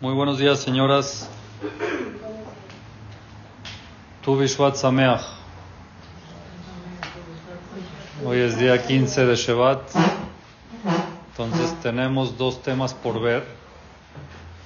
Muy 0.00 0.12
buenos 0.12 0.38
días, 0.38 0.58
señoras. 0.58 1.30
Tu 4.22 4.36
Bishvat 4.36 4.74
Sameach. 4.74 5.22
Hoy 8.26 8.40
es 8.40 8.58
día 8.58 8.84
15 8.84 9.24
de 9.24 9.36
Shevat. 9.36 9.80
Entonces 11.30 11.80
tenemos 11.80 12.36
dos 12.36 12.60
temas 12.60 12.92
por 12.92 13.20
ver, 13.20 13.46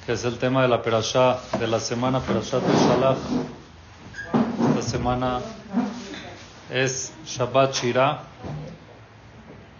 que 0.06 0.12
es 0.12 0.24
el 0.24 0.38
tema 0.38 0.62
de 0.62 0.68
la 0.68 0.82
perashá 0.82 1.38
de 1.58 1.66
la 1.66 1.78
semana 1.78 2.20
Perashat 2.20 2.62
Shalach. 2.62 3.18
Esta 4.70 4.82
semana 4.82 5.40
es 6.70 7.12
Shabbat 7.26 7.74
Shirah, 7.74 8.22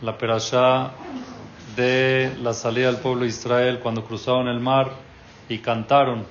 la 0.02 0.18
perashá 0.18 0.90
de 1.74 2.36
la 2.42 2.52
salida 2.52 2.88
del 2.88 2.98
pueblo 2.98 3.22
de 3.22 3.28
Israel 3.28 3.80
cuando 3.82 4.04
cruzaron 4.04 4.46
el 4.46 4.60
mar 4.60 5.07
y 5.48 5.58
cantaron. 5.58 6.24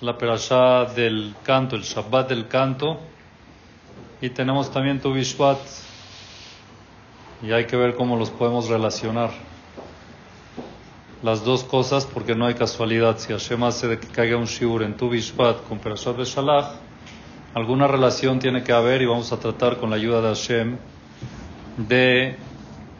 La 0.00 0.16
perashá 0.16 0.84
del 0.84 1.34
canto, 1.42 1.76
el 1.76 1.82
Shabbat 1.82 2.28
del 2.28 2.48
canto. 2.48 3.00
Y 4.20 4.30
tenemos 4.30 4.70
también 4.70 5.00
tu 5.00 5.12
Bishvat. 5.12 5.58
Y 7.42 7.52
hay 7.52 7.66
que 7.66 7.76
ver 7.76 7.94
cómo 7.94 8.16
los 8.16 8.30
podemos 8.30 8.68
relacionar. 8.68 9.30
Las 11.22 11.44
dos 11.44 11.64
cosas, 11.64 12.06
porque 12.06 12.34
no 12.34 12.46
hay 12.46 12.54
casualidad. 12.54 13.18
Si 13.18 13.32
Hashem 13.32 13.62
hace 13.64 13.88
de 13.88 13.98
que 13.98 14.08
caiga 14.08 14.36
un 14.36 14.46
shiur 14.46 14.82
en 14.82 14.96
tu 14.96 15.08
Bishvat 15.08 15.66
con 15.68 15.78
Perashat 15.78 16.16
de 16.16 16.24
Shalach, 16.24 16.74
alguna 17.54 17.86
relación 17.86 18.38
tiene 18.38 18.62
que 18.62 18.72
haber 18.72 19.02
y 19.02 19.06
vamos 19.06 19.32
a 19.32 19.38
tratar 19.38 19.78
con 19.78 19.90
la 19.90 19.96
ayuda 19.96 20.20
de 20.20 20.28
Hashem 20.28 20.76
de 21.76 22.36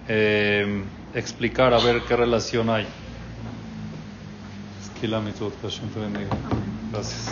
eh, 0.08 0.84
explicar 1.14 1.74
a 1.74 1.78
ver 1.78 2.02
qué 2.02 2.16
relación 2.16 2.70
hay. 2.70 2.86
Gracias. 6.92 7.30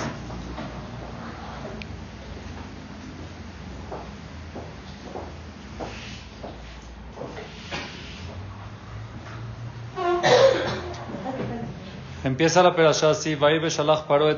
Empieza 12.25 12.63
la 12.63 12.75
perashá 12.75 13.11
así, 13.11 13.35
Beshalach 13.35 14.07
paró 14.07 14.29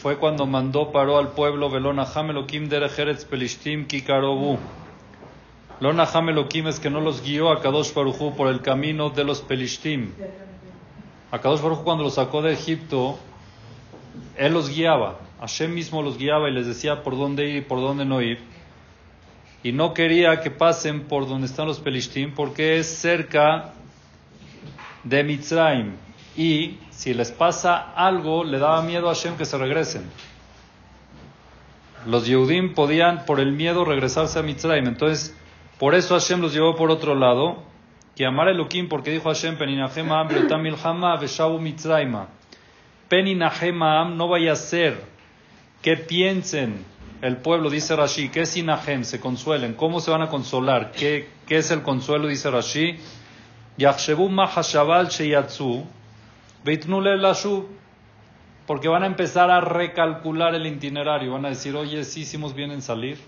fue 0.00 0.18
cuando 0.18 0.46
mandó, 0.46 0.92
paró 0.92 1.16
al 1.16 1.28
pueblo, 1.28 1.70
Velona 1.70 2.04
Hamelokim 2.04 2.68
derejeretz 2.68 3.24
pelishtim 3.24 3.86
kikarobu. 3.86 4.58
Lona 5.80 6.04
Hamelokim 6.04 6.68
es 6.68 6.78
que 6.78 6.90
no 6.90 7.00
los 7.00 7.22
guió 7.22 7.50
a 7.50 7.60
Kadosh 7.60 7.92
Baruchu 7.94 8.34
por 8.36 8.48
el 8.48 8.60
camino 8.60 9.10
de 9.10 9.24
los 9.24 9.40
pelishtim. 9.40 10.12
A 11.34 11.40
Kadosh 11.40 11.62
Baruj 11.62 11.82
cuando 11.82 12.04
los 12.04 12.14
sacó 12.14 12.42
de 12.42 12.52
Egipto, 12.52 13.18
él 14.36 14.52
los 14.52 14.68
guiaba, 14.68 15.18
Hashem 15.40 15.74
mismo 15.74 16.00
los 16.00 16.16
guiaba 16.16 16.48
y 16.48 16.52
les 16.52 16.64
decía 16.64 17.02
por 17.02 17.18
dónde 17.18 17.48
ir 17.48 17.56
y 17.56 17.60
por 17.60 17.80
dónde 17.80 18.04
no 18.04 18.22
ir. 18.22 18.38
Y 19.64 19.72
no 19.72 19.94
quería 19.94 20.40
que 20.42 20.52
pasen 20.52 21.08
por 21.08 21.26
donde 21.26 21.48
están 21.48 21.66
los 21.66 21.80
Pelishtim 21.80 22.32
porque 22.36 22.78
es 22.78 22.86
cerca 22.86 23.72
de 25.02 25.24
Mitzrayim. 25.24 25.96
Y 26.36 26.78
si 26.90 27.14
les 27.14 27.32
pasa 27.32 27.78
algo, 27.96 28.44
le 28.44 28.60
daba 28.60 28.82
miedo 28.82 29.10
a 29.10 29.14
Hashem 29.16 29.36
que 29.36 29.44
se 29.44 29.58
regresen. 29.58 30.08
Los 32.06 32.28
Yehudim 32.28 32.74
podían 32.74 33.24
por 33.24 33.40
el 33.40 33.50
miedo 33.50 33.84
regresarse 33.84 34.38
a 34.38 34.42
Mitzrayim. 34.42 34.86
Entonces, 34.86 35.36
por 35.80 35.96
eso 35.96 36.14
Hashem 36.14 36.40
los 36.40 36.54
llevó 36.54 36.76
por 36.76 36.92
otro 36.92 37.16
lado 37.16 37.73
que 38.16 38.24
amar 38.24 38.48
Elohim, 38.48 38.88
porque 38.88 39.10
dijo 39.10 39.28
Hashem, 39.28 39.56
Peninahem 39.56 40.10
Am, 40.12 40.28
Milhama, 40.62 41.16
Veshabu 41.16 41.58
Mitzrayma. 41.58 42.28
Peninahem 43.08 43.82
Am 43.82 44.16
no 44.16 44.28
vaya 44.28 44.52
a 44.52 44.56
ser 44.56 45.00
que 45.82 45.96
piensen 45.96 46.84
el 47.20 47.38
pueblo, 47.38 47.70
dice 47.70 47.96
Rashi, 47.96 48.28
¿qué 48.28 48.42
es 48.42 48.56
Inahem? 48.56 49.04
Se 49.04 49.18
consuelen. 49.18 49.74
¿Cómo 49.74 50.00
se 50.00 50.10
van 50.10 50.22
a 50.22 50.28
consolar? 50.28 50.92
¿Qué, 50.92 51.28
qué 51.46 51.56
es 51.56 51.70
el 51.70 51.82
consuelo? 51.82 52.28
Dice 52.28 52.50
Rashi. 52.50 52.98
Yachshebu 53.76 54.28
Mahashabal 54.28 55.08
Sheyatsu, 55.08 55.84
Beitnule 56.64 57.16
Lashu, 57.16 57.66
porque 58.66 58.88
van 58.88 59.02
a 59.02 59.06
empezar 59.06 59.50
a 59.50 59.60
recalcular 59.60 60.54
el 60.54 60.66
itinerario. 60.66 61.32
Van 61.32 61.46
a 61.46 61.48
decir, 61.48 61.74
oye, 61.74 62.04
sí 62.04 62.20
hicimos 62.20 62.54
bien 62.54 62.70
en 62.70 62.82
salir 62.82 63.18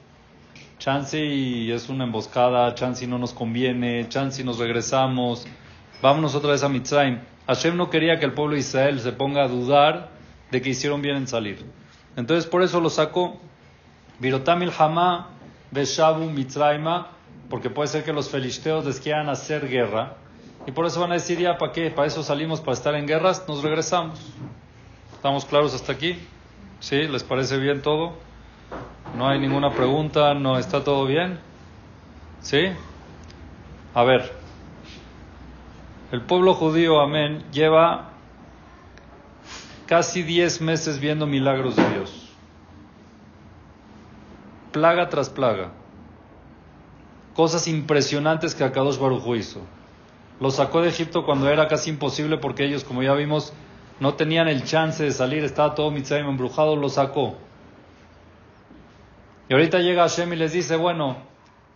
chance 0.79 1.19
y 1.19 1.71
es 1.73 1.89
una 1.89 2.05
emboscada, 2.05 2.75
chance 2.75 3.07
no 3.07 3.19
nos 3.19 3.33
conviene, 3.33 4.09
chance 4.09 4.43
nos 4.45 4.59
regresamos, 4.59 5.47
vámonos 6.03 6.35
otra 6.35 6.53
vez 6.53 6.63
a 6.63 6.69
Mitzrayim. 6.69 7.21
Hashem 7.47 7.77
no 7.77 7.91
quería 7.91 8.19
que 8.19 8.27
el 8.27 8.33
pueblo 8.33 8.55
de 8.55 8.61
Israel 8.61 9.01
se 9.01 9.13
ponga 9.13 9.45
a 9.45 9.49
dudar 9.49 10.11
de 10.51 10.61
que 10.61 10.71
hicieron 10.71 11.03
bien 11.03 11.17
en 11.17 11.27
salir. 11.27 11.65
Entonces 12.17 12.47
por 12.47 12.63
eso 12.63 12.81
lo 12.81 12.91
sacó 12.91 13.37
Virotamil 14.19 14.73
Hamá 14.77 15.31
Beshabu 15.71 16.31
Mitzrayma, 16.31 17.09
porque 17.49 17.71
puede 17.71 17.89
ser 17.89 18.05
que 18.05 18.13
los 18.13 18.31
filisteos 18.31 18.85
les 18.85 19.01
quieran 19.01 19.29
hacer 19.29 19.69
guerra. 19.69 20.17
Y 20.67 20.73
por 20.73 20.87
eso 20.87 21.01
van 21.01 21.13
a 21.13 21.15
decir, 21.15 21.39
ya, 21.39 21.59
¿para 21.59 21.73
qué? 21.73 21.91
¿Para 21.91 22.09
eso 22.09 22.23
salimos? 22.23 22.61
¿Para 22.61 22.73
estar 22.73 22.95
en 22.95 23.07
guerras? 23.07 23.45
Nos 23.47 23.63
regresamos. 23.63 24.19
¿Estamos 25.15 25.45
claros 25.45 25.75
hasta 25.75 25.93
aquí? 25.93 26.19
¿Sí? 26.81 27.07
¿Les 27.07 27.23
parece 27.23 27.59
bien 27.59 27.83
todo? 27.83 28.15
No 29.15 29.29
hay 29.29 29.39
ninguna 29.39 29.73
pregunta, 29.73 30.35
no 30.35 30.59
está 30.59 30.83
todo 30.83 31.07
bien. 31.07 31.39
¿Sí? 32.41 32.69
A 33.95 34.05
ver, 34.05 34.33
el 36.13 36.23
pueblo 36.23 36.55
judío, 36.55 37.01
amén, 37.01 37.45
lleva 37.51 38.11
casi 39.87 40.23
10 40.23 40.61
meses 40.61 41.01
viendo 41.01 41.27
milagros 41.27 41.77
de 41.77 41.89
Dios. 41.91 42.29
Plaga 44.73 45.09
tras 45.09 45.31
plaga. 45.31 45.71
Cosas 47.35 47.67
impresionantes 47.69 48.55
que 48.55 48.65
Akadosh 48.65 48.99
Baruj 48.99 49.35
hizo. 49.37 49.61
Lo 50.41 50.51
sacó 50.51 50.83
de 50.83 50.91
Egipto 50.91 51.25
cuando 51.25 51.49
era 51.49 51.67
casi 51.67 51.91
imposible 51.91 52.37
porque 52.37 52.65
ellos, 52.65 52.85
como 52.85 53.03
ya 53.03 53.15
vimos, 53.15 53.53
no 54.01 54.15
tenían 54.15 54.49
el 54.49 54.65
chance 54.65 55.03
de 55.03 55.13
salir, 55.13 55.45
estaba 55.45 55.75
todo 55.75 55.91
Mitzrayim 55.91 56.29
embrujado, 56.29 56.77
lo 56.77 56.89
sacó. 56.89 57.37
Y 59.49 59.55
ahorita 59.55 59.79
llega 59.79 60.09
Hashem 60.09 60.33
y 60.33 60.37
les 60.37 60.53
dice, 60.53 60.77
bueno, 60.77 61.17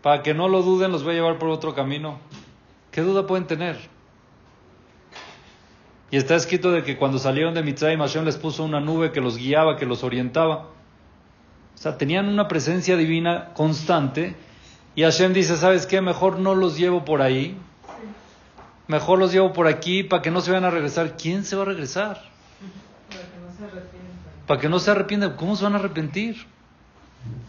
para 0.03 0.22
que 0.22 0.34
no 0.34 0.48
lo 0.48 0.62
duden, 0.62 0.91
los 0.91 1.04
voy 1.04 1.12
a 1.12 1.16
llevar 1.16 1.38
por 1.38 1.50
otro 1.50 1.75
camino. 1.75 2.19
¿Qué 2.91 3.03
duda 3.03 3.26
pueden 3.26 3.47
tener? 3.47 3.78
Y 6.10 6.16
está 6.16 6.34
escrito 6.34 6.72
de 6.72 6.82
que 6.82 6.97
cuando 6.97 7.19
salieron 7.19 7.54
de 7.54 7.62
Mitzrayim, 7.62 8.00
Hashem 8.00 8.25
les 8.25 8.36
puso 8.36 8.64
una 8.64 8.80
nube 8.80 9.12
que 9.12 9.20
los 9.20 9.36
guiaba, 9.36 9.76
que 9.76 9.86
los 9.86 10.03
orientaba. 10.03 10.66
O 11.75 11.78
sea, 11.78 11.97
tenían 11.97 12.28
una 12.28 12.48
presencia 12.48 12.97
divina 12.97 13.54
constante. 13.54 14.34
Y 14.97 15.03
Hashem 15.03 15.32
dice, 15.32 15.56
¿sabes 15.56 15.86
qué? 15.86 16.00
Mejor 16.00 16.41
no 16.41 16.56
los 16.56 16.76
llevo 16.76 17.04
por 17.04 17.22
ahí. 17.22 17.56
Mejor 18.88 19.20
los 19.20 19.32
llevo 19.32 19.53
por 19.53 19.69
aquí 19.69 20.03
para 20.03 20.20
que 20.20 20.32
no 20.32 20.41
se 20.41 20.50
vayan 20.50 20.64
a 20.64 20.70
regresar. 20.70 21.16
¿Quién 21.16 21.44
se 21.44 21.54
va 21.54 21.62
a 21.62 21.66
regresar? 21.66 22.20
Para 23.09 23.22
que 23.30 23.38
no 23.38 23.53
se 23.56 23.64
arrepientan. 23.64 24.47
Para 24.48 24.60
que 24.60 24.69
no 24.69 24.78
se 24.80 24.91
arrepientan. 24.91 25.36
¿Cómo 25.36 25.54
se 25.54 25.62
van 25.62 25.75
a 25.75 25.78
arrepentir? 25.78 26.44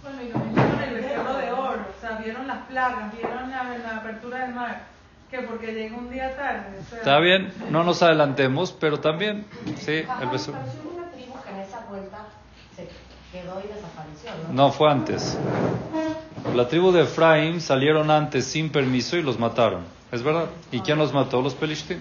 Bueno, 0.01 0.21
y 0.21 0.29
lo 0.29 0.39
mismo 0.39 0.63
con 0.63 0.83
el 0.83 0.95
becerro 0.95 1.33
de 1.37 1.51
oro, 1.51 1.85
o 1.97 2.01
sea, 2.01 2.17
vieron 2.17 2.47
las 2.47 2.65
plagas, 2.67 3.13
vieron 3.15 3.49
la, 3.49 3.97
apertura 3.97 4.45
del 4.45 4.55
mar, 4.55 4.83
que 5.29 5.39
porque 5.41 5.73
llegó 5.73 5.97
un 5.97 6.09
día 6.09 6.35
tarde. 6.35 6.79
Está 6.79 7.19
bien, 7.19 7.53
no 7.69 7.83
nos 7.83 8.01
adelantemos, 8.03 8.71
pero 8.71 8.99
también, 8.99 9.45
sí, 9.77 10.03
el 10.21 10.29
becerro. 10.29 10.57
una 10.93 11.09
tribu 11.11 11.33
que 11.43 11.49
en 11.49 11.59
esa 11.59 11.85
vuelta 11.89 12.25
se 12.75 12.89
quedó 13.31 13.61
y 13.63 13.67
desapareció, 13.67 14.31
¿no? 14.47 14.53
No, 14.53 14.71
fue 14.71 14.89
antes. 14.91 15.37
La 16.55 16.67
tribu 16.67 16.91
de 16.91 17.03
Efraín 17.03 17.61
salieron 17.61 18.11
antes 18.11 18.45
sin 18.45 18.71
permiso 18.71 19.15
y 19.15 19.21
los 19.21 19.39
mataron. 19.39 19.83
¿Es 20.11 20.23
verdad? 20.23 20.47
¿Y 20.71 20.81
quién 20.81 20.97
los 20.97 21.13
mató? 21.13 21.41
Los 21.41 21.55
pelishtim. 21.55 21.99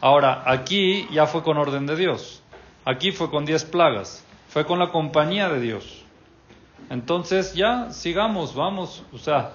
Ahora, 0.00 0.42
aquí 0.46 1.08
ya 1.10 1.26
fue 1.26 1.42
con 1.42 1.56
orden 1.56 1.86
de 1.86 1.96
Dios. 1.96 2.42
Aquí 2.84 3.12
fue 3.12 3.30
con 3.30 3.46
diez 3.46 3.64
plagas. 3.64 4.24
Fue 4.48 4.66
con 4.66 4.78
la 4.78 4.90
compañía 4.90 5.48
de 5.48 5.60
Dios. 5.60 6.04
Entonces 6.90 7.54
ya 7.54 7.90
sigamos, 7.92 8.54
vamos, 8.54 9.02
o 9.12 9.18
sea, 9.18 9.52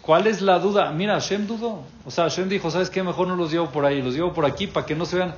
¿cuál 0.00 0.26
es 0.26 0.40
la 0.40 0.58
duda? 0.58 0.90
Mira, 0.92 1.14
Hashem 1.14 1.46
dudó, 1.46 1.82
o 2.06 2.10
sea, 2.10 2.24
Hashem 2.24 2.48
dijo, 2.48 2.70
¿sabes 2.70 2.88
qué? 2.88 3.02
Mejor 3.02 3.28
no 3.28 3.36
los 3.36 3.50
llevo 3.50 3.70
por 3.70 3.84
ahí, 3.84 4.00
los 4.00 4.14
llevo 4.14 4.32
por 4.32 4.46
aquí 4.46 4.66
para 4.66 4.86
que 4.86 4.94
no 4.94 5.04
se 5.04 5.16
vean. 5.16 5.34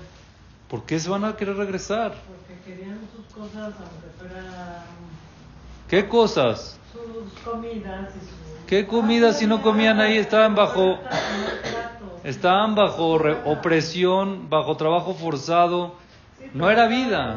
¿Por 0.69 0.85
qué 0.85 0.99
se 0.99 1.11
van 1.11 1.25
a 1.25 1.37
querer 1.37 1.57
regresar? 1.57 2.15
Porque 2.27 2.63
querían 2.65 2.99
sus 3.15 3.27
cosas, 3.35 3.75
aunque 3.79 4.09
fuera... 4.19 4.85
¿Qué 5.89 6.09
cosas? 6.09 6.79
Sus 6.93 7.33
comidas 7.43 8.09
y 8.17 8.21
sus... 8.21 8.67
¿Qué 8.67 8.87
comidas 8.87 9.39
si 9.39 9.47
no 9.47 9.61
comían 9.61 10.01
ahí? 10.01 10.17
Estaban 10.17 10.55
bajo... 10.55 10.99
Estaban 12.25 12.75
bajo 12.75 13.19
opresión, 13.45 14.49
bajo 14.49 14.77
trabajo 14.77 15.13
forzado. 15.13 15.95
No 16.55 16.71
era 16.71 16.87
vida. 16.87 17.37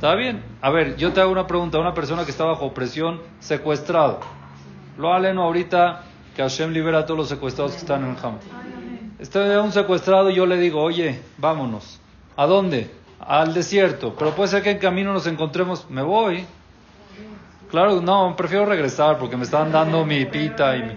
¿Está 0.00 0.14
bien? 0.14 0.42
A 0.62 0.70
ver, 0.70 0.96
yo 0.96 1.12
te 1.12 1.20
hago 1.20 1.30
una 1.30 1.46
pregunta. 1.46 1.78
Una 1.78 1.92
persona 1.92 2.24
que 2.24 2.30
está 2.30 2.46
bajo 2.46 2.72
presión, 2.72 3.20
secuestrado. 3.38 4.20
Lo 4.96 5.12
aleno 5.12 5.42
ahorita 5.42 6.04
que 6.34 6.40
Hashem 6.40 6.72
libera 6.72 7.00
a 7.00 7.04
todos 7.04 7.18
los 7.18 7.28
secuestrados 7.28 7.72
que 7.72 7.80
están 7.80 8.04
en 8.04 8.12
el 8.12 8.16
Ham. 8.24 8.38
Estoy 9.18 9.54
un 9.56 9.72
secuestrado 9.72 10.30
y 10.30 10.36
yo 10.36 10.46
le 10.46 10.56
digo, 10.56 10.80
oye, 10.82 11.20
vámonos. 11.36 12.00
¿A 12.34 12.46
dónde? 12.46 12.90
Al 13.18 13.52
desierto. 13.52 14.14
Pero 14.18 14.30
puede 14.30 14.48
ser 14.48 14.62
que 14.62 14.70
en 14.70 14.78
camino 14.78 15.12
nos 15.12 15.26
encontremos. 15.26 15.84
Me 15.90 16.00
voy. 16.00 16.46
Claro, 17.70 18.00
no, 18.00 18.34
prefiero 18.34 18.64
regresar 18.64 19.18
porque 19.18 19.36
me 19.36 19.44
están 19.44 19.70
dando 19.70 20.06
mi 20.06 20.24
pita 20.24 20.78
y 20.78 20.82
mi... 20.82 20.92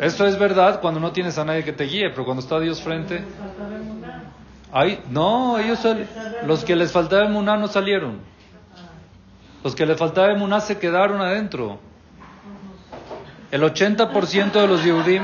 Es 0.00 0.18
verdad 0.40 0.80
cuando 0.80 0.98
no 0.98 1.12
tienes 1.12 1.38
a 1.38 1.44
nadie 1.44 1.62
que 1.62 1.72
te 1.72 1.84
guíe, 1.84 2.10
pero 2.10 2.24
cuando 2.24 2.42
está 2.42 2.58
Dios 2.58 2.82
frente... 2.82 3.22
Ay, 4.76 5.00
no, 5.08 5.56
ellos 5.56 5.86
los 6.44 6.64
que 6.64 6.74
les 6.74 6.90
faltaba 6.90 7.26
emuná 7.26 7.56
no 7.56 7.68
salieron. 7.68 8.18
Los 9.62 9.76
que 9.76 9.86
les 9.86 9.96
faltaba 9.96 10.32
emuná 10.32 10.60
se 10.60 10.78
quedaron 10.78 11.20
adentro. 11.20 11.78
El 13.52 13.62
80% 13.62 14.50
de 14.50 14.66
los 14.66 14.82
Yehudim, 14.82 15.22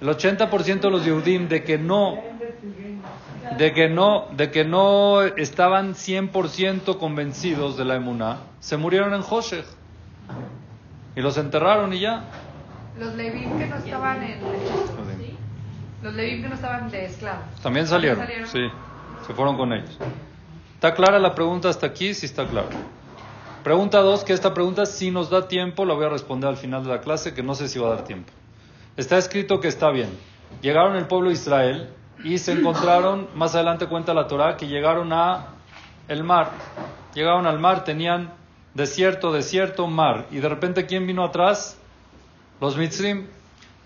el 0.00 0.08
80% 0.08 0.80
de 0.80 0.90
los 0.90 1.04
Yehudim 1.04 1.46
de 1.48 1.62
que 1.62 1.76
no 1.76 2.16
de 3.58 3.74
que 3.74 3.90
no 3.90 4.28
de 4.34 4.50
que 4.50 4.64
no 4.64 5.20
estaban 5.20 5.92
100% 5.92 6.96
convencidos 6.96 7.76
de 7.76 7.84
la 7.84 7.96
emuná, 7.96 8.38
se 8.60 8.78
murieron 8.78 9.12
en 9.12 9.20
Hoshech. 9.28 9.66
Y 11.14 11.20
los 11.20 11.36
enterraron 11.36 11.92
y 11.92 12.00
ya. 12.00 12.24
Los 12.98 13.14
Levim 13.14 13.58
que 13.58 13.66
no 13.66 13.76
estaban 13.76 14.22
en 14.22 14.40
los 16.08 16.16
Levim 16.16 16.42
que 16.42 16.48
no 16.48 16.54
estaban 16.54 16.90
de 16.90 17.04
esclavos. 17.04 17.44
También 17.62 17.86
salieron, 17.86 18.26
sí, 18.46 18.68
se 19.26 19.34
fueron 19.34 19.56
con 19.56 19.72
ellos. 19.72 19.96
¿Está 20.74 20.94
clara 20.94 21.18
la 21.18 21.34
pregunta 21.34 21.68
hasta 21.68 21.86
aquí? 21.86 22.14
Sí 22.14 22.26
está 22.26 22.46
clara. 22.46 22.68
Pregunta 23.62 24.00
dos, 24.00 24.24
que 24.24 24.32
esta 24.32 24.54
pregunta 24.54 24.86
si 24.86 25.10
nos 25.10 25.28
da 25.28 25.48
tiempo, 25.48 25.84
la 25.84 25.94
voy 25.94 26.06
a 26.06 26.08
responder 26.08 26.48
al 26.48 26.56
final 26.56 26.84
de 26.84 26.90
la 26.90 27.00
clase, 27.00 27.34
que 27.34 27.42
no 27.42 27.54
sé 27.54 27.68
si 27.68 27.78
va 27.78 27.88
a 27.88 27.96
dar 27.96 28.04
tiempo. 28.04 28.32
Está 28.96 29.18
escrito 29.18 29.60
que 29.60 29.68
está 29.68 29.90
bien. 29.90 30.08
Llegaron 30.62 30.96
el 30.96 31.06
pueblo 31.06 31.28
de 31.28 31.34
Israel 31.34 31.90
y 32.24 32.38
se 32.38 32.52
encontraron, 32.52 33.28
más 33.34 33.54
adelante 33.54 33.86
cuenta 33.86 34.14
la 34.14 34.26
Torah, 34.26 34.56
que 34.56 34.66
llegaron 34.66 35.12
a 35.12 35.48
el 36.08 36.24
mar. 36.24 36.52
Llegaron 37.14 37.46
al 37.46 37.58
mar, 37.58 37.84
tenían 37.84 38.32
desierto, 38.74 39.32
desierto, 39.32 39.86
mar. 39.88 40.26
Y 40.30 40.38
de 40.38 40.48
repente, 40.48 40.86
¿quién 40.86 41.06
vino 41.06 41.24
atrás? 41.24 41.78
Los 42.60 42.76
Mitzrim. 42.76 43.26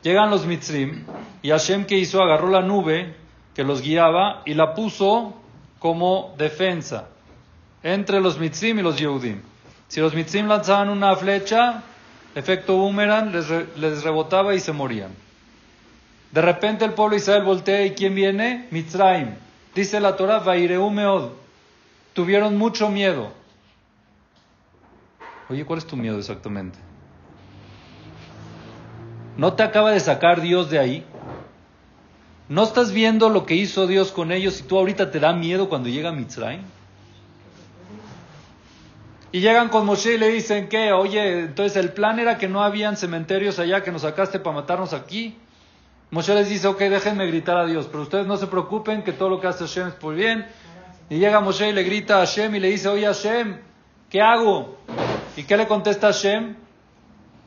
Llegan 0.03 0.31
los 0.31 0.47
Mitzrim 0.47 1.05
y 1.43 1.51
Hashem 1.51 1.87
que 1.87 1.97
hizo 1.97 2.23
agarró 2.23 2.49
la 2.49 2.63
nube 2.63 3.15
que 3.55 3.65
los 3.65 3.83
guiaba 3.83 4.43
y 4.45 4.55
la 4.55 4.75
puso 4.75 5.35
como 5.79 6.35
defensa 6.39 7.09
entre 7.83 8.21
los 8.21 8.39
Mitzrim 8.39 8.79
y 8.79 8.83
los 8.83 8.99
Yehudim. 8.99 9.41
Si 9.89 10.01
los 10.01 10.15
Mitzrim 10.15 10.49
lanzaban 10.49 10.89
una 10.89 11.15
flecha, 11.17 11.83
efecto 12.35 12.77
boomerang, 12.77 13.33
les, 13.33 13.49
les 13.77 14.03
rebotaba 14.03 14.55
y 14.55 14.61
se 14.61 14.73
morían. 14.73 15.11
De 16.31 16.41
repente 16.41 16.85
el 16.85 16.95
pueblo 16.95 17.15
de 17.15 17.21
Israel 17.21 17.43
voltea 17.43 17.85
y 17.85 17.91
¿quién 17.91 18.15
viene? 18.15 18.69
Mitzrayim. 18.71 19.35
Dice 19.75 20.01
la 20.01 20.17
Torah, 20.17 20.39
Vaireu 20.39 20.89
Meod. 20.91 21.31
Tuvieron 22.15 22.57
mucho 22.57 22.89
miedo. 22.89 23.33
Oye, 25.49 25.65
¿cuál 25.65 25.79
es 25.79 25.87
tu 25.87 25.97
miedo 25.97 26.19
exactamente? 26.19 26.79
¿No 29.37 29.55
te 29.55 29.63
acaba 29.63 29.91
de 29.93 30.01
sacar 30.01 30.41
Dios 30.41 30.71
de 30.71 30.79
ahí? 30.79 31.07
¿No 32.49 32.65
estás 32.65 32.93
viendo 32.93 33.31
lo 33.31 33.47
que 33.47 33.55
hizo 33.55 33.87
Dios 33.87 34.13
con 34.13 34.31
ellos 34.31 34.61
y 34.61 34.65
tú 34.65 34.79
ahorita 34.79 35.11
te 35.11 35.21
da 35.21 35.33
miedo 35.33 35.69
cuando 35.69 35.89
llega 35.89 36.13
Mitzrayim? 36.13 36.63
Y 39.35 39.41
llegan 39.41 39.71
con 39.71 39.87
Moshe 39.87 40.15
y 40.15 40.19
le 40.19 40.29
dicen 40.29 40.69
que, 40.69 40.93
oye, 40.93 41.41
entonces 41.41 41.79
el 41.79 41.95
plan 41.95 42.19
era 42.19 42.37
que 42.37 42.49
no 42.49 42.63
habían 42.63 42.99
cementerios 42.99 43.59
allá 43.59 43.83
que 43.83 43.91
nos 43.91 44.03
sacaste 44.03 44.39
para 44.39 44.57
matarnos 44.57 44.93
aquí. 44.93 45.39
Moshe 46.11 46.35
les 46.35 46.51
dice, 46.51 46.69
ok, 46.69 46.79
déjenme 46.79 47.27
gritar 47.27 47.57
a 47.57 47.65
Dios, 47.65 47.89
pero 47.91 48.03
ustedes 48.03 48.27
no 48.27 48.37
se 48.37 48.47
preocupen 48.47 49.03
que 49.03 49.13
todo 49.13 49.31
lo 49.31 49.41
que 49.41 49.47
hace 49.47 49.65
Hashem 49.65 49.89
es 49.89 49.95
por 49.95 50.15
bien. 50.15 50.47
Y 51.09 51.17
llega 51.19 51.41
Moshe 51.41 51.71
y 51.71 51.73
le 51.73 51.83
grita 51.83 52.17
a 52.17 52.27
Hashem 52.27 52.55
y 52.55 52.61
le 52.61 52.69
dice, 52.69 52.89
oye 52.89 53.07
Hashem, 53.07 53.57
¿qué 54.11 54.21
hago? 54.21 54.77
¿Y 55.39 55.45
qué 55.45 55.57
le 55.57 55.67
contesta 55.67 56.09
Hashem? 56.09 56.55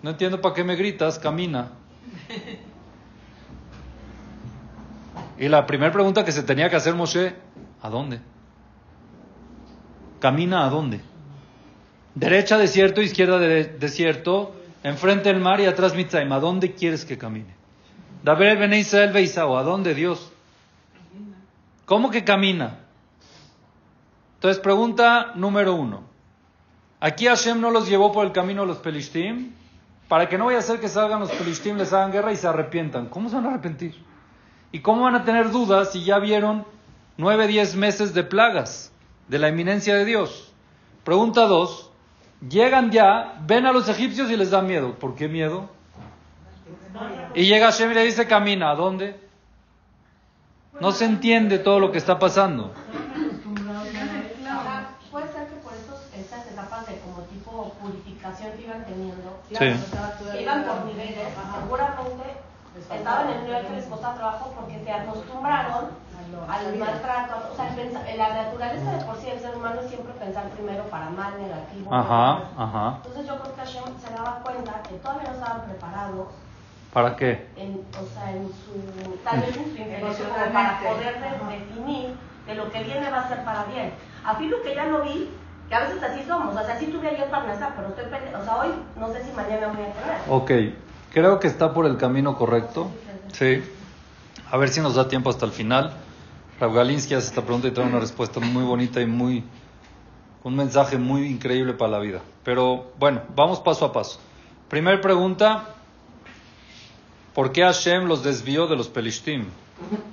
No 0.06 0.12
entiendo 0.12 0.40
para 0.40 0.54
qué 0.54 0.64
me 0.64 0.76
gritas, 0.76 1.18
camina. 1.18 1.72
Y 5.40 5.48
la 5.48 5.66
primera 5.66 5.92
pregunta 5.92 6.24
que 6.24 6.32
se 6.32 6.44
tenía 6.44 6.70
que 6.70 6.76
hacer 6.76 6.94
Moshe, 6.94 7.34
¿a 7.82 7.90
dónde? 7.90 8.20
¿Camina 10.20 10.64
a 10.64 10.70
dónde? 10.70 11.02
Derecha 12.14 12.60
desierto, 12.60 13.02
izquierda 13.02 13.40
desierto, 13.40 14.56
enfrente 14.84 15.32
el 15.32 15.40
mar 15.40 15.60
y 15.60 15.66
atrás 15.66 15.96
Mitzrayim. 15.96 16.32
¿A 16.34 16.40
dónde 16.40 16.76
quieres 16.76 17.04
que 17.04 17.18
camine? 17.18 17.56
David 18.24 18.60
Ben 18.60 18.74
Israel 18.76 19.12
Beisao, 19.12 19.58
¿a 19.58 19.64
dónde 19.64 19.96
Dios? 19.96 20.32
¿Cómo 21.88 22.12
que 22.12 22.24
camina? 22.24 22.78
Entonces, 24.36 24.62
pregunta 24.62 25.32
número 25.34 25.74
uno. 25.74 26.04
Aquí 27.00 27.26
Hashem 27.26 27.60
no 27.60 27.72
los 27.72 27.90
llevó 27.90 28.12
por 28.12 28.24
el 28.24 28.32
camino 28.34 28.62
de 28.62 28.68
los 28.68 28.78
Pelishtim 28.78 29.65
para 30.08 30.30
que 30.30 30.38
no 30.38 30.46
vaya 30.46 30.60
a 30.60 30.62
ser 30.62 30.80
que 30.80 30.88
salgan 30.88 31.20
los 31.20 31.32
Pelishtim, 31.32 31.78
les 31.78 31.92
hagan 31.94 32.12
guerra 32.12 32.32
y 32.32 32.36
se 32.36 32.48
arrepientan. 32.48 33.08
¿Cómo 33.08 33.30
se 33.30 33.36
van 33.36 33.46
a 33.46 33.50
arrepentir? 33.50 33.96
¿Y 34.72 34.82
cómo 34.82 35.04
van 35.04 35.16
a 35.16 35.24
tener 35.24 35.52
dudas 35.52 35.92
si 35.92 36.04
ya 36.04 36.20
vieron 36.20 36.66
nueve, 37.18 37.48
diez 37.48 37.76
meses 37.76 38.14
de 38.14 38.24
plagas 38.24 38.92
de 39.28 39.40
la 39.40 39.48
eminencia 39.48 39.96
de 39.96 40.06
Dios? 40.06 40.54
Pregunta 41.04 41.42
dos. 41.48 41.92
Llegan 42.48 42.92
ya, 42.92 43.40
ven 43.48 43.66
a 43.66 43.72
los 43.72 43.90
egipcios 43.90 44.30
y 44.30 44.38
les 44.38 44.52
da 44.52 44.62
miedo. 44.62 45.00
¿Por 45.00 45.16
qué 45.16 45.28
miedo? 45.28 45.70
Y 47.34 47.46
llega 47.46 47.72
Hashem 47.72 47.92
y 47.92 47.94
le 47.96 48.04
dice, 48.04 48.28
camina. 48.28 48.72
¿A 48.72 48.76
dónde? 48.76 49.20
No 50.80 50.92
se 50.92 51.06
entiende 51.06 51.58
todo 51.58 51.80
lo 51.80 51.92
que 51.92 51.98
está 51.98 52.20
pasando. 52.20 52.74
Puede 55.12 55.32
ser 55.32 55.48
que 55.48 55.56
por 55.56 55.74
esas 55.74 56.52
etapas 56.52 56.86
de 56.88 57.00
como 57.00 57.22
tipo 57.24 57.74
que 58.54 58.64
iban 58.64 58.86
teniendo, 58.86 59.40
iban 60.40 60.64
por 60.64 60.86
niveles, 60.86 61.28
seguramente 61.62 62.38
estaban 62.92 63.30
en 63.30 63.38
un 63.40 63.46
nivel 63.46 63.66
que 63.68 63.74
les 63.74 63.86
costaba 63.86 64.16
trabajo 64.16 64.54
porque 64.56 64.84
se 64.84 64.92
acostumbraron 64.92 66.06
al 66.50 66.76
maltrato, 66.76 67.50
o 67.52 67.56
sea, 67.56 67.74
la 68.16 68.44
naturaleza 68.44 68.92
de 68.92 69.06
por 69.06 69.18
sí 69.18 69.28
del 69.28 69.40
ser 69.40 69.56
humano 69.56 69.82
es 69.82 69.90
siempre 69.90 70.14
pensar 70.14 70.50
primero 70.50 70.84
para 70.86 71.10
mal, 71.10 71.34
negativo. 71.40 71.94
Ajá, 71.94 72.42
ajá. 72.58 72.98
Entonces 72.98 73.28
yo 73.28 73.40
creo 73.40 73.56
que 73.56 73.62
Hashem 73.62 73.84
se 74.00 74.14
daba 74.14 74.40
cuenta 74.44 74.82
que 74.88 74.96
todavía 74.96 75.30
no 75.30 75.36
estaban 75.36 75.62
preparados. 75.62 76.28
¿Para 76.94 77.16
qué? 77.16 77.48
En, 77.56 77.86
o 77.92 78.06
sea, 78.14 78.32
en 78.32 78.48
su, 78.48 79.18
tal 79.24 79.42
vez 79.42 79.58
en 79.58 79.64
su 79.64 79.78
intelección 79.82 80.30
para 80.54 80.80
poder 80.80 81.20
definir 81.20 82.16
que 82.46 82.56
lo 82.56 82.72
que 82.72 82.84
viene 82.84 83.10
va 83.10 83.22
a 83.22 83.28
ser 83.28 83.44
para 83.44 83.64
bien. 83.66 83.94
A 84.24 84.36
fin 84.36 84.52
lo 84.52 84.62
que 84.62 84.76
ya 84.76 84.86
no 84.86 85.02
vi, 85.02 85.30
que 85.68 85.76
a 85.76 85.80
veces 85.82 86.04
así 86.04 86.24
somos, 86.28 86.56
o 86.56 86.66
sea, 86.66 86.80
sí 86.80 86.88
tuve 86.88 87.10
ayer 87.10 87.30
para 87.30 87.54
estar, 87.54 87.76
pero 87.76 87.90
estoy 87.90 88.06
o 88.06 88.44
sea, 88.44 88.56
hoy 88.58 88.70
no 89.00 89.12
sé 89.12 89.24
si 89.24 89.32
mañana 89.32 89.68
voy 89.68 89.84
a 89.84 89.94
tener. 89.94 90.22
Ok, 90.30 90.76
creo 91.14 91.40
que 91.40 91.48
está 91.48 91.74
por 91.74 91.86
el 91.86 91.98
camino 91.98 92.38
correcto. 92.38 92.90
Sí. 93.34 93.64
A 94.52 94.58
ver 94.58 94.70
si 94.70 94.80
nos 94.82 94.96
da 94.96 95.08
tiempo 95.08 95.30
hasta 95.30 95.46
el 95.46 95.52
final. 95.52 95.94
Rav 96.60 96.74
Galinsky 96.74 97.16
hace 97.16 97.28
esta 97.28 97.42
pregunta 97.42 97.68
y 97.68 97.72
trae 97.72 97.88
una 97.88 98.00
respuesta 98.00 98.40
muy 98.40 98.64
bonita 98.64 99.02
y 99.02 99.06
muy 99.06 99.44
un 100.44 100.56
mensaje 100.56 100.98
muy 100.98 101.26
increíble 101.26 101.74
para 101.74 101.92
la 101.92 102.00
vida. 102.00 102.22
Pero 102.44 102.94
bueno, 103.00 103.24
vamos 103.36 103.60
paso 103.60 103.86
a 103.86 103.92
paso. 103.92 104.20
Primer 104.70 105.02
pregunta, 105.02 105.64
¿por 107.34 107.52
qué 107.52 107.64
Hashem 107.64 108.06
los 108.06 108.24
desvió 108.24 108.68
de 108.68 108.76
los 108.76 108.88
Pelishtim? 108.88 109.46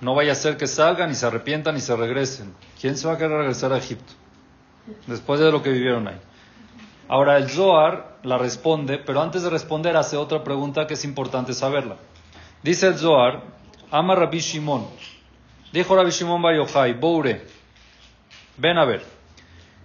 No 0.00 0.14
vaya 0.14 0.32
a 0.32 0.34
ser 0.34 0.56
que 0.56 0.66
salgan 0.66 1.10
y 1.10 1.14
se 1.14 1.26
arrepientan 1.26 1.76
y 1.76 1.80
se 1.80 1.94
regresen. 1.94 2.54
¿Quién 2.80 2.96
se 2.96 3.06
va 3.06 3.14
a 3.14 3.18
querer 3.18 3.36
regresar 3.36 3.72
a 3.72 3.76
Egipto? 3.76 4.14
Después 5.06 5.40
de 5.40 5.50
lo 5.50 5.62
que 5.62 5.70
vivieron 5.70 6.08
ahí. 6.08 6.18
Ahora 7.08 7.36
el 7.36 7.48
Zohar 7.50 8.16
la 8.22 8.38
responde, 8.38 8.98
pero 8.98 9.20
antes 9.20 9.42
de 9.42 9.50
responder 9.50 9.96
hace 9.96 10.16
otra 10.16 10.42
pregunta 10.42 10.86
que 10.86 10.94
es 10.94 11.04
importante 11.04 11.52
saberla. 11.54 11.96
Dice 12.62 12.88
el 12.88 12.98
Zohar, 12.98 13.42
ama 13.90 14.14
Rabbi 14.14 14.38
Shimon, 14.38 14.86
Dijo 15.72 15.96
Rabbi 15.96 16.10
Shimon 16.10 16.40
Bar 16.40 16.54
Yochai, 16.54 16.94
Boure, 16.94 17.46
ven 18.56 18.78
a 18.78 18.84
ver, 18.84 19.04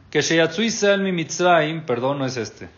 que 0.10 0.22
Sheyatsu 0.22 0.62
Israel 0.62 1.02
mi 1.02 1.12
Mitzrayim, 1.12 1.86
perdón, 1.86 2.20
no 2.20 2.26
es 2.26 2.38
este. 2.38 2.70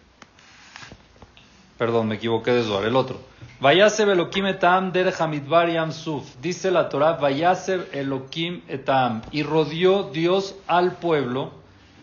Perdón, 1.77 2.07
me 2.07 2.15
equivoqué 2.15 2.51
de 2.51 2.63
Zohar, 2.63 2.85
el 2.85 2.95
otro. 2.95 3.19
Vayaseb 3.61 4.09
Elokim 4.09 4.45
etam 4.47 4.91
derech 4.91 5.19
hamidbar 5.19 5.69
yam 5.69 5.91
suf. 5.91 6.23
Dice 6.41 6.71
la 6.71 6.87
Torah, 6.87 7.13
Vayaseb 7.13 7.93
Elokim 7.93 8.61
etam. 8.69 9.21
Y 9.31 9.43
rodeó 9.43 10.03
Dios 10.03 10.55
al 10.65 10.93
pueblo 10.93 11.58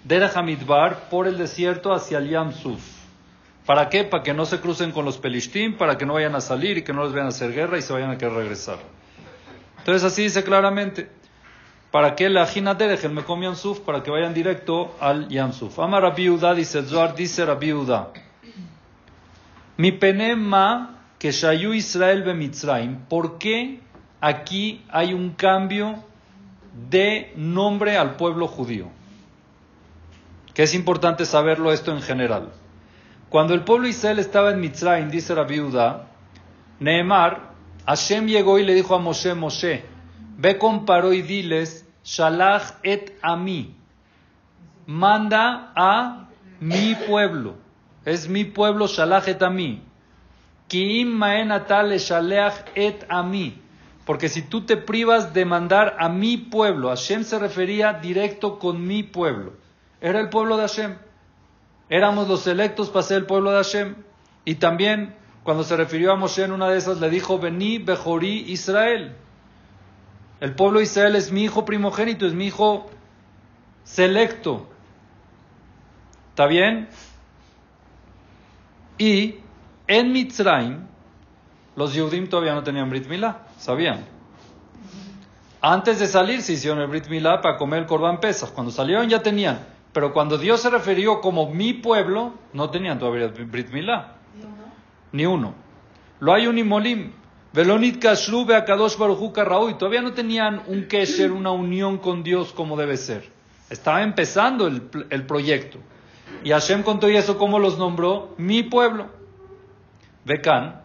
derech 0.07 0.37
hamidbar 0.37 1.09
por 1.11 1.27
el 1.27 1.37
desierto 1.37 1.93
hacia 1.93 2.19
el 2.19 2.31
yam 2.31 2.53
suf. 2.53 2.81
¿Para 3.65 3.89
qué? 3.89 4.05
Para 4.05 4.23
que 4.23 4.33
no 4.33 4.47
se 4.47 4.61
crucen 4.61 4.93
con 4.93 5.05
los 5.05 5.19
pelishtim, 5.19 5.77
para 5.77 5.99
que 5.99 6.07
no 6.07 6.15
vayan 6.15 6.37
a 6.37 6.41
salir 6.41 6.79
y 6.79 6.83
que 6.83 6.93
no 6.93 7.03
les 7.03 7.13
vayan 7.13 7.27
a 7.27 7.31
hacer 7.31 7.53
guerra 7.53 7.77
y 7.79 7.83
se 7.83 7.93
vayan 7.93 8.11
a 8.11 8.19
querer 8.19 8.35
regresar. 8.35 8.79
Entonces 9.79 10.05
así 10.05 10.23
dice 10.23 10.45
claramente, 10.45 11.11
para 11.91 12.15
que 12.15 12.29
la 12.29 12.45
deje 12.47 13.07
el 13.09 13.13
Mekom 13.13 13.43
Yamsuf, 13.43 13.81
para 13.81 14.05
que 14.05 14.11
vayan 14.13 14.33
directo 14.33 14.95
al 15.01 15.29
Yamsuf. 15.29 15.77
Ama 15.81 15.99
Rabbi 15.99 16.29
dice 16.55 16.79
el 16.79 16.87
Zohar, 16.87 17.17
dice 17.17 17.45
Rabbi 17.45 17.73
Mi 19.77 19.91
penema 19.93 21.01
que 21.19 21.33
Shayu 21.33 21.73
Israel 21.73 22.23
Mitzrayim, 22.35 23.07
¿por 23.09 23.39
qué 23.39 23.81
aquí 24.21 24.85
hay 24.89 25.13
un 25.13 25.31
cambio 25.31 26.05
de 26.89 27.33
nombre 27.35 27.97
al 27.97 28.15
pueblo 28.15 28.47
judío? 28.47 28.91
Que 30.57 30.63
es 30.63 30.73
importante 30.73 31.27
saberlo 31.27 31.71
esto 31.71 31.93
en 31.93 32.01
general. 32.01 32.51
Cuando 33.29 33.53
el 33.53 33.63
pueblo 33.65 33.89
Israel 33.89 34.19
estaba 34.19 34.53
en 34.53 34.61
Mitzrayim, 34.61 35.11
dice 35.11 35.35
la 35.35 35.45
viuda, 35.45 36.07
Nehemar, 36.81 37.53
Hashem 37.85 38.27
llegó 38.27 38.59
y 38.59 38.65
le 38.65 38.73
dijo 38.73 38.95
a 38.95 38.99
Moshe, 38.99 39.35
Moshe, 39.35 39.85
ve 40.39 40.57
con 40.57 40.87
Paró 40.87 41.13
y 41.13 41.21
diles, 41.21 41.87
Shalach 42.03 42.79
et 42.83 43.19
a 43.21 43.37
manda 44.87 45.73
a 45.77 46.29
mi 46.59 46.95
pueblo, 47.07 47.57
es 48.07 48.27
mi 48.27 48.45
pueblo, 48.45 48.87
Shalach 48.87 49.29
et 49.29 49.43
a 49.43 49.51
mí. 49.51 49.83
Kiim 50.69 51.23
et 51.23 53.05
a. 53.11 53.31
Porque 54.07 54.31
si 54.31 54.41
tú 54.41 54.63
te 54.63 54.79
privas 54.79 55.35
de 55.35 55.45
mandar 55.45 55.97
a 55.99 56.09
mi 56.09 56.39
pueblo, 56.39 56.89
Hashem 56.89 57.25
se 57.25 57.39
refería 57.39 57.93
directo 57.93 58.59
con 58.59 58.87
mi 58.87 59.03
pueblo. 59.03 59.66
Era 60.01 60.21
el 60.21 60.29
pueblo 60.29 60.57
de 60.57 60.63
Hashem. 60.63 60.97
Éramos 61.89 62.29
los 62.29 62.47
electos 62.47 62.91
para 62.91 63.03
ser 63.03 63.19
el 63.19 63.27
pueblo 63.27 63.51
de 63.51 63.57
Hashem. 63.59 63.97
Y 64.45 64.57
también, 64.57 65.15
cuando 65.43 65.65
se 65.65 65.77
refirió 65.77 66.13
a 66.13 66.17
Moshe 66.17 66.45
en 66.45 66.53
una 66.53 66.69
de 66.69 66.79
esas, 66.79 67.01
le 67.01 67.11
dijo, 67.11 67.39
vení, 67.39 67.79
Bejorí, 67.79 68.45
Israel. 68.49 69.17
El 70.41 70.55
pueblo 70.55 70.79
de 70.79 70.85
Israel 70.85 71.17
es 71.17 71.33
mi 71.33 71.45
hijo 71.45 71.65
primogénito, 71.65 72.27
es 72.27 72.35
mi 72.35 72.47
hijo 72.47 72.91
selecto. 73.85 74.69
¿Está 76.31 76.47
bien? 76.47 76.89
Y 78.99 79.37
en 79.87 80.13
Mitzrayim, 80.13 80.87
los 81.77 81.95
Yehudim 81.95 82.29
todavía 82.29 82.55
no 82.55 82.63
tenían 82.63 82.91
Brit 82.91 83.07
Milá, 83.07 83.47
sabían. 83.59 84.05
Antes 85.61 85.99
de 85.99 86.07
salir 86.07 86.43
se 86.43 86.55
hicieron 86.55 86.81
el 86.81 86.87
Brit 86.87 87.09
Milá 87.09 87.41
para 87.41 87.57
comer 87.57 87.81
el 87.81 87.87
Corban 87.87 88.21
Pesach. 88.21 88.51
Cuando 88.51 88.71
salieron 88.71 89.09
ya 89.09 89.23
tenían. 89.23 89.76
Pero 89.97 90.13
cuando 90.13 90.37
Dios 90.37 90.61
se 90.61 90.69
refirió 90.69 91.23
como 91.23 91.49
mi 91.49 91.73
pueblo, 91.73 92.35
no 92.53 92.69
tenían 92.69 92.99
todavía 92.99 93.29
Brit 93.29 93.71
Milá. 93.71 94.17
Ni 95.13 95.25
uno. 95.25 95.55
Lo 96.21 96.35
hay 96.35 96.47
un 96.47 96.59
imolim. 96.59 97.13
Velonit 97.55 97.99
Kashrube 97.99 98.55
a 98.57 98.67
Kadosh 98.67 98.99
y 99.71 99.75
Todavía 99.79 100.03
no 100.03 100.13
tenían 100.13 100.65
un 100.67 100.85
Kesher, 100.85 101.33
una 101.33 101.51
unión 101.51 101.97
con 101.97 102.23
Dios 102.23 102.53
como 102.53 102.77
debe 102.77 102.99
ser. 102.99 103.31
Estaba 103.71 104.03
empezando 104.03 104.67
el, 104.67 104.83
el 105.09 105.25
proyecto. 105.25 105.79
Y 106.45 106.51
Hashem 106.51 106.83
contó 106.83 107.09
y 107.09 107.17
eso 107.17 107.39
cómo 107.39 107.59
los 107.59 107.79
nombró 107.79 108.35
mi 108.37 108.65
pueblo. 108.65 109.07
Becan, 110.27 110.83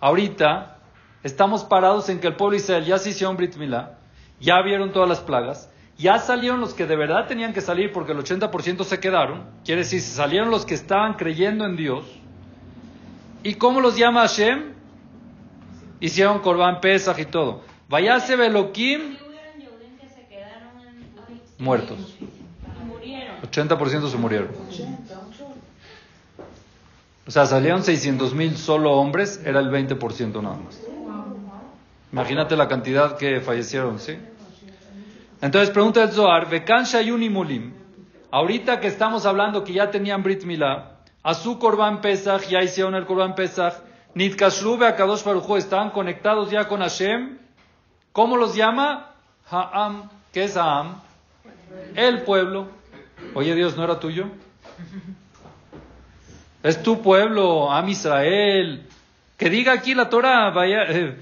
ahorita 0.00 0.76
estamos 1.22 1.62
parados 1.62 2.08
en 2.08 2.18
que 2.18 2.26
el 2.26 2.34
pueblo 2.34 2.56
de 2.56 2.64
Israel 2.64 2.84
ya 2.84 2.98
se 2.98 3.10
hicieron 3.10 3.36
Brit 3.36 3.54
Milá, 3.54 4.00
ya 4.40 4.60
vieron 4.60 4.90
todas 4.90 5.08
las 5.08 5.20
plagas, 5.20 5.70
ya 6.00 6.18
salieron 6.18 6.60
los 6.60 6.74
que 6.74 6.86
de 6.86 6.96
verdad 6.96 7.26
tenían 7.26 7.52
que 7.52 7.60
salir 7.60 7.92
porque 7.92 8.12
el 8.12 8.18
80% 8.18 8.84
se 8.84 9.00
quedaron, 9.00 9.44
quiere 9.64 9.82
decir, 9.82 10.00
salieron 10.00 10.50
los 10.50 10.64
que 10.64 10.74
estaban 10.74 11.14
creyendo 11.14 11.66
en 11.66 11.76
Dios. 11.76 12.04
¿Y 13.42 13.54
cómo 13.54 13.80
los 13.80 13.96
llama 13.96 14.22
Hashem? 14.22 14.72
Hicieron 16.00 16.40
Corban 16.40 16.80
Pesach 16.80 17.18
y 17.18 17.26
todo. 17.26 17.62
Vayase 17.88 18.36
Belokim 18.36 19.16
muertos. 21.58 21.98
80% 23.50 24.10
se 24.10 24.16
murieron. 24.16 24.48
O 27.26 27.30
sea, 27.30 27.46
salieron 27.46 27.84
600 27.84 28.34
mil 28.34 28.56
solo 28.56 28.92
hombres, 28.92 29.40
era 29.44 29.60
el 29.60 29.70
20% 29.70 30.42
nada 30.42 30.56
más. 30.56 30.80
Imagínate 32.12 32.56
la 32.56 32.66
cantidad 32.66 33.16
que 33.16 33.40
fallecieron, 33.40 34.00
¿sí? 34.00 34.16
Entonces 35.40 35.70
pregunta 35.70 36.02
el 36.02 36.10
Zohar, 36.10 36.50
Bekan 36.50 36.84
Shayun 36.84 37.32
Mulim, 37.32 37.72
ahorita 38.30 38.78
que 38.80 38.88
estamos 38.88 39.24
hablando 39.24 39.64
que 39.64 39.72
ya 39.72 39.90
tenían 39.90 40.22
Brit 40.22 40.44
Milá, 40.44 40.98
a 41.22 41.34
su 41.34 41.58
Korban 41.58 42.00
Pesach, 42.00 42.46
ya 42.48 42.62
hicieron 42.62 42.94
el 42.94 43.06
Korban 43.06 43.34
Pesach, 43.34 43.74
Nitkashlu 44.14 44.84
a 44.84 44.96
Kadosh 44.96 45.24
Baruj 45.24 45.56
estaban 45.56 45.90
conectados 45.90 46.50
ya 46.50 46.68
con 46.68 46.80
Hashem, 46.80 47.38
¿cómo 48.12 48.36
los 48.36 48.54
llama? 48.54 49.14
Ha'am, 49.50 50.10
¿qué 50.32 50.44
es 50.44 50.56
Ha'am? 50.56 51.00
El 51.94 52.22
pueblo. 52.22 52.68
Oye 53.34 53.54
Dios, 53.54 53.76
¿no 53.76 53.84
era 53.84 54.00
tuyo? 54.00 54.26
Es 56.62 56.82
tu 56.82 57.00
pueblo, 57.00 57.70
Am 57.72 57.88
Israel. 57.88 58.86
Que 59.38 59.48
diga 59.48 59.72
aquí 59.72 59.94
la 59.94 60.10
Torah, 60.10 60.50
vaya, 60.50 60.82
eh, 60.88 61.16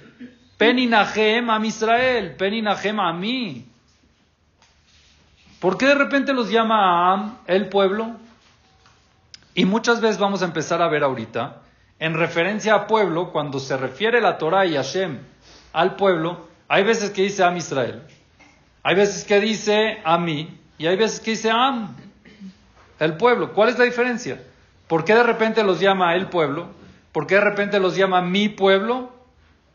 Peninahem 0.57 1.49
Am 1.51 1.65
Israel, 1.65 2.35
Peninahem 2.37 2.99
a 2.99 3.13
mí. 3.13 3.68
¿Por 5.61 5.77
qué 5.77 5.87
de 5.87 5.95
repente 5.95 6.33
los 6.33 6.51
llama 6.51 7.13
Am, 7.13 7.39
el 7.47 7.69
pueblo? 7.69 8.13
Y 9.55 9.65
muchas 9.65 10.01
veces 10.01 10.19
vamos 10.19 10.43
a 10.43 10.45
empezar 10.45 10.81
a 10.83 10.89
ver 10.89 11.03
ahorita, 11.03 11.63
en 11.99 12.15
referencia 12.15 12.75
a 12.75 12.87
pueblo, 12.87 13.33
cuando 13.33 13.59
se 13.59 13.77
refiere 13.77 14.21
la 14.21 14.39
Torah 14.39 14.67
y 14.67 14.77
Hashem 14.77 15.19
al 15.73 15.97
pueblo, 15.97 16.47
hay 16.69 16.85
veces 16.85 17.11
que 17.11 17.23
dice 17.23 17.43
Am 17.43 17.57
Israel, 17.57 18.03
hay 18.85 18.95
veces 18.95 19.25
que 19.25 19.41
dice 19.41 19.99
a 20.05 20.17
mí, 20.17 20.57
y 20.79 20.87
hay 20.87 20.97
veces 20.97 21.19
que 21.19 21.33
dice 21.33 21.51
Am, 21.51 21.97
el 23.01 23.17
pueblo. 23.17 23.53
¿Cuál 23.53 23.71
es 23.71 23.79
la 23.79 23.85
diferencia? 23.85 24.41
¿Por 24.87 25.05
qué 25.05 25.15
de 25.15 25.25
repente 25.25 25.65
los 25.65 25.81
llama 25.81 26.15
el 26.15 26.29
pueblo? 26.29 26.69
¿Por 27.11 27.27
qué 27.27 27.35
de 27.35 27.41
repente 27.41 27.81
los 27.81 27.97
llama 27.97 28.23
mi 28.23 28.49
pueblo? 28.49 29.11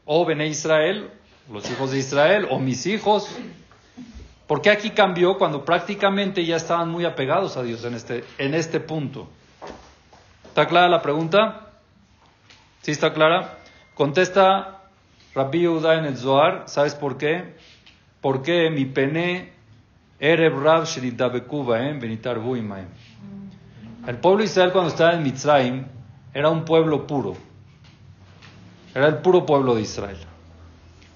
O 0.05 0.25
Bene 0.25 0.47
Israel, 0.47 1.09
los 1.51 1.69
hijos 1.69 1.91
de 1.91 1.99
Israel, 1.99 2.47
o 2.49 2.59
mis 2.59 2.85
hijos. 2.85 3.29
¿Por 4.47 4.61
qué 4.61 4.69
aquí 4.69 4.89
cambió 4.89 5.37
cuando 5.37 5.63
prácticamente 5.63 6.45
ya 6.45 6.57
estaban 6.57 6.89
muy 6.89 7.05
apegados 7.05 7.55
a 7.55 7.63
Dios 7.63 7.83
en 7.85 7.93
este, 7.93 8.23
en 8.37 8.53
este 8.53 8.79
punto? 8.79 9.29
¿Está 10.45 10.67
clara 10.67 10.89
la 10.89 11.01
pregunta? 11.01 11.71
¿Sí 12.81 12.91
está 12.91 13.13
clara? 13.13 13.57
Contesta 13.93 14.81
Rabbi 15.33 15.61
Yehuda 15.61 15.95
en 15.95 16.05
el 16.05 16.17
¿sabes 16.65 16.95
por 16.95 17.17
qué? 17.17 17.55
Porque 18.21 18.69
mi 18.69 18.85
pene 18.85 19.53
Erev 20.19 20.61
Rav 20.61 20.83
eh, 20.85 21.97
Benitar. 21.99 22.37
El 24.07 24.17
pueblo 24.17 24.39
de 24.39 24.45
Israel 24.45 24.71
cuando 24.71 24.89
estaba 24.89 25.13
en 25.13 25.23
Mitzrayim 25.23 25.85
era 26.33 26.49
un 26.49 26.65
pueblo 26.65 27.07
puro. 27.07 27.35
Era 28.93 29.07
el 29.07 29.17
puro 29.17 29.45
pueblo 29.45 29.75
de 29.75 29.81
Israel. 29.81 30.17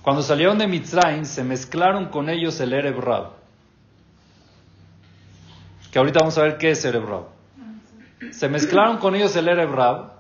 Cuando 0.07 0.23
salieron 0.23 0.57
de 0.57 0.67
Mitzrayim 0.67 1.25
se 1.25 1.43
mezclaron 1.43 2.05
con 2.05 2.29
ellos 2.29 2.57
el 2.61 2.71
Ereb 2.71 2.97
Rab. 2.97 3.31
Que 5.91 5.99
ahorita 5.99 6.19
vamos 6.19 6.37
a 6.37 6.43
ver 6.43 6.57
qué 6.57 6.71
es 6.71 6.85
Ereb 6.85 7.03
Rab. 7.05 7.25
Se 8.31 8.47
mezclaron 8.47 8.99
con 8.99 9.15
ellos 9.15 9.35
el 9.35 9.49
Ereb 9.49 9.69
Rab 9.69 10.13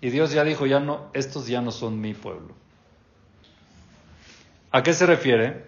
y 0.00 0.10
Dios 0.10 0.32
ya 0.32 0.42
dijo, 0.42 0.66
ya 0.66 0.80
no, 0.80 1.06
estos 1.12 1.46
ya 1.46 1.60
no 1.60 1.70
son 1.70 2.00
mi 2.00 2.14
pueblo. 2.14 2.52
¿A 4.72 4.82
qué 4.82 4.92
se 4.92 5.06
refiere? 5.06 5.66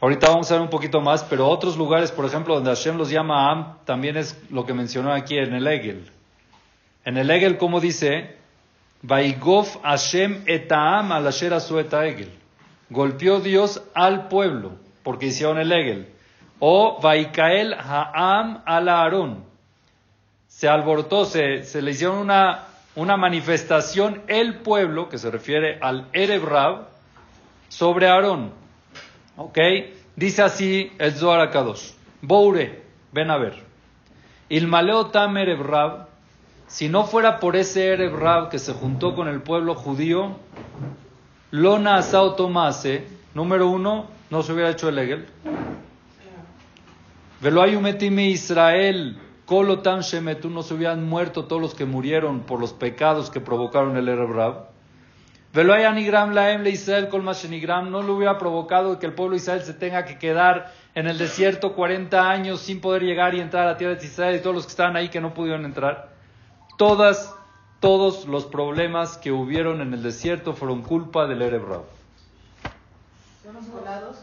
Ahorita 0.00 0.30
vamos 0.30 0.50
a 0.50 0.54
ver 0.54 0.62
un 0.62 0.70
poquito 0.70 1.00
más, 1.00 1.22
pero 1.22 1.46
otros 1.48 1.76
lugares, 1.76 2.10
por 2.10 2.24
ejemplo, 2.24 2.56
donde 2.56 2.70
Hashem 2.70 2.96
los 2.96 3.08
llama 3.08 3.52
Am, 3.52 3.76
también 3.84 4.16
es 4.16 4.36
lo 4.50 4.66
que 4.66 4.74
mencionó 4.74 5.12
aquí 5.12 5.38
en 5.38 5.54
el 5.54 5.64
Egel. 5.68 6.10
En 7.06 7.16
el 7.16 7.30
Egel, 7.30 7.56
como 7.56 7.80
dice, 7.80 8.36
Vaigof 9.02 9.76
Hashem 9.82 10.42
etaam 10.46 11.12
al 11.12 11.28
asher 11.28 11.52
Egel. 11.52 12.32
Golpeó 12.90 13.38
Dios 13.38 13.80
al 13.94 14.26
pueblo, 14.26 14.72
porque 15.04 15.26
hicieron 15.26 15.58
el 15.58 15.70
Egel. 15.70 16.08
O 16.58 17.00
Vaikael 17.00 17.74
Ha'am 17.74 18.60
al 18.66 18.88
Aarón. 18.88 19.44
Se 20.48 20.68
alborotó, 20.68 21.26
se, 21.26 21.80
le 21.80 21.90
hicieron 21.92 22.18
una, 22.18 22.64
una 22.96 23.16
manifestación 23.16 24.22
el 24.26 24.56
pueblo, 24.56 25.08
que 25.08 25.18
se 25.18 25.30
refiere 25.30 25.78
al 25.80 26.08
Erebrab, 26.12 26.88
sobre 27.68 28.08
Aarón. 28.08 28.52
¿Ok? 29.36 29.58
Dice 30.16 30.42
así 30.42 30.90
el 30.98 31.12
Zohar 31.12 31.40
Akadosh. 31.40 31.92
Boure, 32.20 32.82
ven 33.12 33.30
a 33.30 33.38
ver. 33.38 33.62
Ilmaleo 34.48 35.06
tam 35.06 35.36
Erebrab, 35.36 36.15
si 36.66 36.88
no 36.88 37.04
fuera 37.04 37.38
por 37.38 37.56
ese 37.56 37.92
Erebrab 37.92 38.50
que 38.50 38.58
se 38.58 38.72
juntó 38.72 39.14
con 39.14 39.28
el 39.28 39.42
pueblo 39.42 39.74
judío, 39.74 40.36
Lona 41.50 41.96
Asao 41.96 42.34
Tomase, 42.34 43.06
número 43.34 43.68
uno, 43.68 44.06
no 44.30 44.42
se 44.42 44.52
hubiera 44.52 44.70
hecho 44.70 44.88
el 44.88 44.98
Egel. 44.98 45.26
Veloayumetime 47.40 48.28
Israel, 48.30 49.18
Kolotam 49.44 50.00
Shemetu, 50.00 50.50
no 50.50 50.62
se 50.62 50.74
hubieran 50.74 51.06
muerto 51.08 51.44
todos 51.44 51.62
los 51.62 51.74
que 51.74 51.84
murieron 51.84 52.40
por 52.40 52.58
los 52.60 52.72
pecados 52.72 53.30
que 53.30 53.40
provocaron 53.40 53.96
el 53.96 54.08
Erebrab. 54.08 54.70
Veloyanigram 55.54 56.34
laem 56.34 56.62
le 56.62 56.70
Israel 56.70 57.08
kol 57.08 57.24
no 57.24 58.02
le 58.02 58.10
hubiera 58.10 58.36
provocado 58.36 58.98
que 58.98 59.06
el 59.06 59.14
pueblo 59.14 59.32
de 59.32 59.38
Israel 59.38 59.62
se 59.62 59.72
tenga 59.72 60.04
que 60.04 60.18
quedar 60.18 60.72
en 60.94 61.06
el 61.06 61.16
desierto 61.16 61.74
40 61.74 62.30
años 62.30 62.60
sin 62.60 62.80
poder 62.80 63.02
llegar 63.02 63.34
y 63.34 63.40
entrar 63.40 63.66
a 63.66 63.72
la 63.72 63.76
tierra 63.78 63.94
de 63.94 64.04
Israel 64.04 64.36
y 64.36 64.40
todos 64.40 64.54
los 64.54 64.66
que 64.66 64.70
estaban 64.70 64.96
ahí 64.96 65.08
que 65.08 65.20
no 65.20 65.32
pudieron 65.32 65.64
entrar. 65.64 66.15
Todas, 66.76 67.34
todos 67.80 68.26
los 68.26 68.44
problemas 68.44 69.16
que 69.16 69.32
hubieron 69.32 69.80
en 69.80 69.94
el 69.94 70.02
desierto 70.02 70.52
fueron 70.52 70.82
culpa 70.82 71.26
del 71.26 71.42
Erev 71.42 71.82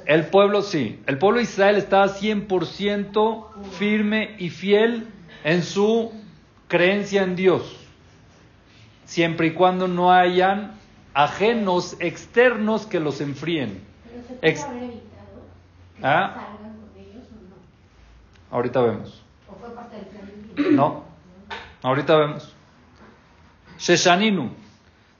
El 0.05 0.27
pueblo, 0.27 0.61
sí, 0.61 1.01
el 1.07 1.17
pueblo 1.17 1.37
de 1.37 1.43
Israel 1.43 1.77
estaba 1.77 2.07
100% 2.07 3.47
firme 3.77 4.35
y 4.37 4.49
fiel 4.49 5.07
en 5.43 5.63
su 5.63 6.11
creencia 6.67 7.23
en 7.23 7.35
Dios, 7.35 7.75
siempre 9.05 9.47
y 9.47 9.53
cuando 9.53 9.87
no 9.87 10.11
hayan 10.11 10.73
ajenos 11.13 11.95
externos 11.99 12.85
que 12.85 12.99
los 12.99 13.21
enfríen. 13.21 13.81
Ex 14.41 14.65
¿Ah? 16.01 16.49
Ahorita 18.51 18.81
vemos. 18.81 19.23
No, 20.71 21.03
ahorita 21.83 22.17
vemos. 22.17 22.55
Sheshaninu. 23.77 24.49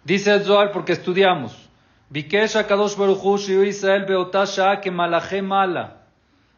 Dice 0.04 0.34
el 0.34 0.70
porque 0.72 0.94
estudiamos. 0.94 1.70
Bikesh 2.10 2.56
Akadosh 2.56 2.96
Baruchu 2.96 3.64
Israel 3.64 4.06
Beotasha 4.06 4.82
que 4.82 4.92
Malaje 4.92 5.42
Mala. 5.42 6.04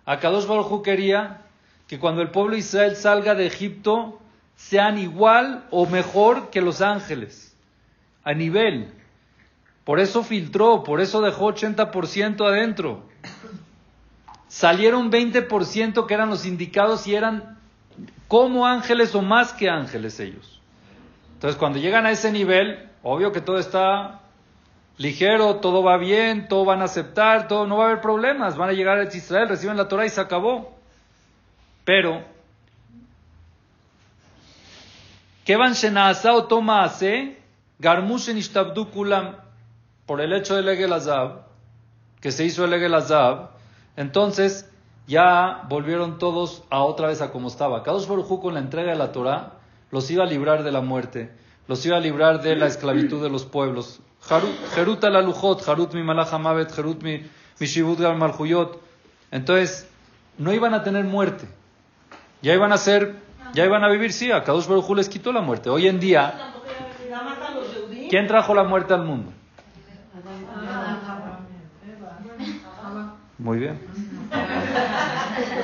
Akadosh 0.06 0.46
Baruchu 0.46 0.82
quería 0.82 1.42
que 1.88 2.00
cuando 2.00 2.22
el 2.22 2.30
pueblo 2.30 2.54
de 2.54 2.60
Israel 2.60 2.96
salga 2.96 3.36
de 3.36 3.46
Egipto 3.46 4.20
sean 4.56 4.98
igual 4.98 5.66
o 5.72 5.86
mejor 5.86 6.50
que 6.50 6.62
los 6.62 6.82
ángeles. 6.82 7.56
A 8.24 8.34
nivel. 8.34 8.92
Por 9.84 10.00
eso 10.00 10.24
filtró, 10.24 10.84
por 10.84 11.00
eso 11.00 11.22
dejó 11.22 11.54
80% 11.54 12.46
adentro. 12.48 13.04
Salieron 14.48 15.12
20% 15.12 16.08
que 16.08 16.14
eran 16.14 16.30
los 16.30 16.46
indicados 16.46 17.06
y 17.06 17.16
eran 17.16 17.60
como 18.28 18.66
ángeles 18.66 19.14
o 19.16 19.22
más 19.22 19.54
que 19.54 19.70
ángeles 19.70 20.20
ellos. 20.20 20.60
Entonces 21.34 21.58
cuando 21.58 21.80
llegan 21.80 22.06
a 22.06 22.12
ese 22.12 22.32
nivel, 22.32 22.90
obvio 23.04 23.32
que 23.32 23.42
todo 23.42 23.60
está 23.60 24.22
ligero, 24.98 25.58
todo 25.58 25.84
va 25.84 25.98
bien, 25.98 26.48
todo 26.48 26.66
van 26.66 26.82
a 26.82 26.86
aceptar, 26.86 27.48
todo 27.48 27.68
no 27.68 27.78
va 27.78 27.86
a 27.86 27.88
haber 27.88 28.02
problemas, 28.02 28.58
van 28.58 28.70
a 28.70 28.74
llegar 28.74 28.98
a 28.98 29.04
Israel, 29.04 29.50
reciben 29.50 29.78
la 29.78 29.88
Torah 29.88 30.06
y 30.06 30.10
se 30.10 30.22
acabó. 30.22 30.76
Pero, 31.84 32.24
¿qué 35.44 35.56
van 35.56 35.74
o 36.34 36.44
toma 36.46 36.84
hace? 36.84 37.38
Garmushen 37.78 38.42
kulam 38.92 39.36
por 40.06 40.22
el 40.22 40.34
hecho 40.34 40.56
del 40.56 40.70
Egel 40.70 40.94
Azab, 40.94 41.44
que 42.22 42.32
se 42.32 42.46
hizo 42.46 42.66
el 42.66 42.74
Egel 42.74 42.94
Azab, 42.94 43.50
entonces 43.98 44.70
ya 45.08 45.64
volvieron 45.70 46.18
todos 46.18 46.64
a 46.70 46.84
otra 46.84 47.08
vez 47.08 47.22
a 47.22 47.32
como 47.32 47.48
estaba. 47.48 47.84
Kadosh 47.84 48.08
Baruj 48.08 48.42
con 48.42 48.54
la 48.54 48.60
entrega 48.60 48.92
de 48.92 48.98
la 48.98 49.12
Torah 49.12 49.54
los 49.92 50.10
iba 50.10 50.24
a 50.24 50.28
librar 50.28 50.64
de 50.64 50.72
la 50.72 50.82
muerte, 50.82 51.32
los 51.68 51.86
iba 51.86 51.98
a 51.98 52.00
librar 52.00 52.42
de 52.42 52.56
la 52.56 52.68
esclavitud 52.68 53.22
de 53.22 53.30
los 53.30 53.46
pueblos. 53.46 54.02
Jerut 54.74 55.04
la 55.04 55.22
lujot, 55.22 55.62
Jarut 55.62 55.94
mi 55.94 56.02
malachamavet, 56.02 56.72
Jerut 56.72 57.04
mi 57.04 57.24
shibut 57.60 58.00
malhuyot. 58.00 58.80
Entonces, 59.32 59.88
no 60.38 60.54
iban 60.54 60.74
a 60.74 60.84
tener 60.84 61.06
muerte. 61.06 61.48
Ya 62.42 62.54
iban 62.54 62.74
a 62.74 62.78
ser, 62.78 63.16
ya 63.54 63.66
iban 63.66 63.84
a 63.84 63.90
vivir, 63.90 64.12
sí, 64.12 64.32
a 64.32 64.44
Kadosh 64.44 64.68
Baruj 64.68 64.90
les 64.96 65.10
quitó 65.10 65.32
la 65.32 65.42
muerte. 65.42 65.70
Hoy 65.70 65.88
en 65.88 66.00
día, 66.00 66.54
¿quién 68.10 68.28
trajo 68.28 68.54
la 68.56 68.64
muerte 68.64 68.94
al 68.94 69.04
mundo? 69.04 69.32
Muy 73.46 73.60
bien. 73.60 73.80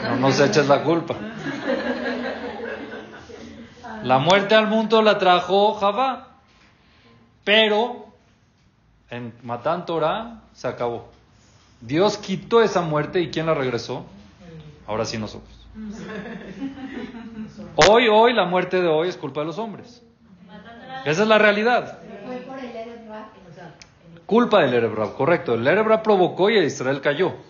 No 0.04 0.16
nos 0.18 0.40
eches 0.40 0.68
la 0.68 0.84
culpa. 0.84 1.16
La 4.04 4.20
muerte 4.20 4.54
al 4.54 4.68
mundo 4.68 5.02
la 5.02 5.18
trajo 5.18 5.74
Javá. 5.74 6.28
Pero 7.44 8.06
en 9.10 9.34
Matán 9.42 9.88
Torah 9.88 10.42
se 10.54 10.68
acabó. 10.68 11.10
Dios 11.80 12.20
quitó 12.20 12.62
esa 12.62 12.82
muerte 12.82 13.20
y 13.20 13.32
¿quién 13.32 13.48
la 13.48 13.56
regresó? 13.56 14.06
Ahora 14.86 15.04
sí 15.04 15.18
nosotros. 15.18 15.68
Hoy, 17.90 18.10
hoy, 18.10 18.34
la 18.34 18.46
muerte 18.46 18.80
de 18.80 18.90
hoy 18.90 19.10
es 19.10 19.18
culpa 19.18 19.40
de 19.40 19.48
los 19.48 19.58
hombres. 19.58 20.04
Esa 21.04 21.24
es 21.24 21.28
la 21.28 21.40
realidad. 21.40 21.98
Culpa 24.28 24.62
del 24.62 24.76
Erebrab, 24.76 25.16
correcto. 25.16 25.56
El 25.56 25.66
Erebrab 25.66 26.04
provocó 26.04 26.52
y 26.52 26.60
Israel 26.60 27.02
cayó. 27.02 27.50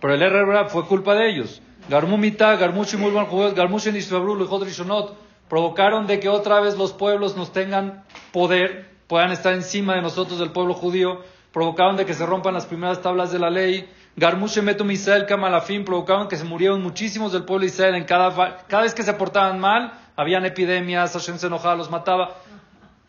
Pero 0.00 0.14
el 0.14 0.22
Erebrab 0.22 0.68
fue 0.68 0.86
culpa 0.86 1.14
de 1.14 1.30
ellos. 1.30 1.62
Garmumita, 1.88 2.56
Garmushimul 2.56 3.12
Garmushin 3.54 3.94
Rishonot 3.94 5.16
provocaron 5.48 6.06
de 6.06 6.18
que 6.18 6.28
otra 6.28 6.60
vez 6.60 6.76
los 6.76 6.92
pueblos 6.92 7.36
nos 7.36 7.52
tengan 7.52 8.04
poder, 8.32 8.90
puedan 9.06 9.30
estar 9.30 9.54
encima 9.54 9.94
de 9.94 10.02
nosotros 10.02 10.38
del 10.38 10.50
pueblo 10.50 10.74
judío, 10.74 11.20
provocaron 11.52 11.96
de 11.96 12.04
que 12.04 12.14
se 12.14 12.26
rompan 12.26 12.54
las 12.54 12.66
primeras 12.66 13.00
tablas 13.00 13.30
de 13.30 13.38
la 13.38 13.50
ley, 13.50 13.88
Garmushe 14.16 14.62
Metum 14.62 14.90
Israel 14.90 15.26
Kamalafim 15.26 15.84
provocaron 15.84 16.26
que 16.28 16.36
se 16.36 16.44
murieron 16.44 16.82
muchísimos 16.82 17.32
del 17.32 17.44
pueblo 17.44 17.62
de 17.62 17.66
Israel 17.66 17.94
en 17.94 18.04
cada, 18.04 18.64
cada 18.66 18.82
vez 18.82 18.94
que 18.94 19.02
se 19.02 19.12
portaban 19.12 19.60
mal, 19.60 19.92
habían 20.16 20.46
epidemias, 20.46 21.12
Hashem 21.12 21.36
se 21.36 21.48
enojaba, 21.48 21.76
los 21.76 21.90
mataba. 21.90 22.36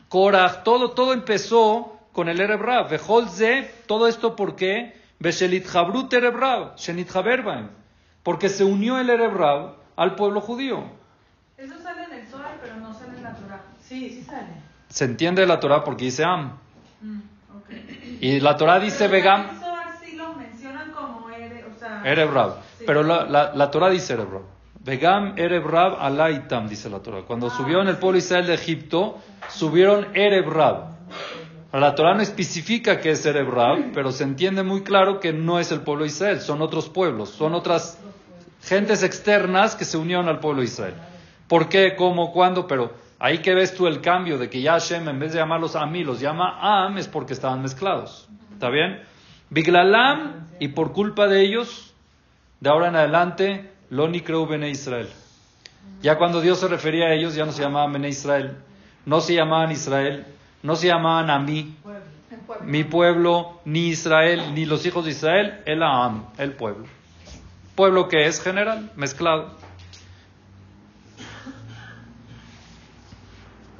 Korach, 0.09 0.63
todo, 0.63 0.91
todo 0.91 1.13
empezó 1.13 1.97
con 2.11 2.27
el 2.27 2.41
Ereb 2.41 2.61
Rab. 2.61 2.89
todo 3.87 4.07
esto 4.07 4.35
porque 4.35 4.93
porque 8.23 8.49
se 8.49 8.63
unió 8.63 8.99
el 8.99 9.09
Ereb 9.09 9.39
al 9.95 10.15
pueblo 10.15 10.41
judío. 10.41 10.83
Eso 11.57 11.73
sale 11.81 12.03
en 12.03 12.13
el 12.13 12.27
Zohar, 12.27 12.57
pero 12.61 12.75
no 12.77 12.93
sale 12.93 13.17
en 13.17 13.23
la 13.23 13.33
Torah. 13.33 13.61
Sí, 13.81 14.09
sí 14.09 14.23
sale. 14.23 14.47
Se 14.89 15.05
entiende 15.05 15.45
la 15.47 15.59
Torah 15.59 15.83
porque 15.83 16.05
dice 16.05 16.23
Am. 16.23 16.57
Mm, 17.01 17.19
y 18.21 18.39
la 18.39 18.55
Torah 18.55 18.79
dice 18.79 19.07
Vegam. 19.07 19.47
sí 20.03 20.15
lo 20.15 20.33
mencionan 20.33 20.91
como 20.91 21.29
Ereb, 21.29 21.65
o 21.75 21.79
sea, 21.79 22.01
Pero 22.85 23.03
la, 23.03 23.25
la, 23.25 23.53
la, 23.53 23.71
Torah 23.71 23.89
dice 23.89 24.13
Ereb 24.13 24.27
Vegam 24.81 25.33
Ereb 25.37 25.65
Alaitam, 25.75 26.67
dice 26.67 26.89
la 26.89 26.99
Torah. 26.99 27.23
Cuando 27.23 27.47
ah, 27.47 27.53
subió 27.57 27.81
en 27.81 27.87
el 27.87 27.97
pueblo 27.97 28.19
Israel 28.19 28.47
de 28.47 28.53
Egipto, 28.53 29.17
subieron 29.49 30.07
Ereb 30.15 30.47
la 31.79 31.95
Torah 31.95 32.15
no 32.15 32.21
especifica 32.21 32.99
que 32.99 33.11
es 33.11 33.25
Erebrab, 33.25 33.91
pero 33.93 34.11
se 34.11 34.23
entiende 34.23 34.63
muy 34.63 34.83
claro 34.83 35.19
que 35.19 35.33
no 35.33 35.59
es 35.59 35.71
el 35.71 35.81
pueblo 35.81 36.03
de 36.03 36.09
Israel, 36.09 36.39
son 36.39 36.61
otros 36.61 36.89
pueblos, 36.89 37.29
son 37.29 37.53
otras 37.53 37.99
gentes 38.63 39.03
externas 39.03 39.75
que 39.75 39.85
se 39.85 39.97
unieron 39.97 40.27
al 40.29 40.39
pueblo 40.39 40.61
de 40.61 40.67
Israel. 40.67 40.95
¿Por 41.47 41.69
qué? 41.69 41.95
¿Cómo? 41.95 42.31
¿Cuándo? 42.31 42.67
Pero 42.67 42.93
ahí 43.19 43.39
que 43.39 43.53
ves 43.53 43.73
tú 43.73 43.87
el 43.87 44.01
cambio 44.01 44.37
de 44.37 44.49
que 44.49 44.61
ya 44.61 44.73
Hashem 44.73 45.07
en 45.07 45.19
vez 45.19 45.33
de 45.33 45.39
llamarlos 45.39 45.75
a 45.75 45.85
mí 45.85 46.03
los 46.03 46.19
llama 46.19 46.57
Am 46.61 46.97
es 46.97 47.07
porque 47.07 47.33
estaban 47.33 47.61
mezclados. 47.61 48.27
¿Está 48.53 48.69
bien? 48.69 49.01
Biglalam 49.49 50.47
y 50.59 50.69
por 50.69 50.91
culpa 50.91 51.27
de 51.27 51.41
ellos, 51.41 51.93
de 52.59 52.69
ahora 52.69 52.89
en 52.89 52.95
adelante, 52.95 53.71
Loni 53.89 54.21
creu 54.21 54.45
Bene 54.45 54.69
Israel. 54.69 55.09
Ya 56.01 56.17
cuando 56.17 56.41
Dios 56.41 56.59
se 56.59 56.67
refería 56.67 57.05
a 57.05 57.13
ellos 57.13 57.35
ya 57.35 57.45
no 57.45 57.51
se 57.51 57.61
llamaban 57.61 57.93
Bene 57.93 58.09
Israel, 58.09 58.57
no 59.05 59.21
se 59.21 59.35
llamaban 59.35 59.71
Israel, 59.71 60.25
no 60.67 60.75
se 60.75 60.87
llamaban 60.87 61.29
a 61.29 61.39
mí, 61.39 61.77
mi 62.65 62.83
pueblo, 62.83 63.61
ni 63.63 63.87
Israel, 63.87 64.53
ni 64.53 64.65
los 64.65 64.85
hijos 64.85 65.05
de 65.05 65.11
Israel, 65.11 65.61
el 65.65 65.81
Am, 65.81 66.25
el 66.37 66.51
pueblo. 66.51 66.85
Pueblo 67.73 68.09
que 68.09 68.25
es 68.27 68.43
general, 68.43 68.91
mezclado. 68.97 69.55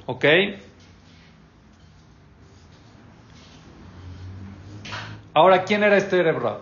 ¿Ok? 0.05 0.23
Ahora, 5.33 5.65
¿quién 5.65 5.83
era 5.83 5.97
este 5.97 6.21
Erebrad? 6.21 6.59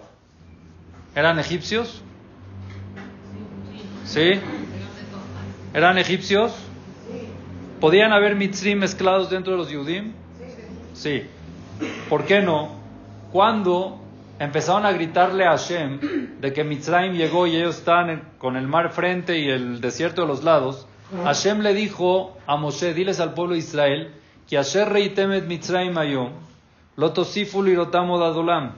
¿Eran 1.14 1.38
egipcios? 1.38 2.02
¿Sí? 4.06 4.42
¿Eran 5.72 6.00
egipcios? 6.00 6.65
¿Podían 7.80 8.14
haber 8.14 8.36
mitzrim 8.36 8.80
mezclados 8.80 9.30
dentro 9.30 9.54
de 9.54 9.58
los 9.58 9.70
yudim? 9.70 10.14
Sí. 10.94 11.24
¿Por 12.10 12.26
qué 12.26 12.42
no? 12.42 12.70
Cuando 13.32 14.00
empezaron 14.40 14.86
a 14.86 14.92
gritarle 14.92 15.46
a 15.46 15.52
Hashem 15.52 16.40
de 16.40 16.54
que 16.54 16.64
Mitzrayim 16.64 17.14
llegó 17.14 17.48
y 17.48 17.58
ellos 17.58 17.78
están 17.78 18.30
con 18.38 18.56
el 18.56 18.68
mar 18.68 18.92
frente 18.92 19.40
y 19.40 19.50
el 19.50 19.82
desierto 19.82 20.22
de 20.22 20.28
los 20.28 20.44
lados, 20.44 20.88
Hashem 21.24 21.60
le 21.60 21.74
dijo 21.74 22.38
a 22.48 22.56
Moshe, 22.56 22.94
diles 22.94 23.20
al 23.20 23.34
pueblo 23.34 23.54
de 23.54 23.60
Israel, 23.60 24.14
que 24.48 24.58
Asher 24.58 24.90
reitemet 24.90 25.46
Mitzrayim 25.46 25.98
ayom, 25.98 26.32
lotosiful 26.96 27.68
y 27.68 27.76
dadolam. 27.76 28.74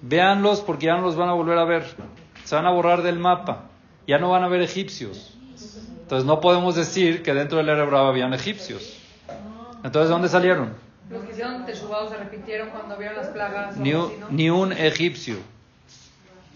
Véanlos 0.00 0.60
porque 0.60 0.86
ya 0.86 0.96
no 0.96 1.02
los 1.02 1.16
van 1.16 1.28
a 1.28 1.32
volver 1.34 1.58
a 1.58 1.64
ver. 1.64 1.84
Se 2.44 2.54
van 2.54 2.66
a 2.66 2.70
borrar 2.70 3.02
del 3.02 3.18
mapa. 3.18 3.64
Ya 4.06 4.18
no 4.18 4.30
van 4.30 4.44
a 4.44 4.48
ver 4.48 4.62
egipcios. 4.62 5.37
Entonces 6.08 6.24
no 6.24 6.40
podemos 6.40 6.74
decir 6.74 7.22
que 7.22 7.34
dentro 7.34 7.58
del 7.58 7.68
Erebrab 7.68 8.06
habían 8.06 8.32
egipcios. 8.32 8.96
Entonces, 9.84 10.08
¿dónde 10.08 10.30
salieron? 10.30 10.72
Los 11.10 11.22
que 11.22 11.32
hicieron 11.32 11.66
teshuva 11.66 12.08
se 12.08 12.16
repitieron 12.16 12.70
cuando 12.70 12.96
vieron 12.96 13.18
las 13.18 13.26
plagas. 13.26 13.76
Ni 13.76 13.92
un, 13.92 14.10
ni 14.30 14.48
un 14.48 14.72
egipcio. 14.72 15.36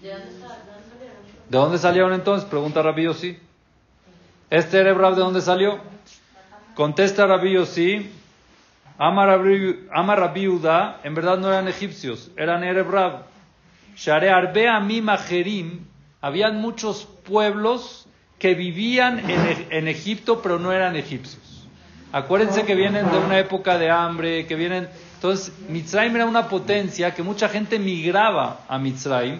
¿De 0.01 1.59
dónde 1.59 1.77
salieron 1.77 2.15
entonces? 2.15 2.49
Pregunta 2.49 2.81
Rabbi. 2.81 3.38
¿Este 4.49 4.79
Erebrab 4.79 5.17
de 5.17 5.21
dónde 5.21 5.43
salió? 5.43 5.79
Contesta 6.75 7.27
Rabbi 7.27 7.67
sí. 7.67 8.11
Ama 8.97 9.27
Rabbi 9.27 10.49
Uda, 10.49 10.99
en 11.05 11.15
verdad 11.15 11.37
no 11.37 11.49
eran 11.49 11.69
egipcios, 11.69 12.31
eran 12.38 12.65
Erebrab. 12.65 13.25
Share 13.97 14.31
Arbe 14.31 14.67
Amim 14.67 15.11
Ajerim, 15.11 15.85
habían 16.23 16.57
muchos 16.57 17.05
pueblos 17.05 18.02
que 18.43 18.57
vivían 18.57 19.21
en, 19.31 19.69
en 19.71 19.87
Egipto, 19.87 20.43
pero 20.43 20.59
no 20.59 20.73
eran 20.73 20.97
egipcios. 20.97 21.69
Acuérdense 22.11 22.65
que 22.65 22.75
vienen 22.75 23.09
de 23.09 23.19
una 23.19 23.39
época 23.39 23.79
de 23.79 23.89
hambre, 23.89 24.49
que 24.49 24.57
vienen... 24.57 24.89
Entonces, 25.15 25.53
Mitzrayim 25.69 26.17
era 26.17 26.27
una 26.27 26.49
potencia 26.49 27.15
que 27.15 27.23
mucha 27.23 27.49
gente 27.49 27.79
migraba 27.79 28.63
a 28.69 28.79
Mitzrayim, 28.81 29.39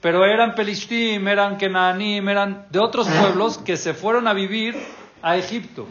pero 0.00 0.24
eran 0.24 0.54
Pelishtim, 0.54 1.28
eran 1.28 1.58
Kenanim, 1.58 2.26
eran 2.26 2.64
de 2.70 2.78
otros 2.78 3.06
pueblos 3.06 3.58
que 3.58 3.76
se 3.76 3.92
fueron 3.92 4.26
a 4.26 4.32
vivir 4.32 4.74
a 5.20 5.36
Egipto. 5.36 5.86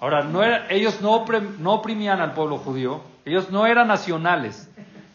Ahora, 0.00 0.24
no 0.24 0.42
era, 0.42 0.66
ellos 0.68 1.00
no, 1.00 1.24
no 1.60 1.74
oprimían 1.74 2.20
al 2.20 2.34
pueblo 2.34 2.58
judío, 2.58 3.02
ellos 3.24 3.52
no 3.52 3.66
eran 3.66 3.86
nacionales, 3.86 4.68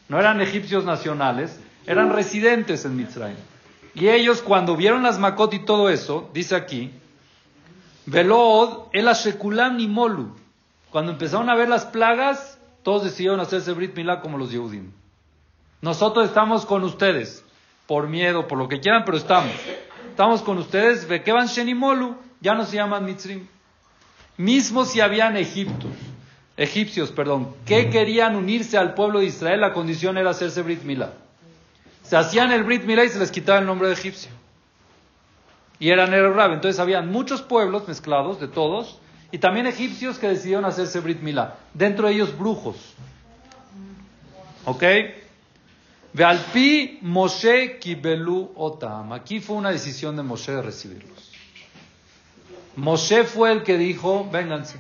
no 0.08 0.18
eran 0.18 0.40
egipcios 0.40 0.86
nacionales, 0.86 1.60
eran 1.86 2.14
residentes 2.14 2.86
en 2.86 2.96
Mitzrayim. 2.96 3.36
Y 3.96 4.10
ellos 4.10 4.42
cuando 4.42 4.76
vieron 4.76 5.04
las 5.04 5.18
Makot 5.18 5.54
y 5.54 5.60
todo 5.60 5.90
eso, 5.90 6.30
dice 6.34 6.56
aquí, 6.56 6.92
Velod 8.06 8.90
el 8.92 9.08
Ashekulam 9.08 9.78
Nimolu. 9.78 10.36
Cuando 10.92 11.14
empezaron 11.14 11.50
a 11.50 11.56
ver 11.56 11.70
las 11.70 11.86
plagas, 11.86 12.60
todos 12.84 13.06
decidieron 13.06 13.40
hacerse 13.40 13.72
Brit 13.72 13.96
Milá 13.96 14.20
como 14.20 14.38
los 14.38 14.52
Yehudim. 14.52 14.92
Nosotros 15.82 16.28
estamos 16.28 16.66
con 16.66 16.84
ustedes, 16.84 17.46
por 17.88 18.08
miedo, 18.10 18.48
por 18.48 18.58
lo 18.58 18.68
que 18.68 18.82
quieran, 18.82 19.04
pero 19.06 19.18
estamos. 19.18 19.54
Estamos 20.10 20.42
con 20.42 20.58
ustedes, 20.58 21.08
Bekevan 21.08 21.48
Shenimolu, 21.48 22.16
ya 22.42 22.54
no 22.54 22.66
se 22.66 22.76
llaman 22.76 23.06
Mitzrim. 23.06 23.48
Mismo 24.38 24.84
si 24.84 25.00
habían 25.00 25.38
egiptos, 25.38 25.92
egipcios, 26.58 27.12
perdón, 27.12 27.56
que 27.66 27.90
querían 27.90 28.36
unirse 28.36 28.78
al 28.78 28.94
pueblo 28.94 29.20
de 29.20 29.26
Israel, 29.26 29.62
la 29.62 29.74
condición 29.74 30.18
era 30.18 30.32
hacerse 30.32 30.62
Brit 30.62 30.84
Milá 30.84 31.14
se 32.08 32.15
hacían 32.15 32.52
el 32.52 32.63
Brit 32.63 32.84
Milá 32.84 33.04
y 33.04 33.10
se 33.10 33.20
les 33.20 33.32
quitaba 33.32 33.60
el 33.60 33.65
nombre 33.65 33.88
de 33.88 33.94
egipcio. 33.96 34.30
Y 35.80 35.89
eran 35.89 36.13
el 36.13 36.34
Rab. 36.34 36.54
Entonces 36.54 36.80
habían 36.80 37.12
muchos 37.12 37.41
pueblos 37.41 37.88
mezclados 37.88 38.39
de 38.39 38.48
todos 38.48 39.00
y 39.32 39.39
también 39.39 39.65
egipcios 39.65 40.20
que 40.20 40.28
decidieron 40.28 40.65
hacerse 40.65 41.00
Brit 41.00 41.22
Milá. 41.22 41.56
Dentro 41.74 42.08
de 42.08 42.13
ellos 42.13 42.38
brujos. 42.38 42.78
¿Ok? 44.65 44.84
Vealpi 46.13 47.00
Moshe 47.02 47.78
Kibelu 47.80 48.54
Otam. 48.56 49.12
Aquí 49.12 49.39
fue 49.39 49.58
una 49.58 49.72
decisión 49.72 50.15
de 50.15 50.24
Moshe 50.24 50.52
de 50.52 50.62
recibirlos. 50.62 51.32
Moshe 52.76 53.24
fue 53.24 53.52
el 53.52 53.63
que 53.63 53.78
dijo, 53.78 54.30
vénganse. 54.32 54.80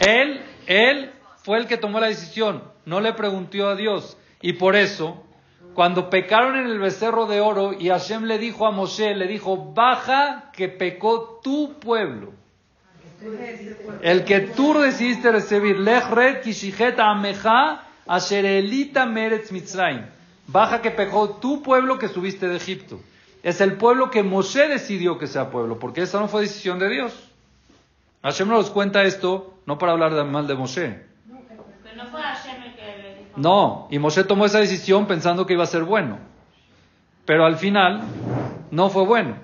Él, 0.00 0.40
él 0.66 1.12
fue 1.42 1.58
el 1.58 1.66
que 1.66 1.76
tomó 1.76 1.98
la 2.00 2.08
decisión. 2.08 2.62
No 2.84 3.00
le 3.00 3.12
preguntó 3.14 3.68
a 3.68 3.74
Dios. 3.74 4.16
Y 4.40 4.54
por 4.54 4.76
eso, 4.76 5.24
cuando 5.74 6.10
pecaron 6.10 6.56
en 6.56 6.66
el 6.66 6.78
becerro 6.78 7.26
de 7.26 7.40
oro 7.40 7.72
y 7.72 7.88
Hashem 7.88 8.24
le 8.24 8.38
dijo 8.38 8.66
a 8.66 8.70
Moshe, 8.70 9.14
le 9.14 9.26
dijo, 9.26 9.72
baja 9.74 10.50
que 10.52 10.68
pecó 10.68 11.40
tu 11.42 11.78
pueblo. 11.78 12.32
El 14.02 14.24
que 14.24 14.40
tú 14.40 14.74
decidiste 14.74 15.32
recibir, 15.32 15.78
Lechret 15.78 16.98
Ameja 17.00 17.82
Asherelita 18.06 19.06
Meretz 19.06 19.50
Mitzrayim. 19.50 20.06
Baja 20.46 20.80
que 20.80 20.90
pecó 20.90 21.30
tu 21.40 21.62
pueblo 21.62 21.98
que 21.98 22.08
subiste 22.08 22.48
de 22.48 22.56
Egipto. 22.56 23.00
Es 23.42 23.60
el 23.60 23.74
pueblo 23.74 24.10
que 24.10 24.22
Moshe 24.22 24.68
decidió 24.68 25.18
que 25.18 25.26
sea 25.26 25.50
pueblo, 25.50 25.78
porque 25.78 26.02
esa 26.02 26.20
no 26.20 26.28
fue 26.28 26.42
decisión 26.42 26.78
de 26.78 26.88
Dios. 26.88 27.12
Hashem 28.22 28.48
nos 28.48 28.70
cuenta 28.70 29.02
esto 29.02 29.54
no 29.66 29.78
para 29.78 29.92
hablar 29.92 30.24
mal 30.24 30.46
de 30.46 30.54
Moshe. 30.54 31.02
Pero 31.84 31.96
no 31.96 32.06
fue 32.10 32.20
Hashem 32.20 32.58
no, 33.38 33.86
y 33.88 34.00
Moshe 34.00 34.24
tomó 34.24 34.46
esa 34.46 34.58
decisión 34.58 35.06
pensando 35.06 35.46
que 35.46 35.52
iba 35.52 35.62
a 35.62 35.66
ser 35.66 35.84
bueno. 35.84 36.18
Pero 37.24 37.46
al 37.46 37.56
final 37.56 38.00
no 38.72 38.90
fue 38.90 39.04
bueno. 39.04 39.36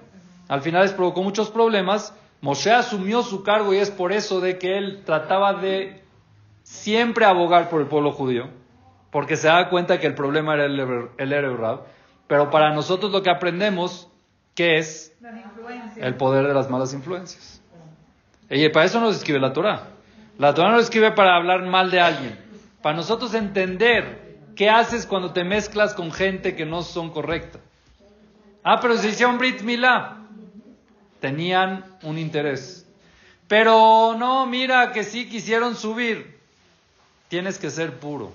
Al 0.49 0.63
final 0.63 0.83
les 0.83 0.93
provocó 0.93 1.23
muchos 1.23 1.49
problemas. 1.51 2.13
Moshe 2.41 2.73
asumió 2.73 3.23
su 3.23 3.45
cargo 3.45 3.73
y 3.73 3.77
es 3.77 3.93
por 3.93 4.13
eso 4.13 4.41
de 4.41 4.59
que 4.59 4.79
él 4.79 5.03
trataba 5.07 5.55
de 5.55 6.03
siempre 6.65 7.25
abogar 7.25 7.69
por 7.69 7.81
el 7.81 7.87
pueblo 7.87 8.11
judío, 8.11 8.49
porque 9.13 9.37
se 9.37 9.47
da 9.47 9.69
cuenta 9.69 10.01
que 10.01 10.09
el 10.09 10.15
problema 10.15 10.55
era 10.55 10.65
el, 10.65 10.81
el 11.17 11.79
Pero 12.27 12.51
para 12.51 12.75
nosotros 12.75 13.13
lo 13.13 13.23
que 13.23 13.31
aprendemos, 13.31 14.09
que 14.57 14.79
es 14.79 15.17
el 15.99 16.17
poder 16.17 16.49
de 16.49 16.55
las 16.55 16.69
malas 16.69 16.93
influencias. 16.95 17.63
Y 18.51 18.69
para 18.71 18.87
eso 18.87 18.99
nos 18.99 19.15
escribe 19.15 19.39
la 19.39 19.53
Torah. 19.53 19.91
La 20.37 20.53
Torah 20.53 20.73
no 20.73 20.81
escribe 20.81 21.13
para 21.13 21.37
hablar 21.37 21.63
mal 21.63 21.93
de 21.93 22.01
alguien 22.01 22.44
para 22.85 22.99
nosotros 22.99 23.33
entender 23.33 24.37
qué 24.55 24.69
haces 24.69 25.07
cuando 25.07 25.33
te 25.33 25.43
mezclas 25.43 25.95
con 25.95 26.13
gente 26.13 26.55
que 26.55 26.67
no 26.67 26.83
son 26.83 27.09
correcta. 27.09 27.59
Ah, 28.63 28.79
pero 28.79 28.99
se 28.99 29.09
hicieron 29.09 29.39
Brit 29.39 29.63
Milá. 29.63 30.19
Tenían 31.19 31.83
un 32.03 32.19
interés. 32.19 32.87
Pero 33.49 34.17
no, 34.19 34.45
mira 34.45 34.93
que 34.93 35.03
sí 35.03 35.31
quisieron 35.31 35.77
subir. 35.77 36.39
Tienes 37.29 37.57
que 37.57 37.71
ser 37.71 37.99
puro. 37.99 38.33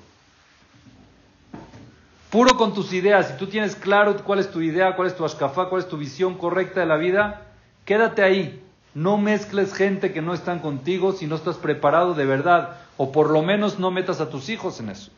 Puro 2.31 2.57
con 2.57 2.73
tus 2.73 2.91
ideas. 2.91 3.27
Si 3.27 3.38
tú 3.38 3.45
tienes 3.45 3.75
claro 3.75 4.17
cuál 4.23 4.39
es 4.39 4.49
tu 4.49 4.62
idea, 4.62 4.95
cuál 4.95 5.09
es 5.09 5.15
tu 5.15 5.23
ashkafá, 5.23 5.69
cuál 5.69 5.83
es 5.83 5.88
tu 5.88 5.97
visión 5.97 6.33
correcta 6.33 6.79
de 6.79 6.88
la 6.88 6.97
vida, 6.97 7.43
quédate 7.85 8.23
ahí. 8.23 8.63
No 8.93 9.17
mezcles 9.17 9.73
gente 9.73 10.12
que 10.12 10.21
no 10.21 10.34
están 10.34 10.60
contigo 10.60 11.13
si 11.13 11.28
no 11.28 11.36
estás 11.36 11.58
preparado 11.58 12.13
de 12.13 12.25
verdad 12.25 12.78
o 12.97 13.12
por 13.12 13.30
lo 13.30 13.41
menos 13.41 13.80
no 13.80 13.91
metas 13.91 14.19
a 14.19 14.30
tus 14.30 14.49
hijos 14.49 14.80
en 14.80 14.89
eso. 14.89 15.12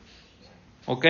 ¿Ok? 0.85 1.05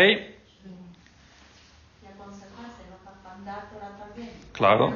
Claro, 4.53 4.93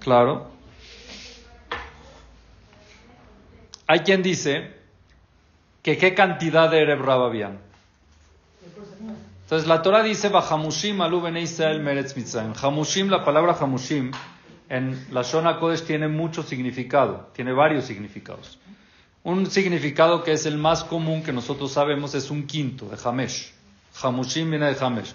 claro. 0.00 0.50
Hay 3.86 4.00
quien 4.00 4.22
dice 4.22 4.74
que 5.82 5.96
qué 5.98 6.14
cantidad 6.14 6.70
de 6.70 6.82
Erebrab 6.82 7.22
habían. 7.22 7.60
Entonces 9.42 9.68
la 9.68 9.82
Torah 9.82 10.02
dice, 10.02 10.30
Bajamushim 10.30 11.00
alu 11.02 11.24
Israel 11.36 11.80
meretz 11.80 12.16
mitzrayim. 12.16 12.54
Hamushim, 12.60 13.10
la 13.10 13.24
palabra 13.24 13.54
Hamushim, 13.60 14.10
en 14.68 15.06
la 15.10 15.22
Shona 15.22 15.58
Kodesh 15.58 15.82
tiene 15.82 16.08
mucho 16.08 16.42
significado, 16.42 17.30
tiene 17.34 17.52
varios 17.52 17.84
significados. 17.84 18.58
Un 19.22 19.50
significado 19.50 20.22
que 20.22 20.32
es 20.32 20.46
el 20.46 20.58
más 20.58 20.84
común 20.84 21.22
que 21.22 21.32
nosotros 21.32 21.72
sabemos 21.72 22.14
es 22.14 22.30
un 22.30 22.46
quinto 22.46 22.88
de 22.88 22.98
Hamesh. 23.02 23.52
Hamushim 24.02 24.50
viene 24.50 24.66
de 24.66 24.84
Hamesh. 24.84 25.14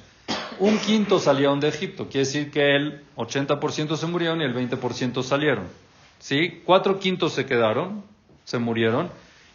Un 0.60 0.78
quinto 0.80 1.20
salieron 1.20 1.60
de 1.60 1.68
Egipto, 1.68 2.06
quiere 2.06 2.26
decir 2.26 2.52
que 2.52 2.76
el 2.76 3.04
80% 3.16 3.96
se 3.96 4.08
murieron 4.08 4.42
y 4.42 4.46
el 4.46 4.56
20% 4.56 5.24
salieron. 5.24 5.66
¿Sí? 6.20 6.62
Cuatro 6.66 7.00
quintos 7.00 7.34
se 7.34 7.46
quedaron, 7.46 8.04
se 8.44 8.58
murieron, 8.58 9.10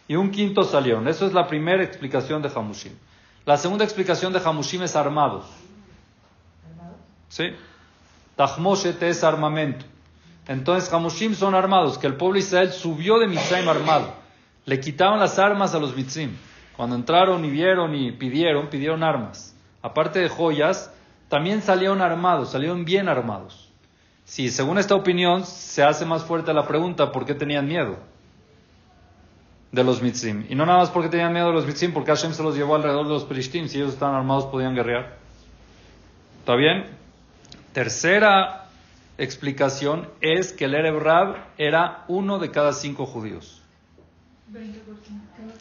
y 0.07 0.15
un 0.15 0.31
quinto 0.31 0.63
salieron. 0.63 1.07
Eso 1.07 1.27
es 1.27 1.33
la 1.33 1.47
primera 1.47 1.83
explicación 1.83 2.41
de 2.41 2.49
Hamushim. 2.53 2.93
La 3.45 3.57
segunda 3.57 3.83
explicación 3.83 4.33
de 4.33 4.39
Hamushim 4.43 4.83
es 4.83 4.95
armados. 4.95 5.45
¿Sí? 7.29 7.49
Tahmoshet 8.35 9.01
es 9.03 9.23
armamento. 9.23 9.85
Entonces 10.47 10.91
Hamushim 10.91 11.33
son 11.33 11.55
armados, 11.55 11.97
que 11.97 12.07
el 12.07 12.15
pueblo 12.15 12.35
de 12.35 12.39
Israel 12.39 12.71
subió 12.71 13.17
de 13.19 13.27
Mitzrayim 13.27 13.67
armado. 13.67 14.13
Le 14.65 14.79
quitaron 14.79 15.19
las 15.19 15.39
armas 15.39 15.73
a 15.73 15.79
los 15.79 15.95
mitzim. 15.95 16.35
Cuando 16.75 16.95
entraron 16.95 17.45
y 17.45 17.49
vieron 17.49 17.95
y 17.95 18.11
pidieron, 18.11 18.67
pidieron 18.67 19.03
armas. 19.03 19.55
Aparte 19.81 20.19
de 20.19 20.29
joyas, 20.29 20.91
también 21.29 21.61
salieron 21.61 22.01
armados, 22.01 22.51
salieron 22.51 22.85
bien 22.85 23.07
armados. 23.07 23.71
Si 24.25 24.49
según 24.49 24.79
esta 24.79 24.95
opinión 24.95 25.45
se 25.45 25.83
hace 25.83 26.05
más 26.05 26.23
fuerte 26.23 26.53
la 26.53 26.67
pregunta, 26.67 27.11
¿por 27.11 27.25
qué 27.25 27.35
tenían 27.35 27.67
miedo 27.67 27.97
de 29.71 29.83
los 29.83 30.01
mitzim? 30.01 30.45
Y 30.49 30.55
no 30.55 30.65
nada 30.65 30.79
más 30.79 30.89
porque 30.89 31.09
tenían 31.09 31.31
miedo 31.31 31.47
de 31.47 31.53
los 31.53 31.65
mitzim, 31.65 31.93
porque 31.93 32.11
Hashem 32.11 32.33
se 32.33 32.43
los 32.43 32.55
llevó 32.55 32.75
alrededor 32.75 33.05
de 33.05 33.13
los 33.13 33.23
perishtim. 33.23 33.67
Si 33.67 33.77
ellos 33.77 33.93
estaban 33.93 34.15
armados, 34.15 34.45
podían 34.45 34.75
guerrear. 34.75 35.17
¿Está 36.39 36.55
bien? 36.55 37.04
Tercera 37.75 38.69
explicación 39.17 40.07
es 40.21 40.53
que 40.53 40.63
el 40.63 40.75
Erev 40.75 40.97
Rab 40.97 41.35
era 41.57 42.05
uno 42.07 42.39
de 42.39 42.49
cada 42.49 42.71
cinco 42.71 43.05
judíos. 43.05 43.61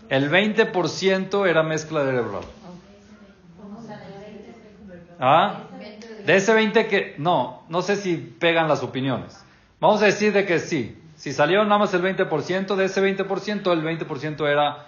El 0.09 0.31
20% 0.31 1.49
era 1.49 1.65
mezcla 1.65 2.05
de 2.05 2.11
Erebrab. 2.11 2.45
¿Ah? 5.19 5.65
De 6.25 6.37
ese 6.37 6.55
20 6.55 6.87
que... 6.87 7.17
No, 7.19 7.65
no 7.69 7.83
sé 7.83 7.97
si 7.97 8.17
pegan 8.17 8.69
las 8.69 8.85
opiniones. 8.85 9.45
Vamos 9.81 10.01
a 10.01 10.05
decir 10.05 10.33
de 10.33 10.47
que 10.47 10.61
sí. 10.61 10.97
Si 11.17 11.33
salió 11.33 11.65
nada 11.65 11.79
más 11.79 11.95
el 11.95 12.03
20%, 12.03 12.77
de 12.77 12.85
ese 12.85 13.03
20%, 13.03 13.73
el 13.73 13.83
20% 13.83 14.49
era 14.49 14.87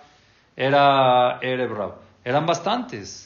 era 0.54 1.40
Erebrab. 1.42 1.96
Eran 2.24 2.46
bastantes. 2.46 3.25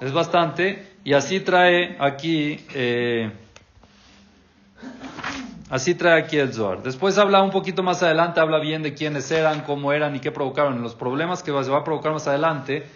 Es 0.00 0.12
bastante. 0.12 0.96
Y 1.04 1.12
así 1.12 1.40
trae 1.40 1.96
aquí, 2.00 2.60
eh, 2.74 3.30
así 5.70 5.94
trae 5.94 6.20
aquí 6.20 6.36
el 6.36 6.52
Zohar. 6.52 6.82
Después 6.82 7.16
habla 7.18 7.42
un 7.42 7.50
poquito 7.50 7.82
más 7.82 8.02
adelante, 8.02 8.40
habla 8.40 8.58
bien 8.58 8.82
de 8.82 8.94
quiénes 8.94 9.30
eran, 9.30 9.60
cómo 9.62 9.92
eran 9.92 10.16
y 10.16 10.20
qué 10.20 10.32
provocaron. 10.32 10.82
Los 10.82 10.94
problemas 10.94 11.42
que 11.42 11.52
se 11.62 11.70
va 11.70 11.78
a 11.78 11.84
provocar 11.84 12.12
más 12.12 12.26
adelante, 12.26 12.86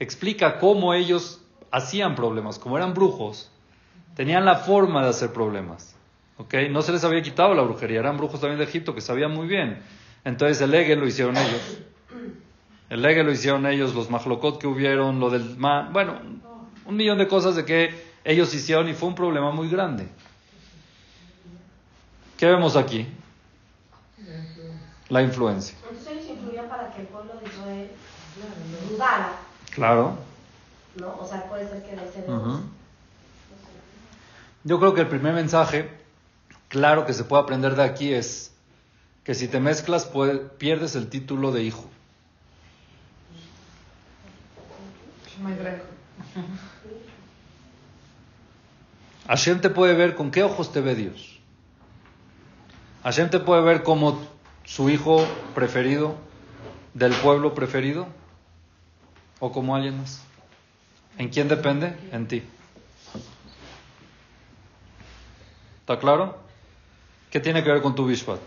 explica 0.00 0.58
cómo 0.58 0.94
ellos 0.94 1.40
hacían 1.70 2.16
problemas, 2.16 2.58
como 2.58 2.76
eran 2.76 2.94
brujos, 2.94 3.52
tenían 4.16 4.44
la 4.44 4.56
forma 4.56 5.04
de 5.04 5.10
hacer 5.10 5.32
problemas. 5.32 5.94
No 6.70 6.82
se 6.82 6.92
les 6.92 7.04
había 7.04 7.22
quitado 7.22 7.54
la 7.54 7.62
brujería, 7.62 8.00
eran 8.00 8.16
brujos 8.16 8.40
también 8.40 8.58
de 8.58 8.64
Egipto 8.64 8.94
que 8.94 9.00
sabían 9.00 9.30
muy 9.32 9.46
bien. 9.46 9.82
Entonces 10.24 10.60
el 10.62 10.74
Ege 10.74 10.96
lo 10.96 11.06
hicieron 11.06 11.36
ellos. 11.36 11.78
El 12.88 13.04
Ege 13.04 13.22
lo 13.22 13.30
hicieron 13.30 13.66
ellos, 13.66 13.94
los 13.94 14.10
Mahlokot 14.10 14.58
que 14.58 14.66
hubieron, 14.66 15.20
lo 15.20 15.30
del... 15.30 15.56
Bueno, 15.92 16.14
un 16.90 16.96
millón 16.96 17.18
de 17.18 17.28
cosas 17.28 17.54
de 17.54 17.64
que 17.64 17.94
ellos 18.24 18.52
hicieron 18.52 18.88
y 18.88 18.94
fue 18.94 19.08
un 19.08 19.14
problema 19.14 19.52
muy 19.52 19.68
grande. 19.68 20.08
¿Qué 22.36 22.46
vemos 22.46 22.76
aquí? 22.76 23.06
La 25.08 25.22
influencia. 25.22 25.76
Entonces 25.82 26.12
ellos 26.12 26.30
influían 26.30 26.68
para 26.68 26.92
que 26.92 27.02
el 27.02 27.06
pueblo 27.06 27.34
de 27.34 27.46
Israel 27.48 27.90
dudara. 28.90 29.32
Claro. 29.70 30.16
¿No? 30.96 31.16
O 31.20 31.26
sea, 31.26 31.48
puede 31.48 31.68
ser 31.68 31.84
que 31.84 31.94
la 31.94 32.02
Yo 34.64 34.78
creo 34.80 34.94
que 34.94 35.02
el 35.02 35.08
primer 35.08 35.34
mensaje 35.34 35.88
claro 36.68 37.06
que 37.06 37.12
se 37.12 37.22
puede 37.22 37.44
aprender 37.44 37.76
de 37.76 37.84
aquí 37.84 38.12
es 38.12 38.52
que 39.22 39.34
si 39.34 39.46
te 39.46 39.60
mezclas 39.60 40.10
pierdes 40.58 40.96
el 40.96 41.08
título 41.08 41.52
de 41.52 41.62
hijo. 41.62 41.88
Hashem 49.30 49.60
te 49.60 49.70
puede 49.70 49.94
ver 49.94 50.16
con 50.16 50.32
qué 50.32 50.42
ojos 50.42 50.72
te 50.72 50.80
ve 50.80 50.96
Dios. 50.96 51.38
Hashem 53.04 53.30
te 53.30 53.38
puede 53.38 53.62
ver 53.62 53.84
como 53.84 54.20
su 54.64 54.90
hijo 54.90 55.24
preferido, 55.54 56.16
del 56.94 57.12
pueblo 57.12 57.54
preferido, 57.54 58.08
o 59.38 59.52
como 59.52 59.76
alguien 59.76 59.98
más. 59.98 60.24
¿En 61.16 61.28
quién 61.28 61.46
depende? 61.46 61.96
En 62.10 62.26
ti. 62.26 62.42
¿Está 65.82 66.00
claro? 66.00 66.36
¿Qué 67.30 67.38
tiene 67.38 67.62
que 67.62 67.70
ver 67.70 67.82
con 67.82 67.94
tu 67.94 68.06
Bishvat? 68.06 68.40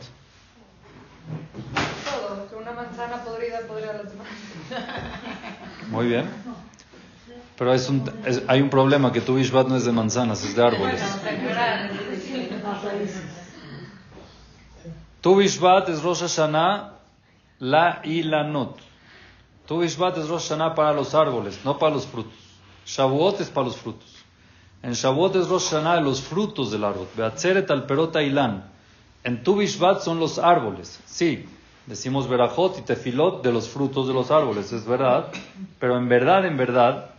Todo, 2.04 2.50
que 2.50 2.56
una 2.56 2.74
manzana 2.74 3.24
podrida 3.24 3.62
podría 3.62 3.94
las 3.94 4.12
demás. 4.12 4.28
Muy 5.88 6.08
bien. 6.08 6.30
Pero 7.58 7.72
hay 8.48 8.62
un 8.62 8.70
problema, 8.70 9.12
que 9.12 9.22
tu 9.22 9.36
Bishvat 9.36 9.68
no 9.68 9.76
es 9.76 9.86
de 9.86 9.92
manzanas, 9.92 10.44
es 10.44 10.56
de 10.56 10.64
árboles. 10.64 11.02
Tu 15.22 15.36
Bishvat 15.36 15.90
es 15.90 16.02
Rosh 16.02 16.22
Hashanah, 16.22 16.94
la 17.60 18.02
y 18.04 18.24
la 18.24 18.44
not. 18.44 18.78
Tu 19.68 19.80
Bishvat 19.80 20.18
es 20.18 20.28
Rosh 20.28 20.50
Hashanah 20.50 20.74
para 20.74 20.94
los 20.94 21.14
árboles, 21.14 21.60
no 21.64 21.78
para 21.78 21.94
los 21.94 22.08
frutos. 22.08 22.34
Shavuot 22.86 23.40
es 23.40 23.50
para 23.50 23.68
los 23.68 23.78
frutos. 23.78 24.10
En 24.82 24.94
Shavuot 24.94 25.36
es 25.36 25.48
Rosh 25.48 25.70
Hashanah 25.70 26.02
los 26.02 26.22
frutos 26.22 26.72
del 26.72 26.84
árbol. 26.84 27.08
Beatzeret 27.16 27.70
al 27.70 27.86
perota 27.86 28.22
ilan. 28.22 28.66
En 29.24 29.44
Tu 29.44 29.56
Bishvat 29.56 30.02
son 30.02 30.20
los 30.20 30.40
árboles. 30.40 31.00
Sí, 31.06 31.46
decimos 31.86 32.28
Berajot 32.28 32.80
y 32.80 32.82
Tefilot 32.82 33.44
de 33.44 33.54
los 33.54 33.70
frutos 33.70 34.08
de 34.08 34.14
los 34.14 34.32
árboles, 34.32 34.74
es 34.74 34.86
verdad. 34.86 35.28
Pero 35.80 35.98
en 35.98 36.10
verdad, 36.10 36.46
en 36.46 36.58
verdad, 36.58 37.13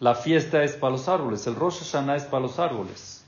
la 0.00 0.14
fiesta 0.14 0.64
es 0.64 0.72
para 0.72 0.92
los 0.92 1.08
árboles. 1.08 1.46
El 1.46 1.54
Rosh 1.54 1.78
Hashanah 1.80 2.16
es 2.16 2.24
para 2.24 2.42
los 2.42 2.58
árboles. 2.58 3.24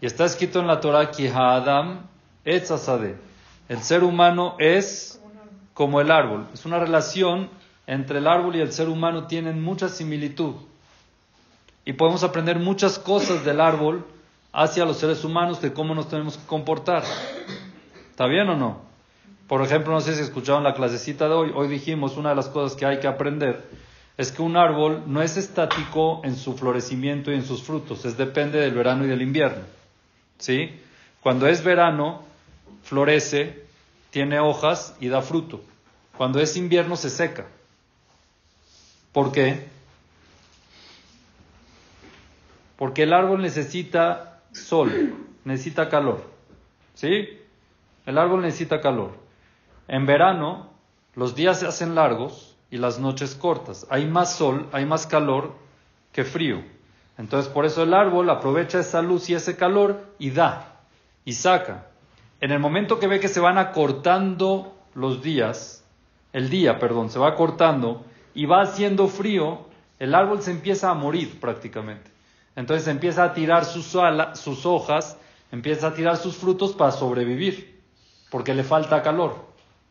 Y 0.00 0.06
está 0.06 0.24
escrito 0.24 0.60
en 0.60 0.66
la 0.66 0.80
Torah 0.80 1.10
que 1.10 1.30
Adam 1.30 2.06
etzasade. 2.44 3.16
El 3.68 3.82
ser 3.82 4.04
humano 4.04 4.56
es 4.58 5.20
como 5.72 6.00
el 6.00 6.10
árbol. 6.10 6.46
Es 6.52 6.66
una 6.66 6.78
relación 6.78 7.48
entre 7.86 8.18
el 8.18 8.26
árbol 8.26 8.56
y 8.56 8.60
el 8.60 8.72
ser 8.72 8.88
humano, 8.88 9.26
tienen 9.26 9.62
mucha 9.62 9.88
similitud 9.88 10.54
y 11.84 11.92
podemos 11.94 12.22
aprender 12.22 12.58
muchas 12.58 12.98
cosas 12.98 13.44
del 13.44 13.60
árbol 13.60 14.06
hacia 14.52 14.84
los 14.84 14.98
seres 14.98 15.24
humanos 15.24 15.60
de 15.60 15.72
cómo 15.72 15.94
nos 15.94 16.08
tenemos 16.08 16.36
que 16.36 16.46
comportar. 16.46 17.02
¿Está 18.10 18.26
bien 18.26 18.48
o 18.48 18.56
no? 18.56 18.80
Por 19.48 19.62
ejemplo, 19.62 19.92
no 19.92 20.00
sé 20.00 20.14
si 20.14 20.22
escucharon 20.22 20.62
la 20.62 20.74
clasecita 20.74 21.26
de 21.26 21.34
hoy. 21.34 21.52
Hoy 21.52 21.68
dijimos 21.68 22.16
una 22.16 22.30
de 22.30 22.36
las 22.36 22.48
cosas 22.48 22.76
que 22.76 22.86
hay 22.86 23.00
que 23.00 23.08
aprender 23.08 23.68
es 24.20 24.32
que 24.32 24.42
un 24.42 24.58
árbol 24.58 25.04
no 25.06 25.22
es 25.22 25.38
estático 25.38 26.20
en 26.24 26.36
su 26.36 26.54
florecimiento 26.54 27.32
y 27.32 27.36
en 27.36 27.42
sus 27.42 27.62
frutos, 27.62 28.04
es 28.04 28.18
depende 28.18 28.60
del 28.60 28.74
verano 28.74 29.06
y 29.06 29.08
del 29.08 29.22
invierno. 29.22 29.62
¿Sí? 30.36 30.78
Cuando 31.22 31.46
es 31.46 31.64
verano, 31.64 32.22
florece, 32.82 33.64
tiene 34.10 34.38
hojas 34.38 34.94
y 35.00 35.08
da 35.08 35.22
fruto. 35.22 35.62
Cuando 36.18 36.38
es 36.38 36.54
invierno, 36.58 36.96
se 36.96 37.08
seca. 37.08 37.46
¿Por 39.10 39.32
qué? 39.32 39.68
Porque 42.76 43.04
el 43.04 43.14
árbol 43.14 43.40
necesita 43.40 44.42
sol, 44.52 45.14
necesita 45.46 45.88
calor. 45.88 46.22
¿Sí? 46.92 47.38
El 48.04 48.18
árbol 48.18 48.42
necesita 48.42 48.82
calor. 48.82 49.16
En 49.88 50.04
verano, 50.04 50.68
los 51.14 51.34
días 51.34 51.60
se 51.60 51.66
hacen 51.66 51.94
largos 51.94 52.49
y 52.70 52.78
las 52.78 52.98
noches 52.98 53.34
cortas. 53.34 53.86
Hay 53.90 54.06
más 54.06 54.36
sol, 54.36 54.68
hay 54.72 54.86
más 54.86 55.06
calor 55.06 55.54
que 56.12 56.24
frío. 56.24 56.62
Entonces, 57.18 57.52
por 57.52 57.66
eso 57.66 57.82
el 57.82 57.92
árbol 57.92 58.30
aprovecha 58.30 58.80
esa 58.80 59.02
luz 59.02 59.28
y 59.28 59.34
ese 59.34 59.56
calor 59.56 60.00
y 60.18 60.30
da, 60.30 60.80
y 61.24 61.34
saca. 61.34 61.88
En 62.40 62.50
el 62.50 62.58
momento 62.58 62.98
que 62.98 63.06
ve 63.06 63.20
que 63.20 63.28
se 63.28 63.40
van 63.40 63.58
acortando 63.58 64.74
los 64.94 65.22
días, 65.22 65.84
el 66.32 66.48
día, 66.48 66.78
perdón, 66.78 67.10
se 67.10 67.18
va 67.18 67.34
cortando 67.34 68.04
y 68.34 68.46
va 68.46 68.62
haciendo 68.62 69.08
frío, 69.08 69.66
el 69.98 70.14
árbol 70.14 70.40
se 70.40 70.52
empieza 70.52 70.90
a 70.90 70.94
morir 70.94 71.38
prácticamente. 71.40 72.10
Entonces 72.56 72.88
empieza 72.88 73.24
a 73.24 73.34
tirar 73.34 73.64
sus, 73.64 73.94
sus 74.34 74.66
hojas, 74.66 75.18
empieza 75.52 75.88
a 75.88 75.94
tirar 75.94 76.16
sus 76.16 76.36
frutos 76.36 76.72
para 76.72 76.92
sobrevivir, 76.92 77.80
porque 78.30 78.54
le 78.54 78.64
falta 78.64 79.02
calor. 79.02 79.36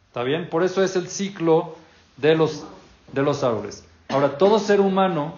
¿Está 0.08 0.24
bien? 0.24 0.50
Por 0.50 0.64
eso 0.64 0.84
es 0.84 0.96
el 0.96 1.08
ciclo 1.08 1.76
de 2.20 2.36
los, 2.36 2.66
de 3.12 3.22
los 3.22 3.44
árboles. 3.44 3.86
Ahora, 4.10 4.38
todo 4.38 4.60
ser 4.60 4.82
humano 4.82 5.36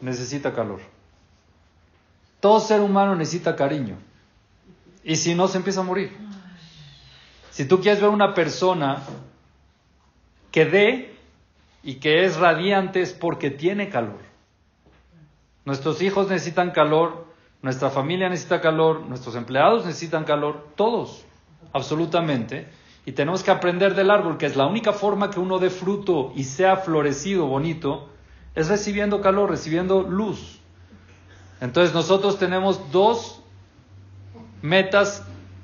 necesita 0.00 0.54
calor. 0.54 0.80
Todo 2.40 2.60
ser 2.60 2.80
humano 2.80 3.14
necesita 3.14 3.56
cariño. 3.56 3.96
Y 5.02 5.16
si 5.16 5.34
no, 5.34 5.48
se 5.48 5.58
empieza 5.58 5.80
a 5.80 5.84
morir. 5.84 6.16
Si 7.50 7.66
tú 7.66 7.80
quieres 7.80 8.00
ver 8.00 8.10
una 8.10 8.34
persona 8.34 9.02
que 10.50 10.64
dé 10.64 11.14
y 11.82 11.96
que 11.96 12.24
es 12.24 12.36
radiante 12.36 13.00
es 13.00 13.12
porque 13.12 13.50
tiene 13.50 13.90
calor. 13.90 14.18
Nuestros 15.64 16.02
hijos 16.02 16.28
necesitan 16.28 16.72
calor, 16.72 17.26
nuestra 17.62 17.90
familia 17.90 18.28
necesita 18.28 18.60
calor, 18.60 19.00
nuestros 19.00 19.36
empleados 19.36 19.86
necesitan 19.86 20.24
calor, 20.24 20.68
todos, 20.74 21.24
absolutamente. 21.72 22.68
Y 23.06 23.12
tenemos 23.12 23.42
que 23.42 23.50
aprender 23.50 23.94
del 23.94 24.10
árbol, 24.10 24.38
que 24.38 24.46
es 24.46 24.56
la 24.56 24.66
única 24.66 24.92
forma 24.92 25.30
que 25.30 25.40
uno 25.40 25.58
dé 25.58 25.70
fruto 25.70 26.32
y 26.34 26.44
sea 26.44 26.76
florecido, 26.76 27.46
bonito, 27.46 28.08
es 28.54 28.68
recibiendo 28.68 29.20
calor, 29.20 29.50
recibiendo 29.50 30.02
luz. 30.02 30.60
Entonces 31.60 31.94
nosotros 31.94 32.38
tenemos 32.38 32.90
dos 32.90 33.40
metas 34.62 35.22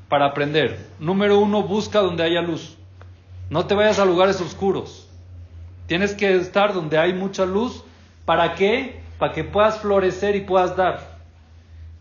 para 0.08 0.26
aprender. 0.26 0.86
Número 0.98 1.38
uno, 1.38 1.62
busca 1.62 2.00
donde 2.00 2.24
haya 2.24 2.42
luz. 2.42 2.76
No 3.48 3.66
te 3.66 3.74
vayas 3.74 3.98
a 3.98 4.04
lugares 4.04 4.40
oscuros. 4.40 5.08
Tienes 5.86 6.14
que 6.14 6.36
estar 6.36 6.74
donde 6.74 6.98
hay 6.98 7.14
mucha 7.14 7.46
luz. 7.46 7.82
¿Para 8.24 8.54
qué? 8.54 9.00
para 9.20 9.34
que 9.34 9.44
puedas 9.44 9.78
florecer 9.78 10.34
y 10.34 10.40
puedas 10.40 10.74
dar. 10.76 11.20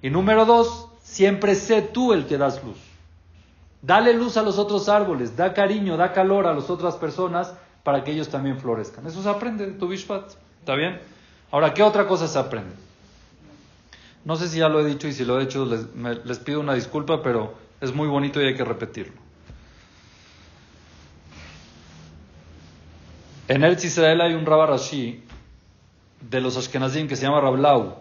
Y 0.02 0.10
número 0.10 0.46
dos, 0.46 0.88
siempre 1.04 1.54
sé 1.54 1.82
tú 1.82 2.14
el 2.14 2.26
que 2.26 2.38
das 2.38 2.64
luz. 2.64 2.78
Dale 3.82 4.14
luz 4.14 4.36
a 4.38 4.42
los 4.42 4.58
otros 4.58 4.90
árboles, 4.90 5.38
da 5.38 5.54
cariño, 5.54 5.96
da 5.96 6.12
calor 6.12 6.48
a 6.48 6.54
las 6.54 6.70
otras 6.70 6.96
personas 6.96 7.54
para 7.84 8.04
que 8.04 8.12
ellos 8.12 8.30
también 8.30 8.60
florezcan. 8.60 9.08
Eso 9.08 9.24
se 9.24 9.30
aprende 9.30 9.66
de 9.66 9.72
tu 9.74 9.88
Bishpat. 9.88 10.34
¿Está 10.60 10.76
bien? 10.76 11.00
Ahora, 11.52 11.74
¿qué 11.74 11.82
otra 11.82 12.06
cosa 12.06 12.28
se 12.28 12.38
aprende? 12.38 12.76
No 14.26 14.36
sé 14.36 14.50
si 14.50 14.60
ya 14.60 14.68
lo 14.68 14.82
he 14.82 14.86
dicho 14.86 15.08
y 15.08 15.14
si 15.14 15.24
lo 15.24 15.40
he 15.40 15.44
hecho 15.44 15.66
les, 15.66 16.40
pido 16.40 16.60
una 16.60 16.74
disculpa, 16.74 17.24
pero 17.24 17.54
es 17.80 17.94
muy 17.94 18.08
bonito 18.08 18.42
y 18.42 18.48
hay 18.48 18.56
que 18.56 18.66
repetirlo. 18.66 19.14
En 23.48 23.64
el 23.64 23.74
Israel 23.74 24.22
hay 24.22 24.34
un 24.34 24.46
Rabba 24.46 24.68
Rashi 24.68 25.24
de 26.22 26.42
los 26.42 26.58
Ashkenazim 26.58 27.08
que 27.08 27.16
se 27.16 27.24
llama 27.24 27.42
Rablau, 27.42 27.96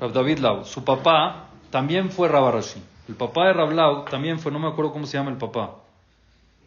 Rab 0.00 0.12
David 0.12 0.38
Lau. 0.38 0.64
Su 0.64 0.84
papá 0.84 1.48
también 1.70 2.10
fue 2.10 2.28
Rabarashi. 2.28 2.80
El 3.12 3.18
papá 3.18 3.48
de 3.48 3.52
Rablau 3.52 4.06
también 4.06 4.38
fue, 4.38 4.50
no 4.50 4.58
me 4.58 4.68
acuerdo 4.68 4.90
cómo 4.90 5.04
se 5.06 5.18
llama 5.18 5.30
el 5.30 5.36
papá, 5.36 5.76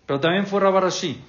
pero 0.06 0.20
también 0.20 0.46
fue 0.46 0.60
Rabarashi. 0.60 1.20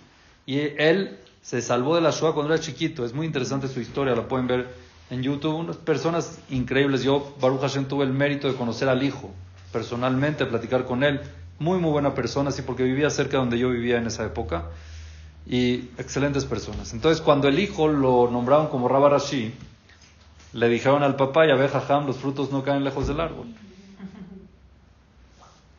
Y 0.44 0.58
él 0.58 1.16
se 1.40 1.62
salvó 1.62 1.94
de 1.94 2.02
la 2.02 2.10
Shoah 2.10 2.34
cuando 2.34 2.52
era 2.52 2.62
chiquito. 2.62 3.02
Es 3.02 3.14
muy 3.14 3.24
interesante 3.24 3.66
su 3.66 3.80
historia, 3.80 4.14
la 4.14 4.28
pueden 4.28 4.46
ver 4.46 4.68
en 5.08 5.22
YouTube. 5.22 5.54
Unas 5.54 5.78
personas 5.78 6.38
increíbles. 6.50 7.02
Yo, 7.02 7.34
Baruch 7.40 7.62
Hashem, 7.62 7.86
tuve 7.86 8.04
el 8.04 8.12
mérito 8.12 8.46
de 8.46 8.56
conocer 8.56 8.90
al 8.90 9.02
hijo 9.02 9.30
personalmente, 9.72 10.44
platicar 10.44 10.84
con 10.84 11.02
él. 11.02 11.22
Muy, 11.58 11.78
muy 11.78 11.92
buena 11.92 12.12
persona, 12.12 12.50
sí, 12.50 12.60
porque 12.60 12.82
vivía 12.82 13.08
cerca 13.08 13.32
de 13.32 13.38
donde 13.38 13.58
yo 13.58 13.70
vivía 13.70 13.96
en 13.96 14.08
esa 14.08 14.22
época. 14.26 14.64
Y 15.46 15.88
excelentes 15.96 16.44
personas. 16.44 16.92
Entonces, 16.92 17.22
cuando 17.22 17.48
el 17.48 17.58
hijo 17.58 17.88
lo 17.88 18.28
nombraron 18.30 18.66
como 18.66 18.86
Rabarashi, 18.86 19.54
le 20.52 20.68
dijeron 20.68 21.02
al 21.02 21.16
papá, 21.16 21.46
ya 21.46 21.54
ve, 21.54 21.68
jajam, 21.68 22.06
los 22.06 22.18
frutos 22.18 22.52
no 22.52 22.62
caen 22.62 22.84
lejos 22.84 23.08
del 23.08 23.20
árbol. 23.20 23.46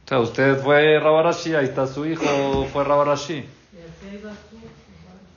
O 0.08 0.10
sea, 0.10 0.20
usted 0.22 0.58
fue 0.60 0.98
Rabarashi, 1.02 1.54
ahí 1.54 1.66
está 1.66 1.86
su 1.86 2.06
hijo, 2.06 2.66
fue 2.72 2.86
Rabarashi. 2.86 3.44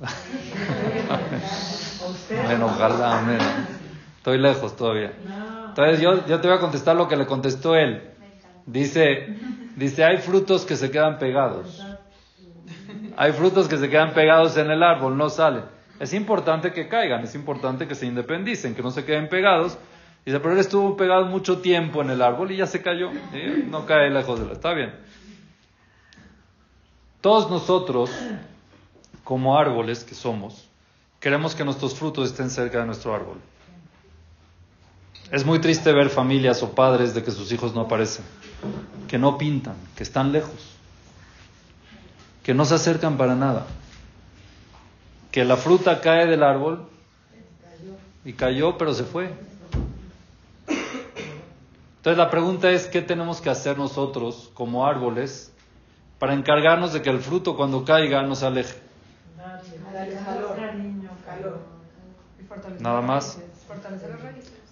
amén, 2.44 2.62
ojalá, 2.62 3.18
amén. 3.18 3.40
Estoy 4.18 4.38
lejos 4.38 4.76
todavía. 4.76 5.12
Entonces 5.70 6.00
yo, 6.00 6.24
yo 6.24 6.40
te 6.40 6.46
voy 6.46 6.56
a 6.56 6.60
contestar 6.60 6.94
lo 6.94 7.08
que 7.08 7.16
le 7.16 7.26
contestó 7.26 7.74
él. 7.74 8.00
Dice, 8.64 9.34
dice, 9.74 10.04
hay 10.04 10.18
frutos 10.18 10.64
que 10.64 10.76
se 10.76 10.92
quedan 10.92 11.18
pegados. 11.18 11.84
Hay 13.16 13.32
frutos 13.32 13.66
que 13.66 13.76
se 13.76 13.90
quedan 13.90 14.14
pegados 14.14 14.56
en 14.56 14.70
el 14.70 14.84
árbol, 14.84 15.18
no 15.18 15.30
salen. 15.30 15.64
Es 15.98 16.14
importante 16.14 16.72
que 16.72 16.86
caigan, 16.86 17.24
es 17.24 17.34
importante 17.34 17.88
que 17.88 17.96
se 17.96 18.06
independicen, 18.06 18.76
que 18.76 18.84
no 18.84 18.92
se 18.92 19.04
queden 19.04 19.28
pegados. 19.28 19.76
Dice, 20.24 20.38
pero 20.40 20.52
él 20.52 20.60
estuvo 20.60 20.96
pegado 20.96 21.26
mucho 21.26 21.58
tiempo 21.60 22.02
en 22.02 22.10
el 22.10 22.20
árbol 22.22 22.52
y 22.52 22.56
ya 22.56 22.66
se 22.66 22.82
cayó. 22.82 23.10
No 23.68 23.86
cae 23.86 24.10
lejos 24.10 24.38
de 24.38 24.46
él. 24.46 24.52
Está 24.52 24.74
bien. 24.74 24.94
Todos 27.20 27.50
nosotros, 27.50 28.10
como 29.24 29.58
árboles 29.58 30.04
que 30.04 30.14
somos, 30.14 30.68
queremos 31.20 31.54
que 31.54 31.64
nuestros 31.64 31.94
frutos 31.94 32.30
estén 32.30 32.50
cerca 32.50 32.80
de 32.80 32.86
nuestro 32.86 33.14
árbol. 33.14 33.38
Es 35.30 35.44
muy 35.44 35.60
triste 35.60 35.92
ver 35.92 36.10
familias 36.10 36.62
o 36.62 36.72
padres 36.72 37.14
de 37.14 37.22
que 37.22 37.30
sus 37.30 37.52
hijos 37.52 37.74
no 37.74 37.82
aparecen, 37.82 38.24
que 39.06 39.18
no 39.18 39.38
pintan, 39.38 39.76
que 39.96 40.02
están 40.02 40.32
lejos, 40.32 40.74
que 42.42 42.52
no 42.52 42.64
se 42.64 42.74
acercan 42.74 43.16
para 43.16 43.36
nada, 43.36 43.66
que 45.30 45.44
la 45.44 45.56
fruta 45.56 46.00
cae 46.00 46.26
del 46.26 46.42
árbol 46.42 46.88
y 48.24 48.32
cayó, 48.32 48.76
pero 48.76 48.92
se 48.92 49.04
fue. 49.04 49.32
Entonces 52.00 52.16
la 52.16 52.30
pregunta 52.30 52.70
es, 52.70 52.86
¿qué 52.86 53.02
tenemos 53.02 53.42
que 53.42 53.50
hacer 53.50 53.76
nosotros 53.76 54.50
como 54.54 54.86
árboles 54.86 55.52
para 56.18 56.32
encargarnos 56.32 56.94
de 56.94 57.02
que 57.02 57.10
el 57.10 57.18
fruto 57.18 57.56
cuando 57.56 57.84
caiga 57.84 58.22
no 58.22 58.34
se 58.34 58.46
aleje? 58.46 58.74
Nada 62.80 63.02
más. 63.02 63.38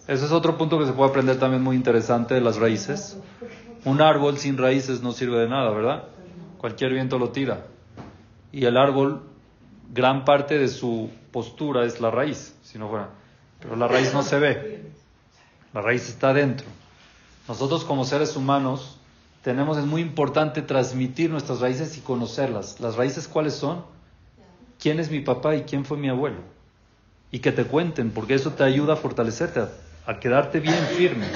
Ese 0.06 0.24
es 0.24 0.32
otro 0.32 0.56
punto 0.56 0.78
que 0.78 0.86
se 0.86 0.94
puede 0.94 1.10
aprender 1.10 1.38
también 1.38 1.62
muy 1.62 1.76
interesante 1.76 2.32
de 2.32 2.40
las 2.40 2.56
raíces. 2.56 3.18
Un 3.84 4.00
árbol 4.00 4.38
sin 4.38 4.56
raíces 4.56 5.02
no 5.02 5.12
sirve 5.12 5.38
de 5.40 5.50
nada, 5.50 5.70
¿verdad? 5.70 6.04
Cualquier 6.56 6.94
viento 6.94 7.18
lo 7.18 7.28
tira. 7.28 7.66
Y 8.52 8.64
el 8.64 8.78
árbol, 8.78 9.20
gran 9.92 10.24
parte 10.24 10.58
de 10.58 10.68
su 10.68 11.10
postura 11.30 11.84
es 11.84 12.00
la 12.00 12.10
raíz, 12.10 12.56
si 12.62 12.78
no 12.78 12.88
fuera. 12.88 13.10
Pero 13.60 13.76
la 13.76 13.86
raíz 13.86 14.14
no 14.14 14.22
se 14.22 14.38
ve. 14.38 14.92
La 15.74 15.82
raíz 15.82 16.08
está 16.08 16.32
dentro. 16.32 16.66
Nosotros 17.48 17.84
como 17.84 18.04
seres 18.04 18.36
humanos 18.36 18.98
tenemos, 19.42 19.78
es 19.78 19.86
muy 19.86 20.02
importante 20.02 20.60
transmitir 20.60 21.30
nuestras 21.30 21.60
raíces 21.60 21.96
y 21.96 22.00
conocerlas. 22.00 22.78
¿Las 22.78 22.96
raíces 22.96 23.26
cuáles 23.26 23.54
son? 23.54 23.82
¿Quién 24.78 25.00
es 25.00 25.10
mi 25.10 25.20
papá 25.20 25.56
y 25.56 25.62
quién 25.62 25.86
fue 25.86 25.96
mi 25.96 26.10
abuelo? 26.10 26.36
Y 27.32 27.38
que 27.38 27.50
te 27.50 27.64
cuenten, 27.64 28.10
porque 28.10 28.34
eso 28.34 28.50
te 28.52 28.64
ayuda 28.64 28.92
a 28.92 28.96
fortalecerte, 28.96 29.62
a 30.06 30.20
quedarte 30.20 30.60
bien 30.60 30.76
firme. 30.96 31.26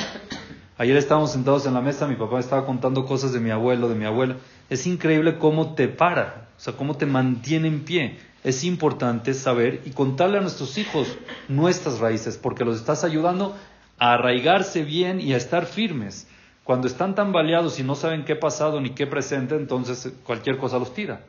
Ayer 0.76 0.96
estábamos 0.96 1.32
sentados 1.32 1.64
en 1.64 1.74
la 1.74 1.80
mesa, 1.80 2.06
mi 2.06 2.16
papá 2.16 2.34
me 2.34 2.40
estaba 2.40 2.66
contando 2.66 3.06
cosas 3.06 3.32
de 3.32 3.40
mi 3.40 3.50
abuelo, 3.50 3.88
de 3.88 3.94
mi 3.94 4.04
abuela. 4.04 4.36
Es 4.68 4.86
increíble 4.86 5.38
cómo 5.38 5.74
te 5.74 5.88
para, 5.88 6.48
o 6.58 6.60
sea, 6.60 6.74
cómo 6.74 6.96
te 6.96 7.06
mantiene 7.06 7.68
en 7.68 7.84
pie. 7.84 8.18
Es 8.44 8.64
importante 8.64 9.32
saber 9.32 9.82
y 9.86 9.90
contarle 9.90 10.38
a 10.38 10.40
nuestros 10.40 10.76
hijos 10.76 11.08
nuestras 11.48 12.00
raíces, 12.00 12.36
porque 12.36 12.64
los 12.64 12.76
estás 12.76 13.04
ayudando 13.04 13.56
a 14.02 14.14
arraigarse 14.14 14.82
bien 14.82 15.20
y 15.20 15.32
a 15.32 15.36
estar 15.36 15.64
firmes. 15.64 16.26
Cuando 16.64 16.88
están 16.88 17.14
tan 17.14 17.30
baleados 17.30 17.78
y 17.78 17.84
no 17.84 17.94
saben 17.94 18.24
qué 18.24 18.34
pasado 18.34 18.80
ni 18.80 18.90
qué 18.90 19.06
presente, 19.06 19.54
entonces 19.54 20.12
cualquier 20.24 20.58
cosa 20.58 20.80
los 20.80 20.92
tira. 20.92 21.20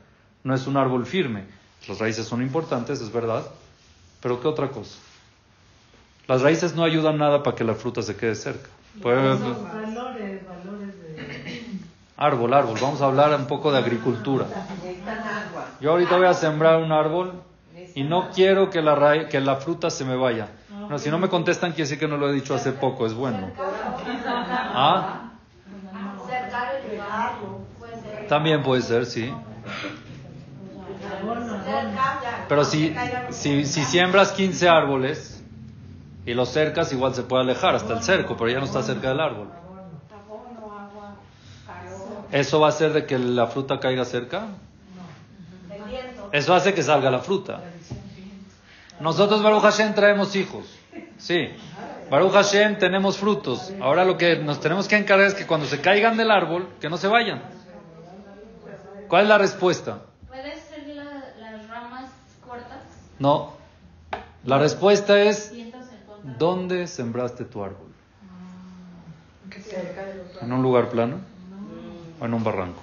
No 0.44 0.56
es 0.56 0.66
un 0.66 0.76
árbol 0.76 1.06
firme. 1.06 1.44
Las 1.88 2.00
raíces 2.00 2.26
son 2.26 2.42
importantes, 2.42 3.00
es 3.00 3.14
verdad, 3.14 3.44
pero 4.24 4.42
¿qué 4.42 4.48
otra 4.48 4.70
cosa? 4.70 4.98
Las 6.28 6.42
raíces 6.42 6.74
no 6.74 6.84
ayudan 6.84 7.20
nada 7.20 7.44
para 7.44 7.56
que 7.56 7.64
la 7.64 7.76
fruta 7.76 8.02
se 8.02 8.16
quede 8.16 8.34
cerca. 8.34 8.70
valores, 9.62 10.42
valores 10.44 11.00
de... 11.00 11.80
Árbol, 12.18 12.54
árbol. 12.56 12.80
Vamos 12.82 13.04
a 13.04 13.06
hablar 13.06 13.40
un 13.40 13.46
poco 13.46 13.72
de 13.72 13.78
agricultura. 13.78 14.48
Yo 15.80 15.92
ahorita 15.92 16.18
voy 16.18 16.26
a 16.26 16.34
sembrar 16.34 16.82
un 16.82 16.92
árbol 16.92 17.34
y 17.95 18.03
no 18.03 18.29
quiero 18.32 18.69
que 18.69 18.82
la, 18.82 19.27
que 19.29 19.39
la 19.39 19.58
fruta 19.58 19.89
se 19.89 20.06
me 20.06 20.15
vaya. 20.15 20.47
No, 20.89 20.97
si 20.99 21.10
no 21.10 21.17
me 21.17 21.29
contestan, 21.29 21.71
quiere 21.71 21.84
decir 21.84 21.99
que 21.99 22.08
no 22.08 22.17
lo 22.17 22.29
he 22.29 22.34
dicho 22.34 22.56
hace 22.56 22.71
poco, 22.71 23.06
es 23.06 23.13
bueno. 23.13 23.51
¿Ah? 24.75 25.32
También 28.27 28.63
puede 28.63 28.82
ser, 28.82 29.06
sí. 29.06 29.34
Pero 32.49 32.65
si, 32.65 32.95
si, 33.29 33.65
si 33.65 33.86
siembras 33.86 34.32
15 34.32 34.69
árboles, 34.69 35.43
y 36.25 36.34
los 36.34 36.49
cercas 36.49 36.91
igual 36.93 37.13
se 37.13 37.23
puede 37.23 37.43
alejar 37.43 37.75
hasta 37.75 37.93
el 37.93 38.01
cerco, 38.01 38.38
pero 38.38 38.49
ya 38.49 38.60
no 38.60 38.65
está 38.65 38.82
cerca 38.82 39.10
del 39.10 39.19
árbol. 39.19 39.47
¿Eso 42.32 42.60
va 42.60 42.67
a 42.67 42.69
hacer 42.69 42.93
de 42.93 43.06
que 43.06 43.19
la 43.19 43.47
fruta 43.47 43.79
caiga 43.79 44.06
cerca? 44.06 44.47
Eso 46.32 46.56
hace 46.56 46.73
que 46.73 46.82
salga 46.82 47.12
la 47.12 47.19
fruta. 47.19 47.62
Nosotros, 49.04 49.44
Baruch 49.44 49.63
Hashem, 49.63 49.94
traemos 49.94 50.34
hijos. 50.38 50.66
Sí. 51.18 51.50
Baruch 52.10 52.32
Hashem, 52.32 52.78
tenemos 52.78 53.18
frutos. 53.18 53.74
Ahora 53.82 54.06
lo 54.06 54.18
que 54.18 54.38
nos 54.38 54.62
tenemos 54.62 54.88
que 54.88 54.96
encargar 54.96 55.28
es 55.28 55.34
que 55.34 55.46
cuando 55.46 55.68
se 55.68 55.82
caigan 55.82 56.16
del 56.16 56.32
árbol, 56.32 56.70
que 56.80 56.89
no 56.89 56.96
se 56.96 57.10
vayan. 57.10 57.42
¿Cuál 59.10 59.24
es 59.24 59.28
la 59.28 59.38
respuesta? 59.38 60.04
¿Puede 60.30 60.56
ser 60.56 60.88
las 60.88 61.68
ramas 61.68 62.12
cortas? 62.48 62.80
No. 63.20 63.52
La 64.46 64.58
respuesta 64.58 65.20
es 65.20 65.52
¿Dónde 66.39 66.88
sembraste 66.88 67.44
tu 67.44 67.62
árbol? 67.62 67.92
¿En 70.42 70.54
un 70.54 70.62
lugar 70.62 70.89
plano? 70.89 71.20
¿O 72.22 72.26
en 72.26 72.34
un 72.34 72.42
barranco? 72.42 72.82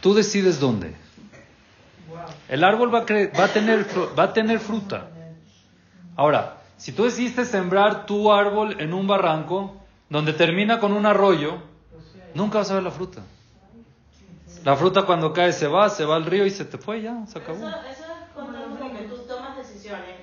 Tú 0.00 0.14
decides 0.14 0.58
dónde. 0.58 0.96
El 2.48 2.64
árbol 2.64 2.92
va 2.94 3.00
a, 3.00 3.38
va 3.38 3.44
a, 3.44 3.48
tener, 3.48 3.86
va 4.18 4.22
a 4.24 4.32
tener 4.32 4.58
fruta. 4.58 5.08
Ahora, 6.16 6.56
si 6.76 6.92
tú 6.92 7.04
decidiste 7.04 7.44
sembrar 7.44 8.06
tu 8.06 8.32
árbol 8.32 8.80
en 8.80 8.94
un 8.94 9.06
barranco 9.06 9.76
donde 10.08 10.32
termina 10.32 10.80
con 10.80 10.92
un 10.92 11.06
arroyo, 11.06 11.58
nunca 12.34 12.58
vas 12.58 12.70
a 12.70 12.74
ver 12.74 12.82
la 12.82 12.90
fruta. 12.90 13.22
La 14.64 14.76
fruta 14.76 15.02
cuando 15.02 15.32
cae 15.32 15.52
se 15.52 15.66
va, 15.66 15.88
se 15.90 16.04
va 16.04 16.16
al 16.16 16.24
río 16.24 16.46
y 16.46 16.50
se 16.50 16.64
te 16.64 16.78
fue 16.78 17.02
ya, 17.02 17.26
se 17.26 17.38
acabó 17.38 17.64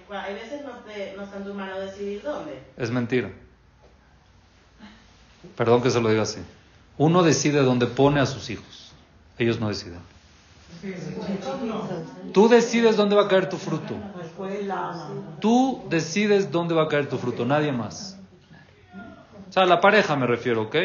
hay 0.09 0.33
veces 0.33 0.63
no, 0.63 0.71
te, 0.79 1.13
no 1.15 1.23
está 1.23 1.37
en 1.37 1.43
tu 1.43 1.53
mano 1.53 1.79
decidir 1.79 2.21
dónde. 2.21 2.59
Es 2.77 2.91
mentira. 2.91 3.31
Perdón 5.57 5.81
que 5.81 5.89
se 5.89 6.01
lo 6.01 6.09
diga 6.09 6.23
así. 6.23 6.39
Uno 6.97 7.23
decide 7.23 7.61
dónde 7.61 7.87
pone 7.87 8.19
a 8.19 8.25
sus 8.25 8.49
hijos. 8.49 8.93
Ellos 9.37 9.59
no 9.59 9.69
deciden. 9.69 9.99
Tú 12.33 12.49
decides 12.49 12.97
dónde 12.97 13.15
va 13.15 13.23
a 13.23 13.27
caer 13.27 13.49
tu 13.49 13.57
fruto. 13.57 13.95
Tú 15.39 15.83
decides 15.89 16.51
dónde 16.51 16.75
va 16.75 16.83
a 16.83 16.87
caer 16.87 17.07
tu 17.09 17.17
fruto, 17.17 17.45
nadie 17.45 17.71
más. 17.71 18.19
O 19.49 19.51
sea, 19.51 19.65
la 19.65 19.79
pareja 19.79 20.15
me 20.15 20.27
refiero, 20.27 20.63
¿ok? 20.63 20.75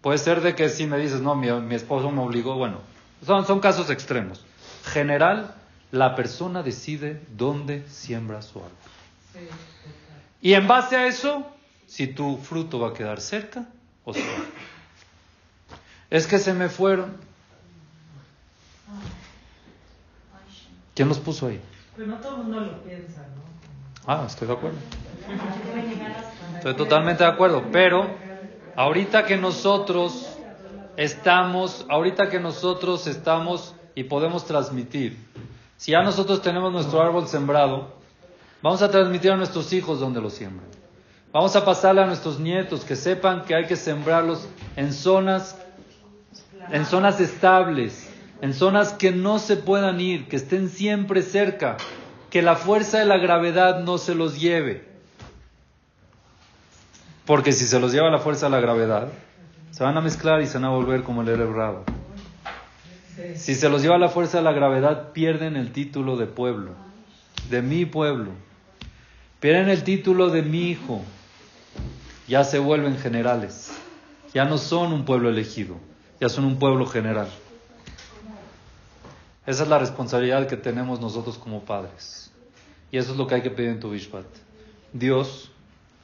Puede 0.00 0.18
ser 0.18 0.40
de 0.40 0.54
que 0.54 0.68
si 0.68 0.86
me 0.86 0.98
dices, 0.98 1.20
no, 1.20 1.34
mi, 1.34 1.50
mi 1.50 1.74
esposo 1.74 2.10
me 2.10 2.22
obligó, 2.22 2.56
bueno, 2.56 2.78
son, 3.24 3.46
son 3.46 3.60
casos 3.60 3.90
extremos. 3.90 4.44
General, 4.84 5.54
la 5.90 6.14
persona 6.14 6.62
decide 6.62 7.22
dónde 7.36 7.86
siembra 7.88 8.42
su 8.42 8.58
árbol. 8.58 8.72
Y 10.40 10.54
en 10.54 10.66
base 10.66 10.96
a 10.96 11.06
eso, 11.06 11.46
si 11.86 12.08
tu 12.08 12.36
fruto 12.38 12.80
va 12.80 12.88
a 12.88 12.94
quedar 12.94 13.20
cerca 13.20 13.66
o 14.04 14.12
se 14.12 14.22
Es 16.10 16.26
que 16.26 16.38
se 16.38 16.52
me 16.54 16.68
fueron. 16.68 17.16
¿Quién 20.94 21.08
los 21.08 21.18
puso 21.18 21.46
ahí? 21.46 21.60
Pero 21.96 22.08
no 22.08 22.16
todo 22.16 22.36
el 22.36 22.42
mundo 22.42 22.60
lo 22.60 22.82
piensa, 22.82 23.20
¿no? 23.20 23.42
Ah, 24.06 24.24
estoy 24.26 24.48
de 24.48 24.54
acuerdo. 24.54 24.78
Estoy 26.56 26.74
totalmente 26.74 27.24
de 27.24 27.30
acuerdo, 27.30 27.64
pero 27.72 28.06
ahorita 28.76 29.24
que 29.24 29.36
nosotros 29.36 30.36
estamos, 30.96 31.86
ahorita 31.88 32.28
que 32.28 32.40
nosotros 32.40 33.06
estamos 33.06 33.74
y 33.94 34.04
podemos 34.04 34.44
transmitir. 34.44 35.16
Si 35.76 35.92
ya 35.92 36.02
nosotros 36.02 36.42
tenemos 36.42 36.72
nuestro 36.72 37.02
árbol 37.02 37.26
sembrado, 37.26 37.94
vamos 38.60 38.82
a 38.82 38.90
transmitir 38.90 39.32
a 39.32 39.36
nuestros 39.36 39.72
hijos 39.72 40.00
donde 40.00 40.20
lo 40.20 40.30
siembran. 40.30 40.68
Vamos 41.32 41.56
a 41.56 41.64
pasarle 41.64 42.02
a 42.02 42.06
nuestros 42.06 42.38
nietos 42.38 42.84
que 42.84 42.94
sepan 42.94 43.44
que 43.44 43.54
hay 43.54 43.66
que 43.66 43.76
sembrarlos 43.76 44.46
en 44.76 44.92
zonas, 44.92 45.56
en 46.70 46.84
zonas 46.84 47.20
estables, 47.20 48.11
en 48.42 48.54
zonas 48.54 48.92
que 48.92 49.12
no 49.12 49.38
se 49.38 49.56
puedan 49.56 50.00
ir, 50.00 50.26
que 50.26 50.34
estén 50.34 50.68
siempre 50.68 51.22
cerca, 51.22 51.76
que 52.28 52.42
la 52.42 52.56
fuerza 52.56 52.98
de 52.98 53.04
la 53.04 53.16
gravedad 53.16 53.84
no 53.84 53.98
se 53.98 54.16
los 54.16 54.40
lleve. 54.40 54.84
Porque 57.24 57.52
si 57.52 57.68
se 57.68 57.78
los 57.78 57.92
lleva 57.92 58.10
la 58.10 58.18
fuerza 58.18 58.46
de 58.46 58.50
la 58.50 58.60
gravedad, 58.60 59.08
se 59.70 59.84
van 59.84 59.96
a 59.96 60.00
mezclar 60.00 60.42
y 60.42 60.48
se 60.48 60.54
van 60.54 60.64
a 60.64 60.70
volver 60.70 61.04
como 61.04 61.22
el 61.22 61.28
erebrado. 61.28 61.84
Si 63.36 63.54
se 63.54 63.68
los 63.68 63.80
lleva 63.80 63.96
la 63.96 64.08
fuerza 64.08 64.38
de 64.38 64.44
la 64.44 64.52
gravedad, 64.52 65.12
pierden 65.12 65.54
el 65.54 65.70
título 65.70 66.16
de 66.16 66.26
pueblo, 66.26 66.72
de 67.48 67.62
mi 67.62 67.86
pueblo. 67.86 68.32
Pierden 69.38 69.68
el 69.68 69.84
título 69.84 70.30
de 70.30 70.42
mi 70.42 70.68
hijo. 70.68 71.00
Ya 72.26 72.42
se 72.42 72.58
vuelven 72.58 72.98
generales. 72.98 73.70
Ya 74.34 74.46
no 74.46 74.58
son 74.58 74.92
un 74.92 75.04
pueblo 75.04 75.28
elegido, 75.28 75.76
ya 76.20 76.28
son 76.28 76.44
un 76.44 76.58
pueblo 76.58 76.86
general. 76.86 77.28
Esa 79.44 79.64
es 79.64 79.68
la 79.68 79.80
responsabilidad 79.80 80.46
que 80.46 80.56
tenemos 80.56 81.00
nosotros 81.00 81.36
como 81.36 81.64
padres. 81.64 82.30
Y 82.92 82.98
eso 82.98 83.10
es 83.10 83.18
lo 83.18 83.26
que 83.26 83.34
hay 83.34 83.42
que 83.42 83.50
pedir 83.50 83.70
en 83.70 83.80
tu 83.80 83.90
Bishpat. 83.90 84.24
Dios, 84.92 85.50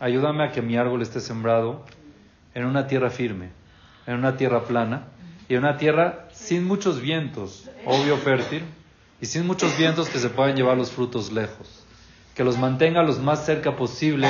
ayúdame 0.01 0.43
a 0.43 0.51
que 0.51 0.61
mi 0.61 0.76
árbol 0.76 1.03
esté 1.03 1.20
sembrado 1.20 1.84
en 2.55 2.64
una 2.64 2.89
tierra 2.89 3.11
firme, 3.11 3.51
en 4.09 4.16
una 4.16 4.36
tierra 4.36 4.64
plana 4.64 5.05
y 5.49 5.55
en 5.55 5.61
una 5.61 5.76
tierra 5.76 6.28
sin 6.32 6.64
muchos 6.64 7.01
vientos, 7.01 7.70
obvio 7.86 8.16
fértil, 8.16 8.64
y 9.20 9.26
sin 9.26 9.47
muchos 9.47 9.76
vientos 9.78 10.09
que 10.09 10.18
se 10.18 10.30
puedan 10.30 10.57
llevar 10.57 10.76
los 10.76 10.91
frutos 10.91 11.30
lejos. 11.30 11.84
Que 12.34 12.43
los 12.43 12.59
mantenga 12.59 13.05
lo 13.05 13.12
más 13.18 13.47
cerca 13.47 13.76
posible 13.76 14.26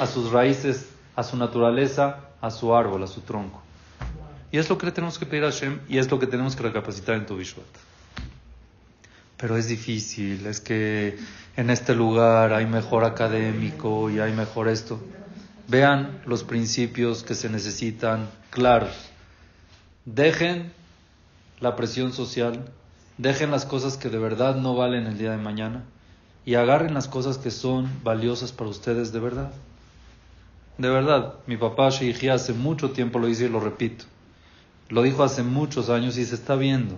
a 0.00 0.06
sus 0.06 0.30
raíces, 0.30 0.88
a 1.14 1.22
su 1.22 1.36
naturaleza, 1.36 2.20
a 2.40 2.50
su 2.50 2.74
árbol, 2.74 3.02
a 3.02 3.06
su 3.06 3.20
tronco. 3.20 3.60
Y 4.50 4.56
es 4.56 4.70
lo 4.70 4.78
que 4.78 4.86
le 4.86 4.92
tenemos 4.92 5.18
que 5.18 5.26
pedir 5.26 5.44
a 5.44 5.50
Hashem 5.50 5.80
y 5.88 5.98
es 5.98 6.10
lo 6.10 6.18
que 6.18 6.26
tenemos 6.26 6.56
que 6.56 6.62
recapacitar 6.62 7.16
en 7.16 7.26
tu 7.26 7.36
Bishvat 7.36 7.66
pero 9.36 9.56
es 9.56 9.68
difícil, 9.68 10.46
es 10.46 10.60
que 10.60 11.18
en 11.56 11.70
este 11.70 11.94
lugar 11.94 12.52
hay 12.52 12.66
mejor 12.66 13.04
académico 13.04 14.10
y 14.10 14.18
hay 14.18 14.32
mejor 14.32 14.68
esto. 14.68 15.00
Vean 15.68 16.20
los 16.26 16.44
principios 16.44 17.22
que 17.22 17.34
se 17.34 17.48
necesitan 17.48 18.28
claros. 18.50 19.10
Dejen 20.04 20.72
la 21.60 21.76
presión 21.76 22.12
social, 22.12 22.70
dejen 23.18 23.50
las 23.50 23.66
cosas 23.66 23.96
que 23.96 24.08
de 24.08 24.18
verdad 24.18 24.56
no 24.56 24.74
valen 24.74 25.06
el 25.06 25.18
día 25.18 25.32
de 25.32 25.38
mañana 25.38 25.84
y 26.44 26.54
agarren 26.54 26.94
las 26.94 27.08
cosas 27.08 27.38
que 27.38 27.50
son 27.50 27.90
valiosas 28.04 28.52
para 28.52 28.70
ustedes 28.70 29.12
de 29.12 29.20
verdad. 29.20 29.50
De 30.78 30.88
verdad, 30.88 31.34
mi 31.46 31.56
papá 31.56 31.90
Sheikhi 31.90 32.28
hace 32.28 32.52
mucho 32.52 32.90
tiempo 32.90 33.18
lo 33.18 33.26
dice 33.26 33.46
y 33.46 33.48
lo 33.48 33.60
repito. 33.60 34.04
Lo 34.88 35.02
dijo 35.02 35.24
hace 35.24 35.42
muchos 35.42 35.90
años 35.90 36.16
y 36.16 36.24
se 36.24 36.34
está 36.36 36.54
viendo. 36.54 36.96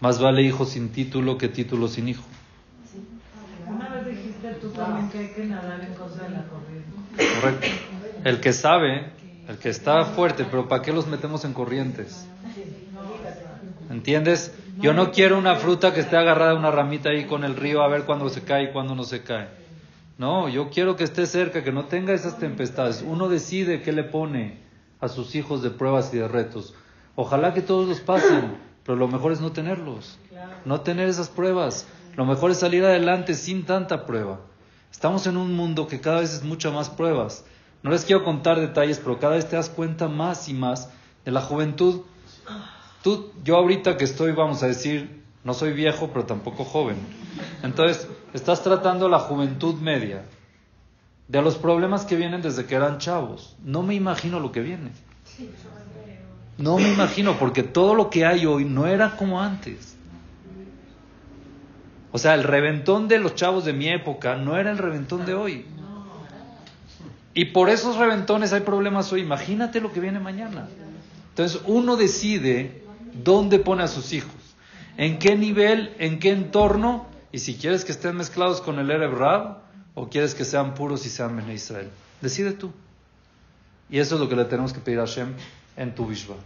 Más 0.00 0.20
vale 0.20 0.42
hijo 0.42 0.64
sin 0.64 0.90
título 0.90 1.36
que 1.36 1.48
título 1.48 1.88
sin 1.88 2.08
hijo. 2.08 2.24
Una 3.68 3.88
vez 3.88 4.06
dijiste 4.06 4.54
tú 4.54 4.70
también 4.70 5.10
que 5.10 5.18
hay 5.18 5.28
que 5.28 5.44
nadar 5.44 5.80
en 5.80 5.94
cosa 5.94 6.22
de 6.24 6.30
la 6.30 6.44
corriente. 6.44 7.34
Correcto. 7.40 7.66
El 8.24 8.40
que 8.40 8.52
sabe, 8.52 9.10
el 9.48 9.58
que 9.58 9.68
está 9.68 10.04
fuerte, 10.04 10.44
pero 10.50 10.68
¿para 10.68 10.82
qué 10.82 10.92
los 10.92 11.06
metemos 11.06 11.44
en 11.44 11.52
corrientes? 11.52 12.26
¿Entiendes? 13.90 14.54
Yo 14.80 14.94
no 14.94 15.10
quiero 15.12 15.36
una 15.36 15.56
fruta 15.56 15.92
que 15.92 16.00
esté 16.00 16.16
agarrada 16.16 16.52
a 16.52 16.54
una 16.54 16.70
ramita 16.70 17.10
ahí 17.10 17.26
con 17.26 17.44
el 17.44 17.56
río 17.56 17.82
a 17.82 17.88
ver 17.88 18.04
cuándo 18.04 18.30
se 18.30 18.42
cae 18.42 18.64
y 18.64 18.72
cuándo 18.72 18.94
no 18.94 19.04
se 19.04 19.22
cae. 19.22 19.48
No, 20.16 20.48
yo 20.48 20.70
quiero 20.70 20.96
que 20.96 21.04
esté 21.04 21.26
cerca, 21.26 21.62
que 21.62 21.72
no 21.72 21.84
tenga 21.86 22.14
esas 22.14 22.38
tempestades. 22.38 23.04
Uno 23.06 23.28
decide 23.28 23.82
qué 23.82 23.92
le 23.92 24.04
pone 24.04 24.58
a 25.00 25.08
sus 25.08 25.34
hijos 25.34 25.62
de 25.62 25.70
pruebas 25.70 26.12
y 26.14 26.18
de 26.18 26.28
retos. 26.28 26.74
Ojalá 27.16 27.52
que 27.52 27.60
todos 27.60 27.88
los 27.88 28.00
pasen. 28.00 28.69
Pero 28.84 28.96
lo 28.96 29.08
mejor 29.08 29.32
es 29.32 29.40
no 29.40 29.52
tenerlos, 29.52 30.18
no 30.64 30.80
tener 30.80 31.08
esas 31.08 31.28
pruebas. 31.28 31.86
Lo 32.16 32.24
mejor 32.24 32.50
es 32.50 32.58
salir 32.58 32.84
adelante 32.84 33.34
sin 33.34 33.64
tanta 33.64 34.06
prueba. 34.06 34.40
Estamos 34.90 35.26
en 35.26 35.36
un 35.36 35.54
mundo 35.54 35.86
que 35.86 36.00
cada 36.00 36.20
vez 36.20 36.34
es 36.34 36.42
muchas 36.42 36.72
más 36.72 36.90
pruebas. 36.90 37.44
No 37.82 37.90
les 37.90 38.04
quiero 38.04 38.24
contar 38.24 38.60
detalles, 38.60 38.98
pero 38.98 39.18
cada 39.18 39.36
vez 39.36 39.48
te 39.48 39.56
das 39.56 39.70
cuenta 39.70 40.08
más 40.08 40.48
y 40.48 40.54
más 40.54 40.90
de 41.24 41.30
la 41.30 41.40
juventud. 41.40 42.02
Tú, 43.02 43.32
yo 43.44 43.56
ahorita 43.56 43.96
que 43.96 44.04
estoy, 44.04 44.32
vamos 44.32 44.62
a 44.62 44.66
decir, 44.66 45.22
no 45.44 45.54
soy 45.54 45.72
viejo, 45.72 46.08
pero 46.12 46.26
tampoco 46.26 46.64
joven. 46.64 46.96
Entonces, 47.62 48.08
estás 48.34 48.62
tratando 48.62 49.08
la 49.08 49.20
juventud 49.20 49.76
media 49.76 50.24
de 51.28 51.42
los 51.42 51.56
problemas 51.56 52.04
que 52.04 52.16
vienen 52.16 52.42
desde 52.42 52.66
que 52.66 52.74
eran 52.74 52.98
chavos. 52.98 53.56
No 53.64 53.82
me 53.82 53.94
imagino 53.94 54.40
lo 54.40 54.52
que 54.52 54.60
viene. 54.60 54.90
No 56.60 56.76
me 56.76 56.92
imagino, 56.92 57.38
porque 57.38 57.62
todo 57.62 57.94
lo 57.94 58.10
que 58.10 58.26
hay 58.26 58.44
hoy 58.44 58.66
no 58.66 58.86
era 58.86 59.16
como 59.16 59.40
antes. 59.40 59.96
O 62.12 62.18
sea, 62.18 62.34
el 62.34 62.44
reventón 62.44 63.08
de 63.08 63.18
los 63.18 63.34
chavos 63.34 63.64
de 63.64 63.72
mi 63.72 63.88
época 63.88 64.36
no 64.36 64.58
era 64.58 64.70
el 64.70 64.76
reventón 64.78 65.24
de 65.24 65.32
hoy. 65.32 65.64
Y 67.32 67.46
por 67.46 67.70
esos 67.70 67.96
reventones 67.96 68.52
hay 68.52 68.60
problemas 68.60 69.10
hoy. 69.10 69.22
Imagínate 69.22 69.80
lo 69.80 69.92
que 69.92 70.00
viene 70.00 70.20
mañana. 70.20 70.68
Entonces 71.30 71.62
uno 71.66 71.96
decide 71.96 72.82
dónde 73.24 73.58
pone 73.58 73.82
a 73.82 73.88
sus 73.88 74.12
hijos, 74.12 74.34
en 74.98 75.18
qué 75.18 75.36
nivel, 75.36 75.94
en 75.98 76.18
qué 76.18 76.30
entorno, 76.32 77.06
y 77.32 77.38
si 77.38 77.54
quieres 77.54 77.86
que 77.86 77.92
estén 77.92 78.16
mezclados 78.16 78.60
con 78.60 78.78
el 78.78 78.90
Ereb 78.90 79.14
Rab 79.14 79.58
o 79.94 80.10
quieres 80.10 80.34
que 80.34 80.44
sean 80.44 80.74
puros 80.74 81.06
y 81.06 81.08
sean 81.08 81.36
Ben 81.36 81.50
Israel. 81.50 81.88
Decide 82.20 82.52
tú. 82.52 82.70
Y 83.88 83.98
eso 83.98 84.16
es 84.16 84.20
lo 84.20 84.28
que 84.28 84.36
le 84.36 84.44
tenemos 84.44 84.72
que 84.72 84.80
pedir 84.80 84.98
a 84.98 85.06
Hashem 85.06 85.34
en 85.76 85.94
tu 85.94 86.06
Bishvat. 86.06 86.38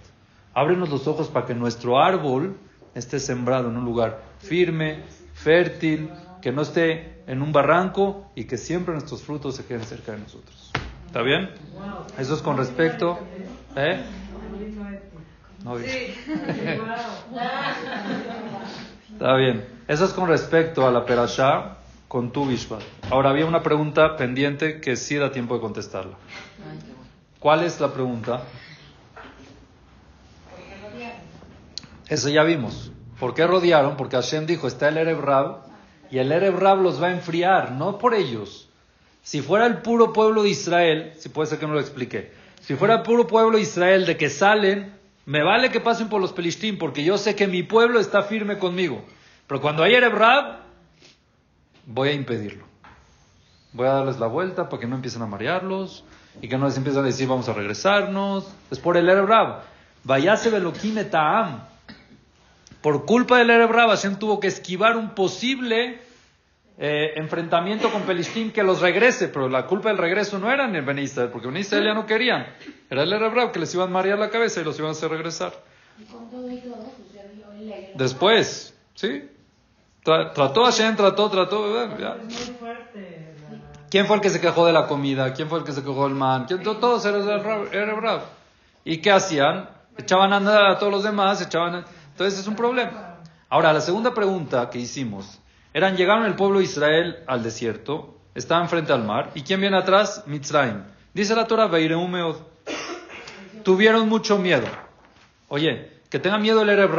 Ábrenos 0.54 0.88
los 0.88 1.06
ojos 1.06 1.28
para 1.28 1.46
que 1.46 1.54
nuestro 1.54 1.98
árbol 1.98 2.56
esté 2.94 3.18
sembrado 3.18 3.70
en 3.70 3.76
un 3.76 3.84
lugar 3.84 4.22
firme, 4.38 5.02
fértil, 5.34 6.10
que 6.40 6.52
no 6.52 6.62
esté 6.62 7.22
en 7.26 7.42
un 7.42 7.52
barranco 7.52 8.30
y 8.34 8.44
que 8.44 8.56
siempre 8.56 8.92
nuestros 8.92 9.22
frutos 9.22 9.56
se 9.56 9.64
queden 9.64 9.84
cerca 9.84 10.12
de 10.12 10.18
nosotros. 10.18 10.70
¿Está 11.06 11.22
bien? 11.22 11.50
Eso 12.18 12.34
es 12.34 12.42
con 12.42 12.56
respecto. 12.56 13.18
¿eh? 13.76 14.04
Está 19.12 19.36
bien. 19.36 19.64
Eso 19.88 20.04
es 20.04 20.12
con 20.12 20.28
respecto 20.28 20.86
a 20.86 20.90
la 20.90 21.04
perashá 21.04 21.78
con 22.08 22.30
tu 22.30 22.46
Bishvat. 22.46 22.82
Ahora 23.10 23.30
había 23.30 23.46
una 23.46 23.62
pregunta 23.62 24.16
pendiente 24.16 24.80
que 24.80 24.96
sí 24.96 25.16
da 25.16 25.32
tiempo 25.32 25.54
de 25.54 25.60
contestarla. 25.60 26.16
¿Cuál 27.40 27.64
es 27.64 27.80
la 27.80 27.92
pregunta? 27.92 28.42
Eso 32.08 32.28
ya 32.28 32.42
vimos. 32.42 32.92
¿Por 33.18 33.34
qué 33.34 33.46
rodearon? 33.46 33.96
Porque 33.96 34.16
Hashem 34.16 34.46
dijo, 34.46 34.66
está 34.66 34.88
el 34.88 34.98
Ereb 34.98 35.20
Rab, 35.20 35.62
y 36.10 36.18
el 36.18 36.30
Ereb 36.32 36.58
Rab 36.58 36.80
los 36.80 37.02
va 37.02 37.08
a 37.08 37.12
enfriar, 37.12 37.72
no 37.72 37.98
por 37.98 38.14
ellos. 38.14 38.68
Si 39.22 39.40
fuera 39.40 39.66
el 39.66 39.78
puro 39.78 40.12
pueblo 40.12 40.42
de 40.42 40.50
Israel, 40.50 41.12
si 41.18 41.28
puede 41.30 41.48
ser 41.48 41.58
que 41.58 41.66
no 41.66 41.72
lo 41.72 41.80
expliqué, 41.80 42.32
si 42.60 42.74
fuera 42.74 42.96
el 42.96 43.02
puro 43.02 43.26
pueblo 43.26 43.56
de 43.56 43.62
Israel 43.62 44.04
de 44.04 44.16
que 44.16 44.28
salen, 44.28 44.94
me 45.26 45.42
vale 45.42 45.70
que 45.70 45.80
pasen 45.80 46.08
por 46.08 46.20
los 46.20 46.32
Pelishtim, 46.32 46.78
porque 46.78 47.02
yo 47.04 47.16
sé 47.16 47.34
que 47.34 47.46
mi 47.46 47.62
pueblo 47.62 48.00
está 48.00 48.22
firme 48.22 48.58
conmigo. 48.58 49.02
Pero 49.46 49.60
cuando 49.60 49.82
hay 49.82 49.94
Ereb 49.94 50.14
Rab, 50.14 50.58
voy 51.86 52.10
a 52.10 52.12
impedirlo. 52.12 52.64
Voy 53.72 53.86
a 53.86 53.92
darles 53.92 54.18
la 54.18 54.26
vuelta 54.26 54.68
para 54.68 54.80
que 54.80 54.86
no 54.86 54.96
empiecen 54.96 55.22
a 55.22 55.26
marearlos 55.26 56.04
y 56.40 56.48
que 56.48 56.58
no 56.58 56.66
les 56.66 56.76
empiecen 56.76 57.02
a 57.02 57.06
decir 57.06 57.26
vamos 57.26 57.48
a 57.48 57.54
regresarnos. 57.54 58.46
Es 58.70 58.78
por 58.78 58.96
el 58.96 59.08
Ereb 59.08 59.26
Rab. 59.26 59.62
Vayase 60.04 60.50
Belokim 60.50 61.02
Ta'am. 61.10 61.73
Por 62.84 63.06
culpa 63.06 63.38
del 63.38 63.48
Ereb 63.48 63.72
Hashem 63.72 64.18
tuvo 64.18 64.38
que 64.38 64.48
esquivar 64.48 64.98
un 64.98 65.14
posible 65.14 66.00
eh, 66.76 67.12
enfrentamiento 67.16 67.90
con 67.90 68.02
Pelistín 68.02 68.52
que 68.52 68.62
los 68.62 68.82
regrese, 68.82 69.28
pero 69.28 69.48
la 69.48 69.64
culpa 69.66 69.88
del 69.88 69.96
regreso 69.96 70.38
no 70.38 70.52
era 70.52 70.66
en 70.66 70.76
el 70.76 70.84
Ben 70.84 71.02
porque 71.32 71.48
Ben 71.48 71.62
ya 71.62 71.94
no 71.94 72.04
querían. 72.04 72.46
Era 72.90 73.04
el 73.04 73.12
Ereb 73.14 73.52
que 73.52 73.58
les 73.58 73.74
iban 73.74 73.88
a 73.88 73.90
marear 73.90 74.18
la 74.18 74.28
cabeza 74.28 74.60
y 74.60 74.64
los 74.64 74.78
iban 74.78 74.90
a 74.90 74.92
hacer 74.92 75.08
regresar. 75.08 75.54
Después, 77.94 78.78
¿sí? 78.94 79.30
trató 80.02 80.64
Hashem, 80.64 80.94
trató, 80.94 81.30
trató. 81.30 81.88
¿Quién 83.88 84.06
fue 84.06 84.16
el 84.16 84.20
que 84.20 84.28
se 84.28 84.42
quejó 84.42 84.66
de 84.66 84.74
la 84.74 84.86
comida? 84.88 85.32
¿Quién 85.32 85.48
fue 85.48 85.60
el 85.60 85.64
que 85.64 85.72
se 85.72 85.80
quejó 85.80 86.04
del 86.04 86.16
man? 86.16 86.46
Todos 86.46 87.06
eran 87.06 87.22
el 87.22 87.72
Ereb 87.72 88.20
¿Y 88.84 88.98
qué 88.98 89.10
hacían? 89.10 89.70
Echaban 89.96 90.34
a 90.34 90.36
andar 90.36 90.66
a 90.66 90.78
todos 90.78 90.92
los 90.92 91.02
demás, 91.02 91.40
echaban 91.40 91.76
a... 91.76 91.84
Entonces 92.14 92.38
es 92.38 92.46
un 92.46 92.54
problema. 92.54 93.16
Ahora, 93.48 93.72
la 93.72 93.80
segunda 93.80 94.14
pregunta 94.14 94.70
que 94.70 94.78
hicimos, 94.78 95.40
eran, 95.72 95.96
llegaron 95.96 96.26
el 96.26 96.36
pueblo 96.36 96.60
de 96.60 96.64
Israel 96.66 97.16
al 97.26 97.42
desierto, 97.42 98.16
estaban 98.36 98.68
frente 98.68 98.92
al 98.92 99.02
mar, 99.02 99.32
¿y 99.34 99.42
quién 99.42 99.60
viene 99.60 99.76
atrás? 99.76 100.22
Mitzrayim. 100.26 100.84
Dice 101.12 101.34
la 101.34 101.48
Torah, 101.48 101.66
Beireumeod. 101.66 102.36
Tuvieron 103.64 104.08
mucho 104.08 104.38
miedo. 104.38 104.66
Oye, 105.48 105.90
que 106.08 106.20
tenga 106.20 106.38
miedo 106.38 106.62
el 106.62 106.68
Ereb 106.68 106.92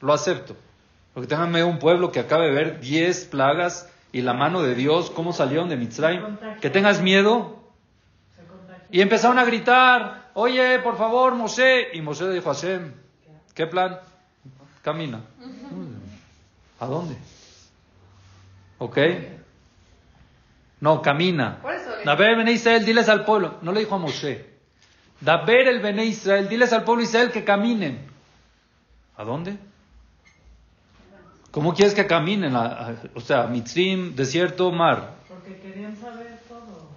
lo 0.00 0.12
acepto. 0.12 0.54
Porque 1.14 1.26
tengan 1.26 1.50
medio 1.50 1.66
un 1.66 1.80
pueblo 1.80 2.12
que 2.12 2.20
acabe 2.20 2.46
de 2.46 2.52
ver 2.52 2.78
10 2.78 3.24
plagas 3.24 3.90
y 4.12 4.20
la 4.20 4.34
mano 4.34 4.62
de 4.62 4.76
Dios, 4.76 5.10
cómo 5.10 5.32
salieron 5.32 5.68
de 5.68 5.76
Mitzrayim. 5.76 6.36
Que 6.60 6.70
tengas 6.70 7.02
miedo. 7.02 7.58
Y 8.92 9.00
empezaron 9.00 9.40
a 9.40 9.44
gritar, 9.44 10.30
oye, 10.34 10.78
por 10.78 10.96
favor, 10.96 11.34
Moshe. 11.34 11.88
Y 11.92 12.02
Moshe 12.02 12.24
le 12.24 12.34
dijo 12.34 12.50
a 12.50 12.54
Hashem, 12.54 12.94
¿qué 13.54 13.66
plan? 13.66 13.98
Camina. 14.88 15.20
¿A 16.80 16.86
dónde? 16.86 17.14
¿Ok? 18.78 18.98
No, 20.80 21.02
camina. 21.02 21.58
Daber 22.06 22.30
el 22.30 22.36
Bene 22.36 22.52
Israel, 22.52 22.86
diles 22.86 23.06
al 23.10 23.26
pueblo. 23.26 23.58
No 23.60 23.72
le 23.72 23.80
dijo 23.80 23.96
a 23.96 23.98
Moshe. 23.98 24.46
Daber 25.20 25.68
el 25.68 25.80
Bene 25.80 26.06
Israel, 26.06 26.48
diles 26.48 26.72
al 26.72 26.84
pueblo 26.84 27.02
Israel 27.02 27.30
que 27.30 27.44
caminen. 27.44 28.06
¿A 29.18 29.24
dónde? 29.24 29.58
¿Cómo 31.50 31.74
quieres 31.74 31.92
que 31.92 32.06
caminen? 32.06 32.56
o 32.56 33.20
sea, 33.20 33.46
Mitzrim, 33.46 34.16
desierto, 34.16 34.72
mar. 34.72 35.16
Porque 35.28 35.60
querían 35.60 35.94
saber 35.98 36.40
todo. 36.48 36.88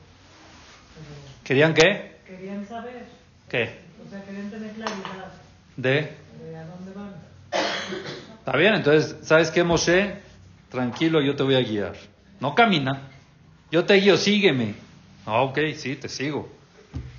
¿Querían 1.43 1.73
qué? 1.73 2.21
Querían 2.25 2.65
saber. 2.65 3.05
¿Qué? 3.49 3.81
O 4.05 4.09
sea, 4.09 4.23
querían 4.23 4.49
tener 4.49 4.71
claridad. 4.75 5.33
¿De? 5.75 5.91
De 5.91 6.55
a 6.55 6.65
dónde 6.67 6.93
van. 6.93 7.31
Está 8.51 8.59
bien, 8.59 8.73
entonces, 8.73 9.15
¿sabes 9.21 9.49
qué, 9.49 9.63
Moshe? 9.63 10.13
Tranquilo, 10.69 11.21
yo 11.21 11.37
te 11.37 11.43
voy 11.43 11.55
a 11.55 11.61
guiar. 11.61 11.93
No 12.41 12.53
camina. 12.53 13.03
Yo 13.71 13.85
te 13.85 13.93
guío, 13.93 14.17
sígueme. 14.17 14.75
Ah, 15.25 15.43
ok, 15.43 15.57
sí, 15.77 15.95
te 15.95 16.09
sigo. 16.09 16.49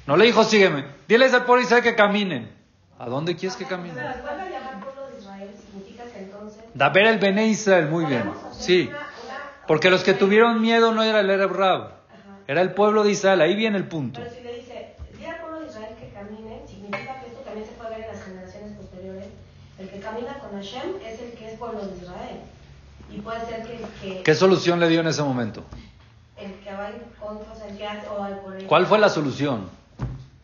No 0.07 0.19
le 0.19 0.27
dijo, 0.27 0.45
sígueme. 0.45 0.85
Diles 1.09 1.33
al 1.33 1.47
pueblo 1.47 1.63
Israel 1.63 1.83
que 1.83 1.95
caminen. 1.95 2.53
¿A 2.99 3.07
dónde 3.07 3.35
quieres 3.35 3.57
que 3.57 3.65
caminen? 3.65 4.05
Daber 6.75 7.07
el 7.07 7.19
Bene 7.19 7.47
Israel, 7.47 7.89
muy 7.89 8.05
bien. 8.05 8.31
Sí. 8.53 8.91
Porque 9.67 9.89
los 9.89 10.05
que 10.05 10.13
tuvieron 10.13 10.61
miedo 10.61 10.93
no 10.93 11.03
era 11.03 11.21
el 11.21 11.31
Ereb 11.31 11.53
Rab, 11.53 11.93
era 12.47 12.61
el 12.61 12.75
pueblo 12.75 13.05
de 13.05 13.13
Israel. 13.13 13.41
Ahí 13.41 13.57
viene 13.57 13.79
el 13.79 13.89
punto. 13.89 14.21
Pero 14.21 14.35
si 14.35 14.43
le 14.43 14.57
dice, 14.57 14.97
di 15.17 15.25
al 15.25 15.41
pueblo 15.41 15.61
de 15.61 15.69
Israel 15.69 15.97
que 15.99 16.11
camine, 16.11 16.61
significa 16.67 17.21
que 17.21 17.29
esto 17.29 17.41
también 17.41 17.67
se 17.67 17.73
puede 17.73 17.91
ver 17.97 18.01
en 18.01 18.09
las 18.09 18.23
generaciones 18.23 18.77
posteriores. 18.77 19.29
El 19.83 19.89
que 19.89 19.99
camina 19.99 20.39
con 20.39 20.53
Hashem 20.53 20.97
es 21.05 21.21
el 21.21 21.33
que 21.33 21.53
es 21.55 21.59
pueblo 21.73 21.91
de 21.91 22.03
Israel. 22.03 22.41
Y 23.11 23.21
puede 23.21 23.47
ser 23.47 23.67
que. 24.01 24.23
¿Qué 24.23 24.35
solución 24.35 24.81
le 24.81 24.89
dio 24.89 25.01
en 25.01 25.09
ese 25.09 25.23
momento? 25.23 25.65
El 26.37 26.55
que 26.55 26.73
va 26.73 26.89
en 26.89 27.03
contra, 27.21 27.67
el 27.69 27.77
que 27.77 27.87
hace, 27.87 28.09
o 28.09 28.53
el 28.53 28.67
¿Cuál 28.67 28.87
fue 28.87 28.99
la 28.99 29.09
solución? 29.09 29.69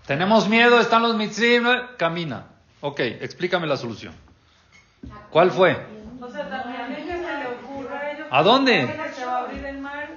Tenemos 0.07 0.49
miedo, 0.49 0.81
están 0.81 1.03
los 1.03 1.17
mitzvim, 1.17 1.65
camina. 1.97 2.47
Ok, 2.81 3.01
explícame 3.01 3.67
la 3.67 3.77
solución. 3.77 4.15
¿Cuál 5.31 5.51
fue? 5.51 5.77
O 6.21 6.31
sea, 6.31 6.49
también 6.49 6.93
es 6.93 7.05
que 7.05 7.13
se 7.13 7.39
le 7.39 7.47
ocurra 7.47 7.99
a 7.99 8.13
ellos. 8.13 8.27
¿A 8.31 8.43
dónde? 8.43 8.87
Se 9.15 9.25
va 9.25 9.33
a 9.33 9.39
abrir 9.41 9.65
el 9.65 9.79
mar. 9.79 10.09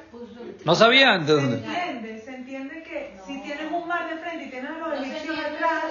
No 0.63 0.75
sabían 0.75 1.25
de 1.25 1.33
dónde. 1.33 1.59
Se 1.59 1.65
entiende, 1.65 2.21
se 2.21 2.35
entiende 2.35 2.83
que 2.83 3.17
si 3.25 3.41
tienes 3.41 3.71
un 3.71 3.87
mar 3.87 4.07
de 4.09 4.17
frente 4.21 4.45
y 4.45 4.49
tienes 4.49 4.71
los 4.77 4.93
egipcios 4.93 5.37
atrás, 5.39 5.83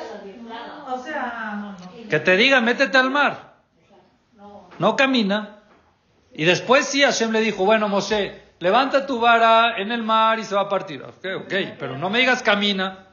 o 0.89 1.03
sea. 1.03 1.77
Que 2.09 2.21
te 2.21 2.37
diga, 2.37 2.61
métete 2.61 2.97
al 2.97 3.11
mar. 3.11 3.50
No 4.81 4.97
camina. 4.97 5.59
Y 6.33 6.47
después 6.47 6.87
sí, 6.87 7.03
Hashem 7.03 7.33
le 7.33 7.41
dijo, 7.41 7.67
bueno, 7.67 7.87
Moshe, 7.91 8.41
levanta 8.61 9.05
tu 9.05 9.21
vara 9.21 9.77
en 9.77 9.93
el 9.93 10.03
mar 10.03 10.39
y 10.39 10.45
se 10.45 10.55
va 10.55 10.63
a 10.63 10.69
partir. 10.71 11.03
Ok, 11.03 11.27
ok, 11.45 11.55
pero 11.79 11.99
no 11.99 12.09
me 12.09 12.21
digas 12.21 12.43
camina. 12.43 13.09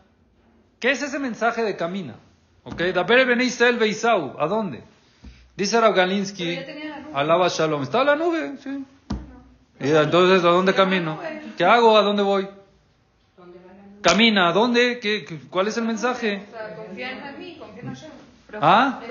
¿Qué 0.80 0.92
es 0.92 1.02
ese 1.02 1.20
mensaje 1.20 1.64
de 1.64 1.76
camina? 1.76 2.16
Ok, 2.64 2.82
Daber 2.94 3.28
Ben 3.28 3.42
Israel 3.42 3.76
Beisau, 3.76 4.40
¿a 4.40 4.48
dónde? 4.48 4.82
Dice 5.58 5.82
Galinsky, 5.82 6.58
alaba 7.14 7.50
Shalom, 7.50 7.84
está 7.84 8.02
la 8.06 8.16
nube, 8.16 8.54
sí. 8.64 8.86
Y 9.82 9.90
entonces, 9.90 10.46
¿a 10.46 10.50
dónde 10.50 10.74
camino? 10.74 11.20
¿Qué 11.58 11.66
hago? 11.66 11.98
¿A 11.98 12.02
dónde 12.02 12.24
voy? 12.24 12.48
Camina, 14.02 14.50
¿a 14.50 14.54
dónde? 14.54 15.00
¿Qué, 15.02 15.26
cuál 15.50 15.68
es 15.68 15.76
el 15.76 15.84
mensaje? 15.84 16.46
¿Ah? 18.54 19.02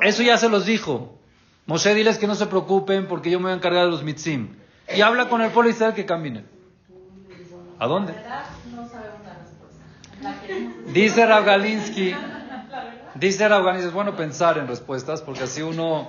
Eso 0.00 0.22
ya 0.22 0.38
se 0.38 0.48
los 0.48 0.64
dijo. 0.64 1.18
Moshe, 1.66 1.94
diles 1.94 2.18
que 2.18 2.26
no 2.26 2.34
se 2.34 2.46
preocupen 2.46 3.06
porque 3.06 3.30
yo 3.30 3.38
me 3.38 3.44
voy 3.44 3.52
a 3.52 3.56
encargar 3.56 3.84
de 3.84 3.90
los 3.90 4.02
mitzim. 4.02 4.56
Y 4.94 5.00
habla 5.00 5.28
con 5.28 5.40
el 5.40 5.50
pueblo 5.50 5.72
que 5.94 6.04
caminen. 6.04 6.46
¿A 7.78 7.86
dónde? 7.86 8.14
Dice 10.92 11.26
Rav 11.26 11.44
Galinsky, 11.44 12.14
dice 13.14 13.48
Rav 13.48 13.64
Galinsky, 13.64 13.88
es 13.88 13.94
bueno 13.94 14.14
pensar 14.14 14.58
en 14.58 14.68
respuestas 14.68 15.22
porque 15.22 15.44
así 15.44 15.62
uno 15.62 16.08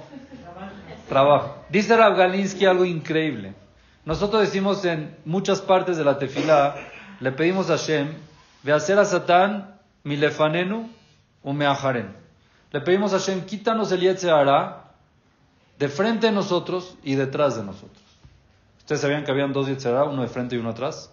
trabaja. 1.10 1.56
Dice 1.70 1.95
Rav 1.95 2.16
Galinsky 2.16 2.66
algo 2.66 2.86
increíble. 2.86 3.56
Nosotros 4.03 4.41
decimos 4.41 4.86
en 4.86 5.18
muchas 5.26 5.62
partes 5.62 5.97
de 5.97 6.03
la 6.03 6.20
tefilá, 6.20 6.76
le 7.20 7.32
pedimos 7.32 7.70
a 7.70 7.78
Shem, 7.78 8.14
ve 8.62 8.74
a 8.74 8.76
hacer 8.76 8.99
a 8.99 9.06
Satán, 9.06 9.80
milefanenu, 10.03 10.89
umeajaren. 11.43 12.16
Le 12.72 12.82
pedimos 12.82 13.14
a 13.14 13.18
Shem, 13.18 13.45
quítanos 13.45 13.91
el 13.91 14.01
Yetzirah 14.01 14.84
de 15.80 15.89
frente 15.89 16.28
de 16.28 16.34
nosotros 16.34 16.95
y 17.03 17.15
detrás 17.15 17.57
de 17.57 17.63
nosotros. 17.63 18.03
¿Ustedes 18.80 19.01
sabían 19.01 19.23
que 19.23 19.32
habían 19.32 19.51
dos 19.51 19.67
Yetzirah, 19.67 20.03
uno 20.03 20.21
de 20.21 20.28
frente 20.28 20.55
y 20.55 20.59
uno 20.59 20.69
atrás? 20.69 21.11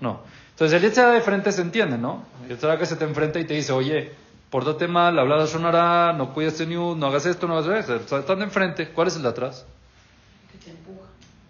No. 0.00 0.12
no. 0.12 0.20
Entonces 0.50 0.80
el 0.80 0.88
Yetzirah 0.88 1.10
de 1.10 1.20
frente 1.20 1.50
se 1.52 1.62
entiende, 1.62 1.98
¿no? 1.98 2.22
El 2.44 2.50
Yetzirah 2.50 2.78
que 2.78 2.86
se 2.86 2.96
te 2.96 3.04
enfrenta 3.04 3.40
y 3.40 3.44
te 3.44 3.54
dice, 3.54 3.72
oye, 3.72 4.12
pórtate 4.48 4.86
mal, 4.86 5.18
habla 5.18 5.46
sonará, 5.46 6.12
no 6.12 6.32
cuides 6.32 6.52
este 6.52 6.66
news, 6.66 6.96
no 6.96 7.06
hagas 7.06 7.26
esto, 7.26 7.48
no 7.48 7.58
hagas 7.58 7.90
eso. 7.90 8.18
Están 8.18 8.38
de 8.38 8.44
enfrente. 8.44 8.88
¿Cuál 8.90 9.08
es 9.08 9.16
el 9.16 9.22
de 9.22 9.28
atrás? 9.28 9.66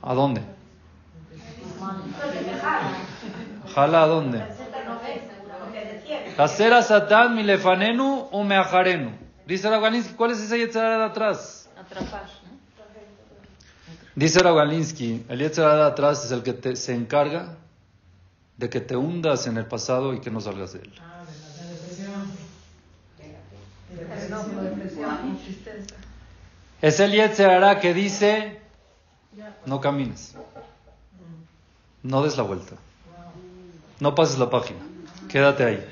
¿A 0.00 0.14
dónde? 0.14 0.40
Jala 3.74 4.02
a 4.02 4.06
dónde? 4.06 4.42
Hacer 6.38 6.82
Satán 6.82 7.34
milefanenu 7.34 8.28
o 8.32 8.42
meajarenu. 8.42 9.10
Dice 9.46 9.68
Ragalinsky, 9.68 10.14
¿cuál 10.14 10.30
es 10.30 10.40
ese 10.40 10.58
Yetzirah 10.58 10.98
de 10.98 11.04
atrás? 11.04 11.63
Atrapar. 11.84 12.26
Dice 14.14 14.38
Ragalinsky, 14.38 15.26
el 15.28 15.38
Yetzirah 15.40 15.76
de 15.76 15.82
atrás 15.82 16.24
es 16.24 16.30
el 16.30 16.42
que 16.42 16.54
te, 16.54 16.76
se 16.76 16.94
encarga 16.94 17.56
de 18.56 18.70
que 18.70 18.80
te 18.80 18.96
hundas 18.96 19.46
en 19.46 19.58
el 19.58 19.66
pasado 19.66 20.14
y 20.14 20.20
que 20.20 20.30
no 20.30 20.40
salgas 20.40 20.72
de 20.72 20.80
él. 20.80 20.92
Es 26.80 27.00
el 27.00 27.12
Yetzirah 27.12 27.80
que 27.80 27.92
dice, 27.92 28.60
no 29.66 29.80
camines, 29.80 30.34
no 32.02 32.22
des 32.22 32.36
la 32.36 32.44
vuelta, 32.44 32.76
no 34.00 34.14
pases 34.14 34.38
la 34.38 34.48
página, 34.48 34.80
quédate 35.28 35.64
ahí. 35.64 35.84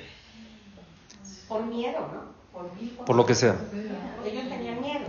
Por 1.48 1.64
miedo, 1.66 2.00
¿no? 2.00 2.32
Por, 3.04 3.16
lo 3.16 3.26
que 3.26 3.34
sea. 3.34 3.56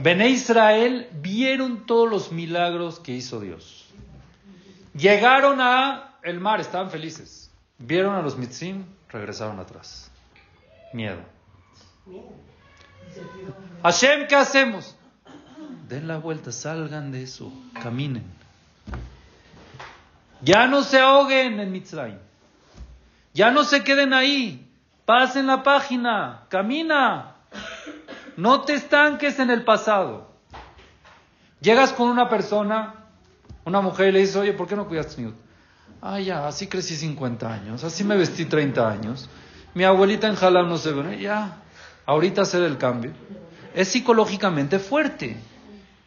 Bene 0.03 0.27
Israel 0.27 1.07
vieron 1.13 1.85
todos 1.85 2.09
los 2.09 2.33
milagros 2.33 2.99
que 2.99 3.13
hizo 3.13 3.39
Dios. 3.39 3.85
Llegaron 4.93 5.61
a 5.61 6.17
el 6.23 6.41
mar, 6.41 6.59
estaban 6.59 6.91
felices. 6.91 7.49
Vieron 7.77 8.13
a 8.13 8.21
los 8.21 8.37
mitzim, 8.37 8.83
regresaron 9.07 9.61
atrás. 9.61 10.11
Miedo. 10.91 11.21
Hashem, 13.81 14.27
¿qué 14.27 14.35
hacemos? 14.35 14.93
Den 15.87 16.09
la 16.09 16.17
vuelta, 16.17 16.51
salgan 16.51 17.13
de 17.13 17.23
eso, 17.23 17.53
caminen. 17.81 18.25
Ya 20.41 20.67
no 20.67 20.83
se 20.83 20.99
ahoguen 20.99 21.61
en 21.61 21.71
Mitzrayim. 21.71 22.19
Ya 23.33 23.51
no 23.51 23.63
se 23.63 23.85
queden 23.85 24.11
ahí. 24.13 24.69
Pasen 25.05 25.47
la 25.47 25.63
página, 25.63 26.43
camina. 26.49 27.32
No 28.37 28.61
te 28.61 28.73
estanques 28.73 29.39
en 29.39 29.49
el 29.49 29.63
pasado. 29.63 30.31
Llegas 31.61 31.93
con 31.93 32.09
una 32.09 32.29
persona, 32.29 33.05
una 33.65 33.81
mujer, 33.81 34.09
y 34.09 34.11
le 34.11 34.19
dices, 34.19 34.35
oye, 34.35 34.53
¿por 34.53 34.67
qué 34.67 34.75
no 34.75 34.87
cuidaste 34.87 35.21
mi 35.21 35.33
Ah, 36.01 36.19
ya, 36.19 36.47
así 36.47 36.67
crecí 36.67 36.97
50 36.97 37.53
años, 37.53 37.83
así 37.85 38.03
me 38.03 38.17
vestí 38.17 38.43
30 38.43 38.89
años. 38.89 39.29
Mi 39.73 39.85
abuelita 39.85 40.27
en 40.27 40.35
no 40.67 40.77
se 40.77 40.91
ve, 40.91 41.19
ya, 41.19 41.61
ahorita 42.05 42.41
hacer 42.41 42.63
el 42.63 42.77
cambio. 42.77 43.11
Es 43.73 43.87
psicológicamente 43.87 44.79
fuerte. 44.79 45.37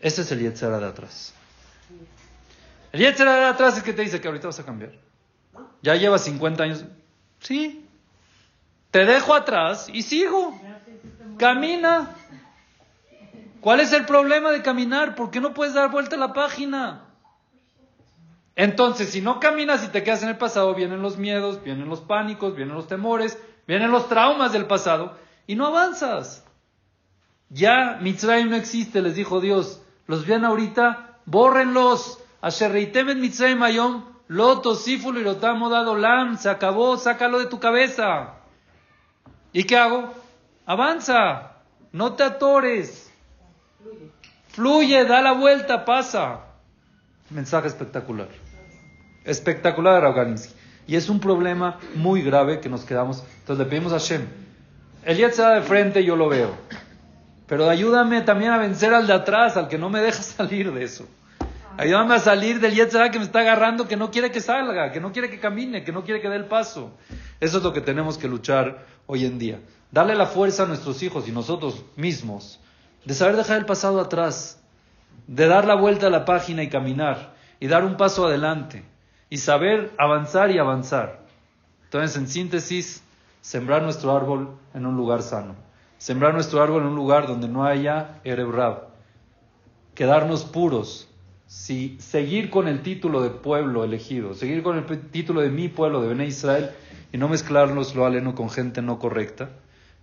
Ese 0.01 0.23
es 0.23 0.31
el 0.33 0.41
Yetzera 0.41 0.79
de 0.79 0.87
atrás. 0.87 1.33
El 2.93 3.01
Yetzera 3.01 3.37
de 3.37 3.45
atrás 3.47 3.79
es 3.79 3.83
que 3.83 3.93
te 3.93 4.03
dice 4.03 4.21
que 4.21 4.29
ahorita 4.29 4.49
vas 4.49 4.61
a 4.61 4.65
cambiar. 4.65 4.93
Ya 5.83 5.95
llevas 5.95 6.25
50 6.25 6.63
años. 6.63 6.85
Sí. 7.41 7.87
Te 8.91 9.05
dejo 9.05 9.35
atrás 9.35 9.89
y 9.93 10.03
sigo. 10.03 10.61
Camina. 11.39 12.11
¿Cuál 13.61 13.81
es 13.81 13.93
el 13.93 14.07
problema 14.07 14.51
de 14.53 14.63
caminar? 14.63 15.15
¿Por 15.15 15.31
qué 15.31 15.41
no 15.41 15.53
puedes 15.55 15.75
dar 15.75 15.91
vuelta 15.91 16.17
a 16.17 16.19
la 16.19 16.33
página? 16.33 17.05
Entonces, 18.55 19.11
si 19.11 19.21
no 19.21 19.41
caminas 19.41 19.85
y 19.85 19.89
te 19.89 20.03
quedas 20.03 20.23
en 20.23 20.31
el 20.31 20.39
pasado, 20.39 20.75
vienen 20.75 21.03
los 21.03 21.19
miedos, 21.19 21.63
vienen 21.63 21.89
los 21.89 22.01
pánicos, 22.01 22.57
vienen 22.57 22.75
los 22.75 22.87
temores, 22.87 23.39
vienen 23.67 23.91
los 23.91 24.09
traumas 24.09 24.53
del 24.53 24.67
pasado 24.67 25.17
y 25.47 25.57
no 25.57 25.67
avanzas. 25.67 26.45
Ya 27.51 27.99
Mitzrayim 28.01 28.51
no 28.51 28.57
existe, 28.57 29.03
les 29.03 29.15
dijo 29.15 29.41
Dios. 29.41 29.83
los 30.07 30.27
vean 30.27 30.45
ahorita, 30.45 31.19
bórrenlos. 31.27 32.21
Asherreitemet 32.41 33.17
mitzrayim 33.19 33.63
ayom, 33.63 34.05
loto, 34.29 34.75
sífulo 34.75 35.21
y 35.21 35.25
lotamo 35.25 35.69
dado 35.69 35.97
lam, 35.97 36.39
se 36.39 36.49
acabó, 36.49 36.97
sácalo 36.97 37.39
de 37.39 37.47
tu 37.47 37.59
cabeza. 37.59 38.35
¿Y 39.53 39.65
qué 39.65 39.77
hago? 39.77 40.15
Avanza, 40.67 41.53
no 41.93 42.15
te 42.15 42.25
atores. 42.25 43.09
Fluye, 44.49 45.05
da 45.05 45.23
la 45.23 45.33
vuelta, 45.33 45.85
pasa. 45.85 46.41
Mensaje 47.31 47.69
espectacular. 47.69 48.29
Espectacular 49.25 50.03
de 50.13 50.41
Y 50.89 50.97
es 50.97 51.09
un 51.09 51.21
problema 51.21 51.79
muy 51.95 52.21
grave 52.23 52.59
que 52.59 52.69
nos 52.69 52.85
quedamos. 52.85 53.23
Entonces 53.41 53.65
le 53.65 53.71
pedimos 53.71 53.93
a 53.93 54.01
Hashem. 54.01 54.27
El 55.05 55.17
se 55.33 55.41
da 55.41 55.55
de 55.55 55.63
frente, 55.63 56.03
yo 56.03 56.17
lo 56.17 56.29
veo. 56.29 56.51
Pero 57.47 57.69
ayúdame 57.69 58.23
también 58.23 58.51
a 58.51 58.59
vencer 58.59 58.93
al 58.93 59.07
de 59.07 59.13
atrás, 59.13 59.57
al 59.57 59.69
que 59.69 59.79
no 59.79 59.89
me 59.89 60.01
deja 60.01 60.21
salir 60.23 60.73
de 60.73 60.83
eso. 60.83 61.07
Ayúdame 61.79 62.15
a 62.15 62.19
salir 62.19 62.59
del 62.59 62.75
Yetzirah 62.75 63.11
que 63.11 63.19
me 63.19 63.25
está 63.25 63.41
agarrando, 63.41 63.87
que 63.87 63.97
no 63.97 64.11
quiere 64.11 64.33
que 64.33 64.41
salga, 64.41 64.91
que 64.91 65.01
no 65.01 65.13
quiere 65.13 65.31
que 65.31 65.39
camine, 65.39 65.85
que 65.85 65.93
no 65.93 66.03
quiere 66.03 66.21
que 66.21 66.29
dé 66.29 66.37
el 66.37 66.47
paso. 66.47 66.91
Eso 67.39 67.59
es 67.59 67.63
lo 67.63 67.73
que 67.73 67.83
tenemos 67.83 68.17
que 68.17 68.29
luchar 68.29 68.87
hoy 69.07 69.25
en 69.25 69.39
día. 69.39 69.61
Darle 69.91 70.15
la 70.15 70.27
fuerza 70.27 70.65
a 70.65 70.67
nuestros 70.67 71.03
hijos 71.03 71.29
y 71.29 71.33
nosotros 71.33 71.85
mismos 71.97 72.61
de 73.07 73.15
saber 73.15 73.37
dejar 73.37 73.59
el 73.59 73.67
pasado 73.67 74.01
atrás, 74.01 74.61
de 75.29 75.47
dar 75.47 75.65
la 75.65 75.77
vuelta 75.77 76.09
a 76.09 76.11
la 76.11 76.25
página 76.25 76.63
y 76.65 76.69
caminar, 76.69 77.35
y 77.61 77.69
dar 77.69 77.85
un 77.85 77.97
paso 77.97 78.27
adelante, 78.27 78.85
y 79.31 79.39
saber 79.39 79.93
avanzar 79.97 80.51
y 80.51 80.59
avanzar. 80.59 81.21
Entonces, 81.85 82.17
en 82.17 82.27
síntesis, 82.27 83.03
sembrar 83.41 83.83
nuestro 83.83 84.15
árbol 84.15 84.59
en 84.75 84.87
un 84.87 84.97
lugar 84.97 85.23
sano, 85.23 85.55
sembrar 85.99 86.35
nuestro 86.35 86.61
árbol 86.61 86.83
en 86.83 86.89
un 86.89 86.97
lugar 86.97 87.29
donde 87.29 87.49
no 87.49 87.65
haya 87.65 88.21
Erebrab, 88.25 88.89
quedarnos 89.95 90.45
puros, 90.45 91.09
si 91.47 91.97
seguir 92.01 92.51
con 92.51 92.67
el 92.67 92.83
título 92.83 93.23
de 93.23 93.31
pueblo 93.31 93.85
elegido, 93.85 94.35
seguir 94.35 94.65
con 94.65 94.77
el 94.79 95.11
título 95.11 95.43
de 95.43 95.51
mi 95.51 95.69
pueblo, 95.69 96.03
de 96.03 96.09
Bené 96.09 96.27
Israel, 96.27 96.71
y 97.17 97.19
no 97.19 97.31
mezclarnos 97.31 97.95
lo 97.95 98.05
aleno 98.05 98.35
con 98.35 98.51
gente 98.51 98.83
no 98.83 98.99
correcta, 98.99 99.49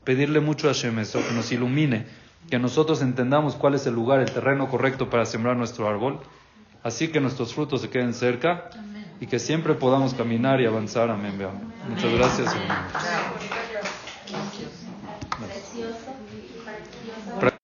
pedirle 0.04 0.40
mucho 0.40 0.68
a 0.68 0.74
Hashem 0.74 0.98
eso, 0.98 1.20
que 1.20 1.32
nos 1.36 1.52
ilumine, 1.52 2.08
que 2.50 2.58
nosotros 2.58 3.04
entendamos 3.04 3.54
cuál 3.54 3.76
es 3.76 3.86
el 3.86 3.94
lugar, 3.94 4.20
el 4.20 4.32
terreno 4.32 4.68
correcto 4.68 5.12
para 5.12 5.24
sembrar 5.28 5.56
nuestro 5.56 5.88
árbol, 5.88 6.22
así 6.82 7.10
que 7.10 7.22
nuestros 7.22 7.54
frutos 7.54 7.82
se 7.82 7.92
queden 7.92 8.16
cerca 8.16 8.72
y 9.20 9.28
que 9.28 9.38
siempre 9.38 9.76
podamos 9.76 10.16
caminar 10.16 10.60
y 10.60 10.66
avanzar. 10.66 11.12
Amén. 11.12 11.38
Muchas 11.88 12.12
gracias. 12.14 12.56